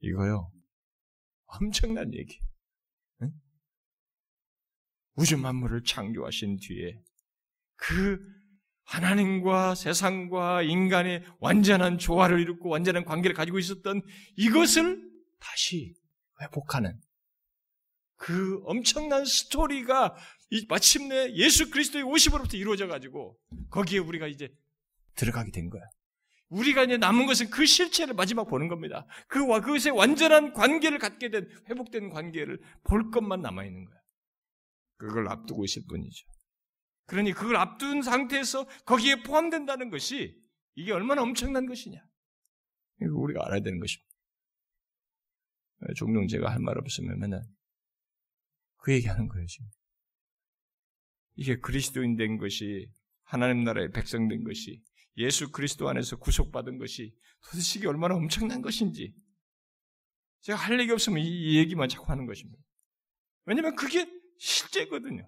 이거요 0.00 0.53
엄청난 1.46 2.12
얘기. 2.14 2.38
응? 3.22 3.32
우주 5.14 5.36
만물을 5.36 5.84
창조하신 5.84 6.58
뒤에 6.58 7.00
그 7.76 8.20
하나님과 8.84 9.74
세상과 9.74 10.62
인간의 10.62 11.24
완전한 11.38 11.98
조화를 11.98 12.40
이루고 12.40 12.68
완전한 12.68 13.04
관계를 13.04 13.34
가지고 13.34 13.58
있었던 13.58 14.02
이것을 14.36 15.10
다시 15.40 15.94
회복하는 16.40 17.00
그 18.16 18.60
엄청난 18.64 19.24
스토리가 19.24 20.16
마침내 20.68 21.32
예수 21.34 21.70
그리스도의 21.70 22.04
오심으로부터 22.04 22.56
이루어져 22.56 22.86
가지고 22.86 23.38
거기에 23.70 23.98
우리가 23.98 24.26
이제 24.28 24.48
들어가게 25.16 25.50
된 25.50 25.70
거야. 25.70 25.82
우리가 26.48 26.84
이제 26.84 26.96
남은 26.96 27.26
것은 27.26 27.50
그 27.50 27.66
실체를 27.66 28.14
마지막 28.14 28.44
보는 28.44 28.68
겁니다. 28.68 29.06
그와 29.28 29.60
그것의 29.60 29.96
완전한 29.96 30.52
관계를 30.52 30.98
갖게 30.98 31.30
된 31.30 31.48
회복된 31.68 32.10
관계를 32.10 32.60
볼 32.84 33.10
것만 33.10 33.40
남아 33.40 33.64
있는 33.64 33.84
거야. 33.84 33.98
그걸 34.96 35.28
앞두고 35.28 35.64
있을 35.64 35.82
뿐이죠. 35.88 36.26
그러니 37.06 37.32
그걸 37.32 37.56
앞둔 37.56 38.02
상태에서 38.02 38.66
거기에 38.86 39.22
포함된다는 39.22 39.90
것이 39.90 40.40
이게 40.74 40.92
얼마나 40.92 41.22
엄청난 41.22 41.66
것이냐. 41.66 42.00
이거 43.02 43.14
우리가 43.16 43.44
알아야 43.46 43.60
되는 43.60 43.78
것입니다. 43.80 44.14
종종 45.96 46.26
제가 46.28 46.50
할 46.50 46.60
말 46.60 46.78
없으면 46.78 47.18
맨날 47.18 47.42
그 48.78 48.92
얘기 48.92 49.06
하는 49.06 49.28
거예요 49.28 49.46
지금. 49.46 49.66
이게 51.36 51.58
그리스도인 51.58 52.16
된 52.16 52.38
것이 52.38 52.88
하나님 53.24 53.64
나라의 53.64 53.90
백성 53.90 54.28
된 54.28 54.44
것이 54.44 54.82
예수 55.16 55.50
그리스도 55.50 55.88
안에서 55.88 56.16
구속받은 56.16 56.78
것이 56.78 57.14
도대체 57.44 57.78
이게 57.78 57.88
얼마나 57.88 58.14
엄청난 58.14 58.62
것인지 58.62 59.14
제가 60.42 60.58
할 60.58 60.78
얘기 60.80 60.92
없으면 60.92 61.24
이 61.24 61.56
얘기만 61.56 61.88
자꾸 61.88 62.10
하는 62.10 62.26
것입니다. 62.26 62.62
왜냐하면 63.46 63.76
그게 63.76 64.06
실제거든요. 64.38 65.26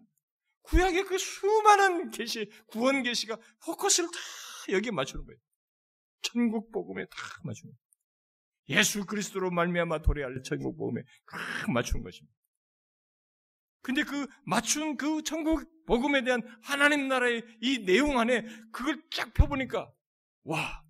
구약의 0.62 1.04
그 1.04 1.16
수많은 1.16 2.10
계시, 2.10 2.50
구원 2.66 3.02
계시가 3.02 3.38
포커스를 3.64 4.10
다 4.10 4.72
여기에 4.72 4.90
맞추는 4.90 5.24
거예요. 5.24 5.38
천국 6.22 6.72
복음에 6.72 7.04
다 7.06 7.16
맞추는 7.44 7.72
거예요. 7.72 8.80
예수 8.80 9.06
그리스도로 9.06 9.50
말미암아 9.52 10.02
도래할 10.02 10.42
천국 10.44 10.76
복음에 10.76 11.02
다 11.26 11.72
맞추는 11.72 12.02
것입니다. 12.02 12.35
근데 13.86 14.02
그 14.02 14.26
맞춘 14.42 14.96
그 14.96 15.22
천국 15.22 15.64
복음에 15.86 16.24
대한 16.24 16.42
하나님 16.60 17.06
나라의 17.06 17.44
이 17.60 17.84
내용 17.84 18.18
안에 18.18 18.44
그걸 18.72 19.00
쫙 19.12 19.32
펴보니까 19.32 19.88
와 20.42 20.82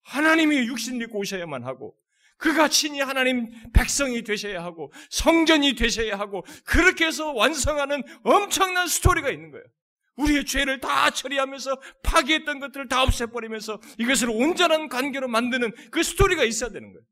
하나님이 0.00 0.66
육신 0.66 0.98
입고 1.02 1.18
오셔야만 1.18 1.62
하고 1.62 1.94
그가 2.38 2.68
친히 2.68 3.00
하나님 3.02 3.50
백성이 3.74 4.24
되셔야 4.24 4.64
하고 4.64 4.90
성전이 5.10 5.74
되셔야 5.74 6.18
하고 6.18 6.42
그렇게 6.64 7.04
해서 7.04 7.34
완성하는 7.34 8.02
엄청난 8.24 8.86
스토리가 8.88 9.28
있는 9.28 9.50
거예요. 9.50 9.66
우리의 10.16 10.46
죄를 10.46 10.80
다 10.80 11.10
처리하면서 11.10 11.82
파괴했던 12.02 12.60
것들을 12.60 12.88
다 12.88 13.02
없애버리면서 13.02 13.78
이것을 13.98 14.30
온전한 14.30 14.88
관계로 14.88 15.28
만드는 15.28 15.70
그 15.90 16.02
스토리가 16.02 16.44
있어야 16.44 16.70
되는 16.70 16.94
거예요. 16.94 17.04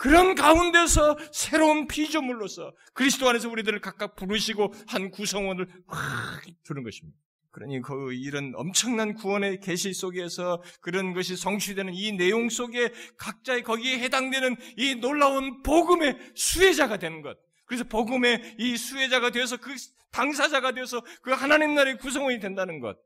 그런 0.00 0.34
가운데서 0.34 1.18
새로운 1.30 1.86
피조물로서 1.86 2.74
그리스도 2.94 3.28
안에서 3.28 3.50
우리들을 3.50 3.82
각각 3.82 4.16
부르시고 4.16 4.72
한 4.86 5.10
구성원을 5.10 5.68
확 5.86 6.42
주는 6.62 6.82
것입니다. 6.82 7.18
그러니 7.50 7.82
그 7.82 8.14
이런 8.14 8.54
엄청난 8.56 9.12
구원의 9.12 9.60
계시 9.60 9.92
속에서 9.92 10.62
그런 10.80 11.12
것이 11.12 11.36
성취되는 11.36 11.92
이 11.92 12.12
내용 12.12 12.48
속에 12.48 12.90
각자의 13.18 13.62
거기에 13.62 13.98
해당되는 13.98 14.56
이 14.78 14.94
놀라운 14.94 15.60
복음의 15.62 16.32
수혜자가 16.34 16.96
되는 16.96 17.20
것. 17.20 17.36
그래서 17.66 17.84
복음의 17.84 18.56
이 18.58 18.78
수혜자가 18.78 19.28
되어서 19.32 19.58
그 19.58 19.74
당사자가 20.12 20.72
되어서 20.72 21.04
그 21.20 21.32
하나님 21.32 21.74
나라의 21.74 21.98
구성원이 21.98 22.40
된다는 22.40 22.80
것. 22.80 22.96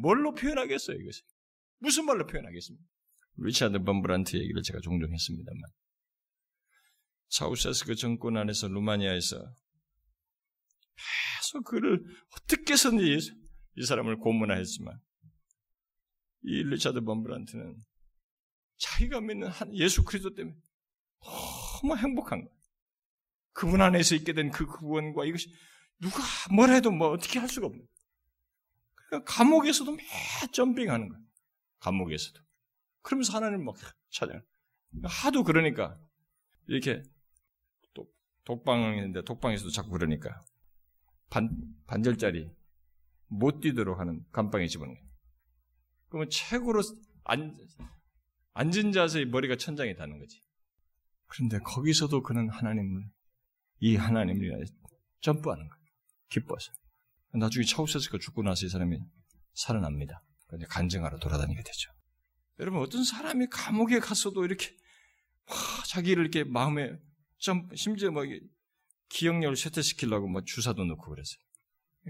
뭘로 0.00 0.32
표현하겠어요, 0.32 0.96
이것을? 0.96 1.22
무슨 1.80 2.06
말로 2.06 2.26
표현하겠습니까? 2.26 2.82
리차드 3.36 3.82
웜브란트 3.84 4.38
얘기를 4.38 4.62
제가 4.62 4.78
종종 4.82 5.12
했습니다만. 5.12 5.60
차우세스크 7.32 7.88
그 7.88 7.94
정권 7.94 8.36
안에서 8.36 8.68
루마니아에서 8.68 9.38
계속 11.40 11.64
그를 11.64 12.04
어떻게 12.36 12.74
해서든지 12.74 13.32
이 13.76 13.84
사람을 13.86 14.18
고문하였지만 14.18 15.00
이 16.44 16.62
리차드 16.62 17.00
웜브란트는 17.00 17.76
자기가 18.76 19.20
믿는 19.22 19.48
예수 19.72 20.04
그리스도 20.04 20.34
때문에 20.34 20.54
너무 21.80 21.96
행복한 21.96 22.44
거예요. 22.44 22.56
그분 23.54 23.80
안에서 23.80 24.14
있게 24.14 24.34
된 24.34 24.50
그 24.50 24.66
구원과 24.66 25.24
이것이 25.24 25.50
누가 26.00 26.22
뭘 26.54 26.70
해도 26.70 26.90
뭐 26.90 27.08
어떻게 27.10 27.38
할 27.38 27.48
수가 27.48 27.68
없는 27.68 27.86
감옥에서도 29.24 29.90
매 29.92 30.04
점핑하는 30.52 31.08
거예요. 31.08 31.24
감옥에서도. 31.78 32.40
그러면서 33.00 33.34
하나님 33.34 33.64
막 33.64 33.74
찾아요. 34.10 34.42
하도 35.04 35.44
그러니까 35.44 35.98
이렇게 36.66 37.02
독방인데 38.44 39.22
독방에서도 39.22 39.70
자꾸 39.70 39.90
그러니까 39.90 40.40
반 41.30 41.50
반절짜리 41.86 42.50
못 43.28 43.60
뛰도록 43.60 43.98
하는 43.98 44.24
감방에 44.32 44.66
집어넣는. 44.66 45.00
그러면 46.08 46.28
최고로 46.28 46.82
앉, 47.24 47.56
앉은 48.52 48.92
자세의 48.92 49.26
머리가 49.26 49.56
천장에 49.56 49.94
닿는 49.94 50.18
거지. 50.18 50.42
그런데 51.26 51.58
거기서도 51.60 52.22
그는 52.22 52.50
하나님을 52.50 53.08
이 53.80 53.96
하나님을 53.96 54.42
위하여 54.42 54.62
점프하는 55.20 55.66
거예요. 55.66 55.82
기뻐서. 56.28 56.72
나중에 57.34 57.64
차우세스가 57.64 58.18
죽고 58.18 58.42
나서 58.42 58.66
이 58.66 58.68
사람이 58.68 58.98
살아납니다. 59.54 60.22
그런데 60.46 60.66
간증하러 60.66 61.18
돌아다니게 61.18 61.62
되죠. 61.62 61.90
여러분 62.58 62.82
어떤 62.82 63.04
사람이 63.04 63.46
감옥에 63.50 63.98
갔어도 63.98 64.44
이렇게 64.44 64.76
와, 65.48 65.56
자기를 65.88 66.22
이렇게 66.22 66.44
마음에 66.44 66.98
좀 67.42 67.68
심지어 67.74 68.10
뭐 68.12 68.22
기억력을 69.08 69.56
쇠퇴시키려고 69.56 70.28
뭐 70.28 70.42
주사도 70.44 70.84
넣고 70.84 71.10
그랬어요. 71.10 71.42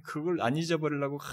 그걸 0.05 0.41
안 0.43 0.57
잊어버리려고 0.57 1.18
하, 1.18 1.26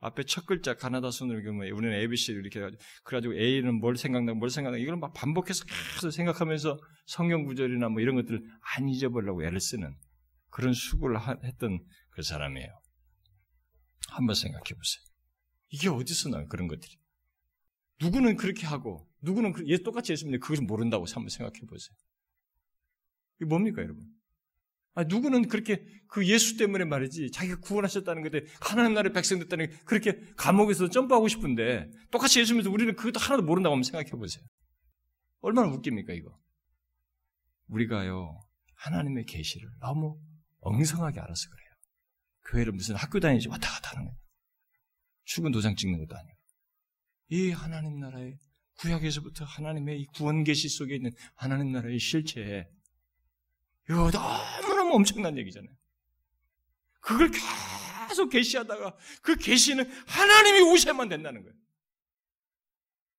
앞에 0.00 0.24
첫 0.24 0.44
글자 0.44 0.74
가나다 0.74 1.12
순으로 1.12 1.52
뭐 1.52 1.64
우리는 1.64 1.92
ABC를 1.92 2.40
이렇게 2.40 2.58
해가지고 2.58 2.82
그래가지고 3.04 3.34
A는 3.34 3.78
뭘 3.78 3.96
생각나 3.96 4.34
뭘 4.34 4.50
생각나 4.50 4.76
이걸 4.76 4.96
막 4.96 5.12
반복해서 5.14 5.64
계속 5.64 6.10
생각하면서 6.10 6.80
성경 7.06 7.44
구절이나 7.44 7.88
뭐 7.88 8.00
이런 8.00 8.16
것들을 8.16 8.42
안 8.76 8.88
잊어버리려고 8.88 9.44
애를 9.44 9.60
쓰는 9.60 9.96
그런 10.50 10.74
수고를 10.74 11.18
했던 11.44 11.78
그 12.10 12.22
사람이에요. 12.22 12.68
한번 14.08 14.34
생각해 14.34 14.64
보세요. 14.64 15.04
이게 15.70 15.88
어디서 15.88 16.28
나요 16.28 16.48
그런 16.48 16.66
것들이? 16.66 16.98
누구는 18.00 18.36
그렇게 18.36 18.66
하고 18.66 19.08
누구는 19.20 19.52
그, 19.52 19.68
얘 19.68 19.78
똑같이 19.78 20.10
했으면 20.10 20.40
그것을 20.40 20.64
모른다고 20.64 21.06
한번 21.06 21.28
생각해 21.28 21.60
보세요. 21.68 21.96
이게 23.42 23.48
뭡니까 23.48 23.82
여러분? 23.82 24.06
아, 24.94 25.04
누구는 25.04 25.48
그렇게 25.48 25.84
그 26.06 26.26
예수 26.28 26.56
때문에 26.56 26.84
말이지 26.84 27.30
자기가 27.32 27.60
구원하셨다는 27.60 28.22
것에 28.22 28.46
하나님 28.60 28.94
나라의 28.94 29.12
백성 29.12 29.38
됐다는 29.40 29.68
게 29.68 29.76
그렇게 29.84 30.20
감옥에서 30.36 30.88
점프하고 30.88 31.28
싶은데 31.28 31.90
똑같이 32.10 32.40
예수 32.40 32.54
믿어서 32.54 32.70
우리는 32.70 32.94
그것도 32.94 33.18
하나도 33.18 33.42
모른다고 33.42 33.74
한번 33.74 33.82
생각해 33.84 34.10
보세요. 34.10 34.44
얼마나 35.40 35.72
웃깁니까 35.72 36.12
이거? 36.12 36.38
우리가요 37.68 38.38
하나님의 38.76 39.24
계시를 39.24 39.68
너무 39.80 40.20
엉성하게 40.60 41.18
알아서 41.18 41.48
그래요. 41.50 41.70
교회를 42.50 42.72
무슨 42.72 42.94
학교 42.94 43.18
다니지 43.18 43.48
왔다 43.48 43.68
갔다 43.70 43.92
하는 43.92 44.04
거예요. 44.04 44.18
출근 45.24 45.50
도장 45.52 45.74
찍는 45.74 45.98
것도 46.00 46.16
아니고. 46.16 46.38
이 47.30 47.50
하나님 47.50 47.98
나라의 47.98 48.38
구약에서부터 48.78 49.44
하나님의 49.46 50.00
이 50.00 50.06
구원 50.14 50.44
계시 50.44 50.68
속에 50.68 50.96
있는 50.96 51.12
하나님 51.34 51.72
나라의 51.72 51.98
실체에 51.98 52.68
이거 53.88 54.10
너무너무 54.10 54.94
엄청난 54.94 55.36
얘기잖아요. 55.38 55.72
그걸 57.00 57.30
계속 58.08 58.30
계시하다가 58.30 58.96
그 59.22 59.36
계시는 59.36 59.90
하나님이 60.06 60.60
오셔야만 60.70 61.08
된다는 61.08 61.42
거예요. 61.42 61.56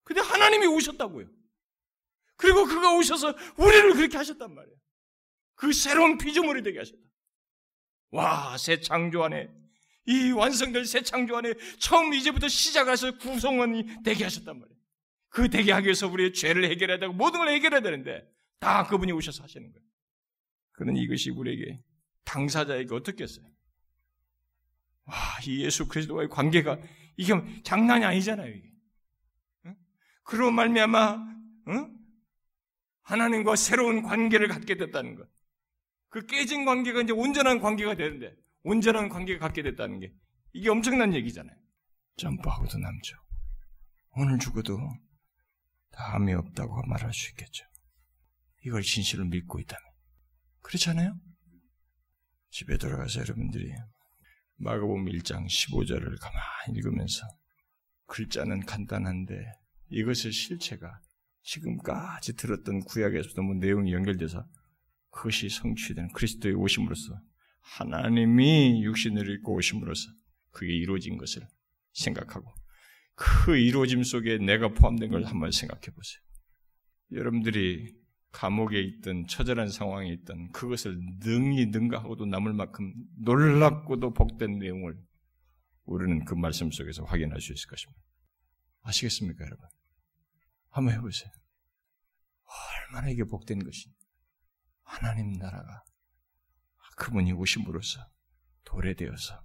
근데 0.04 0.22
하나님이 0.22 0.68
오셨다고요. 0.68 1.28
그리고 2.36 2.66
그가 2.66 2.96
오셔서 2.96 3.36
우리를 3.58 3.94
그렇게 3.94 4.18
하셨단 4.18 4.54
말이에요. 4.54 4.78
그 5.56 5.72
새로운 5.72 6.18
피조물이 6.18 6.64
되게 6.64 6.80
하셨다. 6.80 7.00
와, 8.12 8.58
새 8.58 8.80
창조 8.80 9.24
안에 9.24 9.50
이 10.06 10.32
완성될 10.32 10.86
새 10.86 11.02
창조 11.02 11.38
안에 11.38 11.54
처음 11.80 12.14
이제부터 12.14 12.48
시작해서 12.48 13.18
구성원이 13.18 14.04
되게 14.04 14.24
하셨단 14.24 14.60
말이에요. 14.60 14.80
그 15.30 15.50
되게 15.50 15.72
하기 15.72 15.86
위해서 15.86 16.08
우리의 16.08 16.34
죄를 16.34 16.70
해결해야 16.70 17.00
되고 17.00 17.14
모든 17.14 17.40
걸 17.40 17.50
해결해야 17.50 17.82
되는데 17.82 18.30
다 18.60 18.86
그분이 18.86 19.12
오셔서 19.12 19.44
하시는 19.44 19.72
거예요. 19.72 19.93
그는 20.74 20.96
이것이 20.96 21.30
우리에게 21.32 21.82
당사자에게 22.26 22.94
어떻겠어요? 22.94 23.46
와, 25.06 25.16
이 25.46 25.64
예수 25.64 25.88
그리스도와의 25.88 26.30
관계가 26.30 26.78
이게 27.18 27.34
장난이 27.64 28.06
아니잖아요. 28.06 28.54
이게. 28.54 28.72
응? 29.66 29.76
그로 30.24 30.52
말미암아 30.52 31.18
응? 31.70 31.98
하나님과 33.04 33.56
새로운 33.56 34.02
관계를 34.02 34.48
갖게 34.48 34.76
됐다는 34.76 35.16
것. 35.16 35.28
그 36.10 36.26
깨진 36.26 36.66
관계가 36.66 37.02
이제 37.02 37.12
온전한 37.12 37.60
관계가 37.60 37.96
되는데 37.96 38.36
온전한 38.64 39.10
관계가 39.10 39.46
갖게 39.46 39.62
됐다는 39.62 40.00
게 40.00 40.14
이게 40.54 40.70
엄청난 40.70 41.14
얘기잖아요. 41.14 41.56
점프하고도 42.18 42.78
남죠. 42.78 43.18
오늘 44.16 44.40
죽어도 44.40 44.78
다음이 45.92 46.34
없다고 46.34 46.84
말할 46.84 47.14
수 47.14 47.30
있겠죠. 47.32 47.66
이걸 48.66 48.82
진실을 48.82 49.26
믿고 49.26 49.60
있다면. 49.60 49.93
그렇잖아요? 50.64 51.16
집에 52.50 52.78
돌아가서 52.78 53.22
여러분들이 53.22 53.72
마가복음 54.58 55.06
1장 55.06 55.46
15절을 55.46 56.20
가만히 56.20 56.78
읽으면서 56.78 57.26
글자는 58.06 58.66
간단한데 58.66 59.34
이것의 59.90 60.32
실체가 60.32 61.00
지금까지 61.44 62.36
들었던 62.36 62.82
구약에서 62.82 63.30
너무 63.36 63.56
내용이 63.56 63.94
연결돼서 63.94 64.46
그것이 65.10 65.50
성취되는 65.50 66.12
그리스도의 66.14 66.56
오심으로써 66.56 67.20
하나님이 67.62 68.84
육신을 68.84 69.30
입고 69.30 69.56
오심으로써 69.56 70.10
그게 70.52 70.74
이루어진 70.74 71.18
것을 71.18 71.48
생각하고 71.94 72.52
그 73.16 73.58
이루어짐 73.58 74.04
속에 74.04 74.38
내가 74.38 74.70
포함된 74.70 75.12
걸 75.12 75.26
한번 75.26 75.52
생각해 75.52 75.82
보세요. 75.82 76.22
여러분들이 77.12 77.94
감옥에 78.34 78.82
있던 78.82 79.28
처절한 79.28 79.70
상황에 79.70 80.10
있던 80.10 80.52
그것을 80.52 81.00
능히 81.20 81.68
능가하고도 81.68 82.26
남을 82.26 82.54
만큼 82.54 82.92
놀랍고도 83.20 84.14
복된 84.14 84.58
내용을 84.58 85.00
우리는 85.86 86.26
그 86.26 86.34
말씀 86.34 86.72
속에서 86.72 87.04
확인할 87.04 87.40
수 87.40 87.54
있을 87.54 87.70
것입니다. 87.70 88.02
아시겠습니까, 88.82 89.46
여러분? 89.46 89.66
한번 90.70 90.96
해보세요. 90.96 91.32
얼마나 92.90 93.10
이게 93.10 93.24
복된 93.24 93.64
것이 93.64 93.94
하나님 94.82 95.32
나라가 95.34 95.84
그분이 96.98 97.34
오심으로써 97.34 98.00
도래되어서 98.64 99.44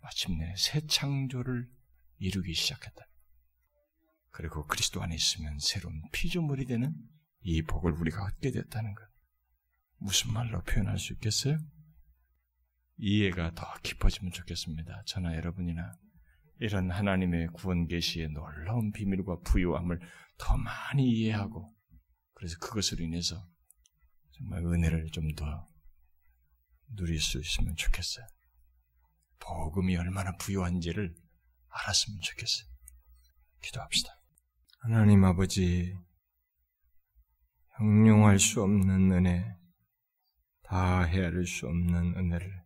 마침내 0.00 0.54
새 0.56 0.86
창조를 0.86 1.68
이루기 2.18 2.54
시작했다. 2.54 3.06
그리고 4.30 4.66
그리스도 4.66 5.02
안에 5.02 5.16
있으면 5.16 5.58
새로운 5.58 6.00
피조물이 6.12 6.66
되는 6.66 6.94
이 7.40 7.62
복을 7.62 7.92
우리가 7.92 8.24
얻게 8.24 8.50
됐다는 8.50 8.94
것. 8.94 9.02
무슨 9.98 10.32
말로 10.32 10.62
표현할 10.62 10.98
수 10.98 11.12
있겠어요? 11.14 11.58
이해가 12.98 13.54
더 13.54 13.64
깊어지면 13.82 14.32
좋겠습니다. 14.32 15.02
저나 15.06 15.34
여러분이나 15.36 15.92
이런 16.60 16.90
하나님의 16.90 17.48
구원 17.54 17.86
계시의 17.86 18.28
놀라운 18.30 18.90
비밀과 18.92 19.40
부유함을 19.44 20.00
더 20.38 20.56
많이 20.56 21.08
이해하고 21.08 21.74
그래서 22.34 22.58
그것으로 22.58 23.04
인해서 23.04 23.36
정말 24.32 24.64
은혜를 24.64 25.10
좀 25.12 25.34
더 25.34 25.68
누릴 26.96 27.20
수 27.20 27.38
있으면 27.38 27.76
좋겠어요. 27.76 28.26
복음이 29.40 29.96
얼마나 29.96 30.32
부유한지를 30.36 31.14
알았으면 31.68 32.20
좋겠어요. 32.20 32.68
기도합시다. 33.62 34.10
하나님 34.80 35.24
아버지, 35.24 35.94
형용할 37.78 38.40
수 38.40 38.62
없는 38.62 39.12
은혜, 39.12 39.56
다 40.64 41.02
헤아릴 41.04 41.46
수 41.46 41.66
없는 41.66 42.16
은혜를 42.16 42.62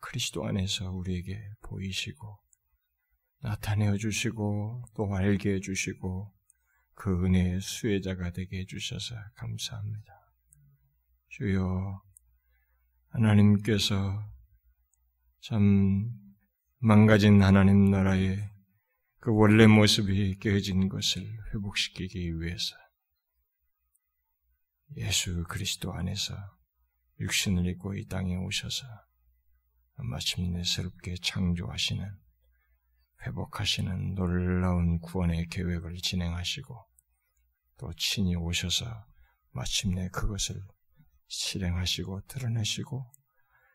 그리스도 0.00 0.44
안에서 0.44 0.90
우리에게 0.90 1.40
보이시고 1.62 2.36
나타내어 3.42 3.96
주시고 3.96 4.84
또 4.94 5.14
알게 5.14 5.54
해 5.54 5.60
주시고 5.60 6.34
그 6.94 7.24
은혜의 7.24 7.60
수혜자가 7.60 8.32
되게 8.32 8.58
해 8.58 8.66
주셔서 8.66 9.14
감사합니다. 9.36 10.12
주여 11.28 12.02
하나님께서 13.10 14.30
참 15.40 16.10
망가진 16.78 17.40
하나님 17.40 17.90
나라의 17.90 18.50
그 19.20 19.32
원래 19.32 19.66
모습이 19.66 20.38
깨진 20.40 20.88
것을 20.88 21.22
회복시키기 21.54 22.40
위해서 22.40 22.74
예수 24.96 25.44
그리스도 25.44 25.92
안에서 25.92 26.34
육신을 27.20 27.66
입고 27.66 27.94
이 27.94 28.06
땅에 28.06 28.36
오셔서 28.36 28.86
마침내 29.96 30.64
새롭게 30.64 31.14
창조하시는 31.22 32.18
회복하시는 33.26 34.14
놀라운 34.14 34.98
구원의 35.00 35.48
계획을 35.48 35.96
진행하시고 35.98 36.86
또 37.78 37.92
친히 37.94 38.34
오셔서 38.34 39.06
마침내 39.52 40.08
그것을 40.08 40.60
실행하시고 41.28 42.22
드러내시고 42.26 43.12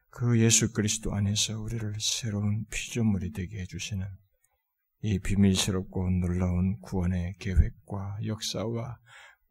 그 0.09 0.39
예수 0.39 0.73
그리스도 0.73 1.13
안에서 1.13 1.59
우리를 1.59 1.93
새로운 1.99 2.65
피조물이 2.69 3.31
되게 3.31 3.61
해주시는 3.61 4.07
이 5.01 5.19
비밀스럽고 5.19 6.09
놀라운 6.09 6.79
구원의 6.81 7.35
계획과 7.39 8.19
역사와 8.25 8.97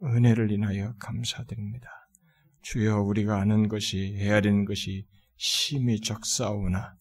은혜를 0.04 0.50
인하여 0.50 0.94
감사드립니다. 0.98 1.88
주여 2.62 3.00
우리가 3.00 3.40
아는 3.40 3.68
것이 3.68 4.16
헤아리는 4.18 4.64
것이 4.64 5.06
심히 5.36 6.00
적사오나 6.00 6.96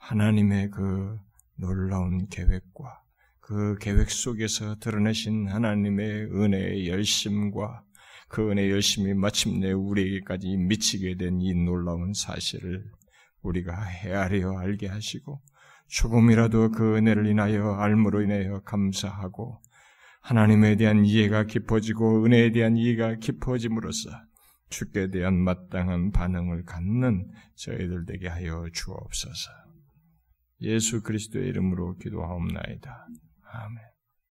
하나님의 0.00 0.70
그 0.70 1.18
놀라운 1.56 2.28
계획과 2.28 3.02
그 3.40 3.76
계획 3.80 4.10
속에서 4.10 4.76
드러내신 4.78 5.48
하나님의 5.48 6.26
은혜의 6.32 6.88
열심과 6.88 7.82
그 8.28 8.50
은혜의 8.50 8.70
열심이 8.70 9.14
마침내 9.14 9.72
우리에게까지 9.72 10.56
미치게 10.56 11.16
된 11.16 11.40
이 11.40 11.54
놀라운 11.54 12.12
사실을 12.12 12.84
우리가 13.42 13.82
헤아려 13.82 14.58
알게 14.58 14.86
하시고 14.86 15.40
조금이라도 15.88 16.70
그 16.72 16.96
은혜를 16.96 17.26
인하여 17.26 17.74
알므로 17.74 18.22
인하여 18.22 18.60
감사하고 18.60 19.60
하나님에 20.28 20.76
대한 20.76 21.06
이해가 21.06 21.44
깊어지고 21.44 22.26
은혜에 22.26 22.52
대한 22.52 22.76
이해가 22.76 23.14
깊어짐으로써 23.14 24.10
주께 24.68 25.10
대한 25.10 25.42
마땅한 25.42 26.12
반응을 26.12 26.64
갖는 26.64 27.30
저희들 27.54 28.04
되게 28.04 28.28
하여 28.28 28.66
주옵소서. 28.70 29.50
예수 30.60 31.02
그리스도의 31.02 31.48
이름으로 31.48 31.96
기도하옵나이다. 31.96 33.06
아멘. 33.42 33.97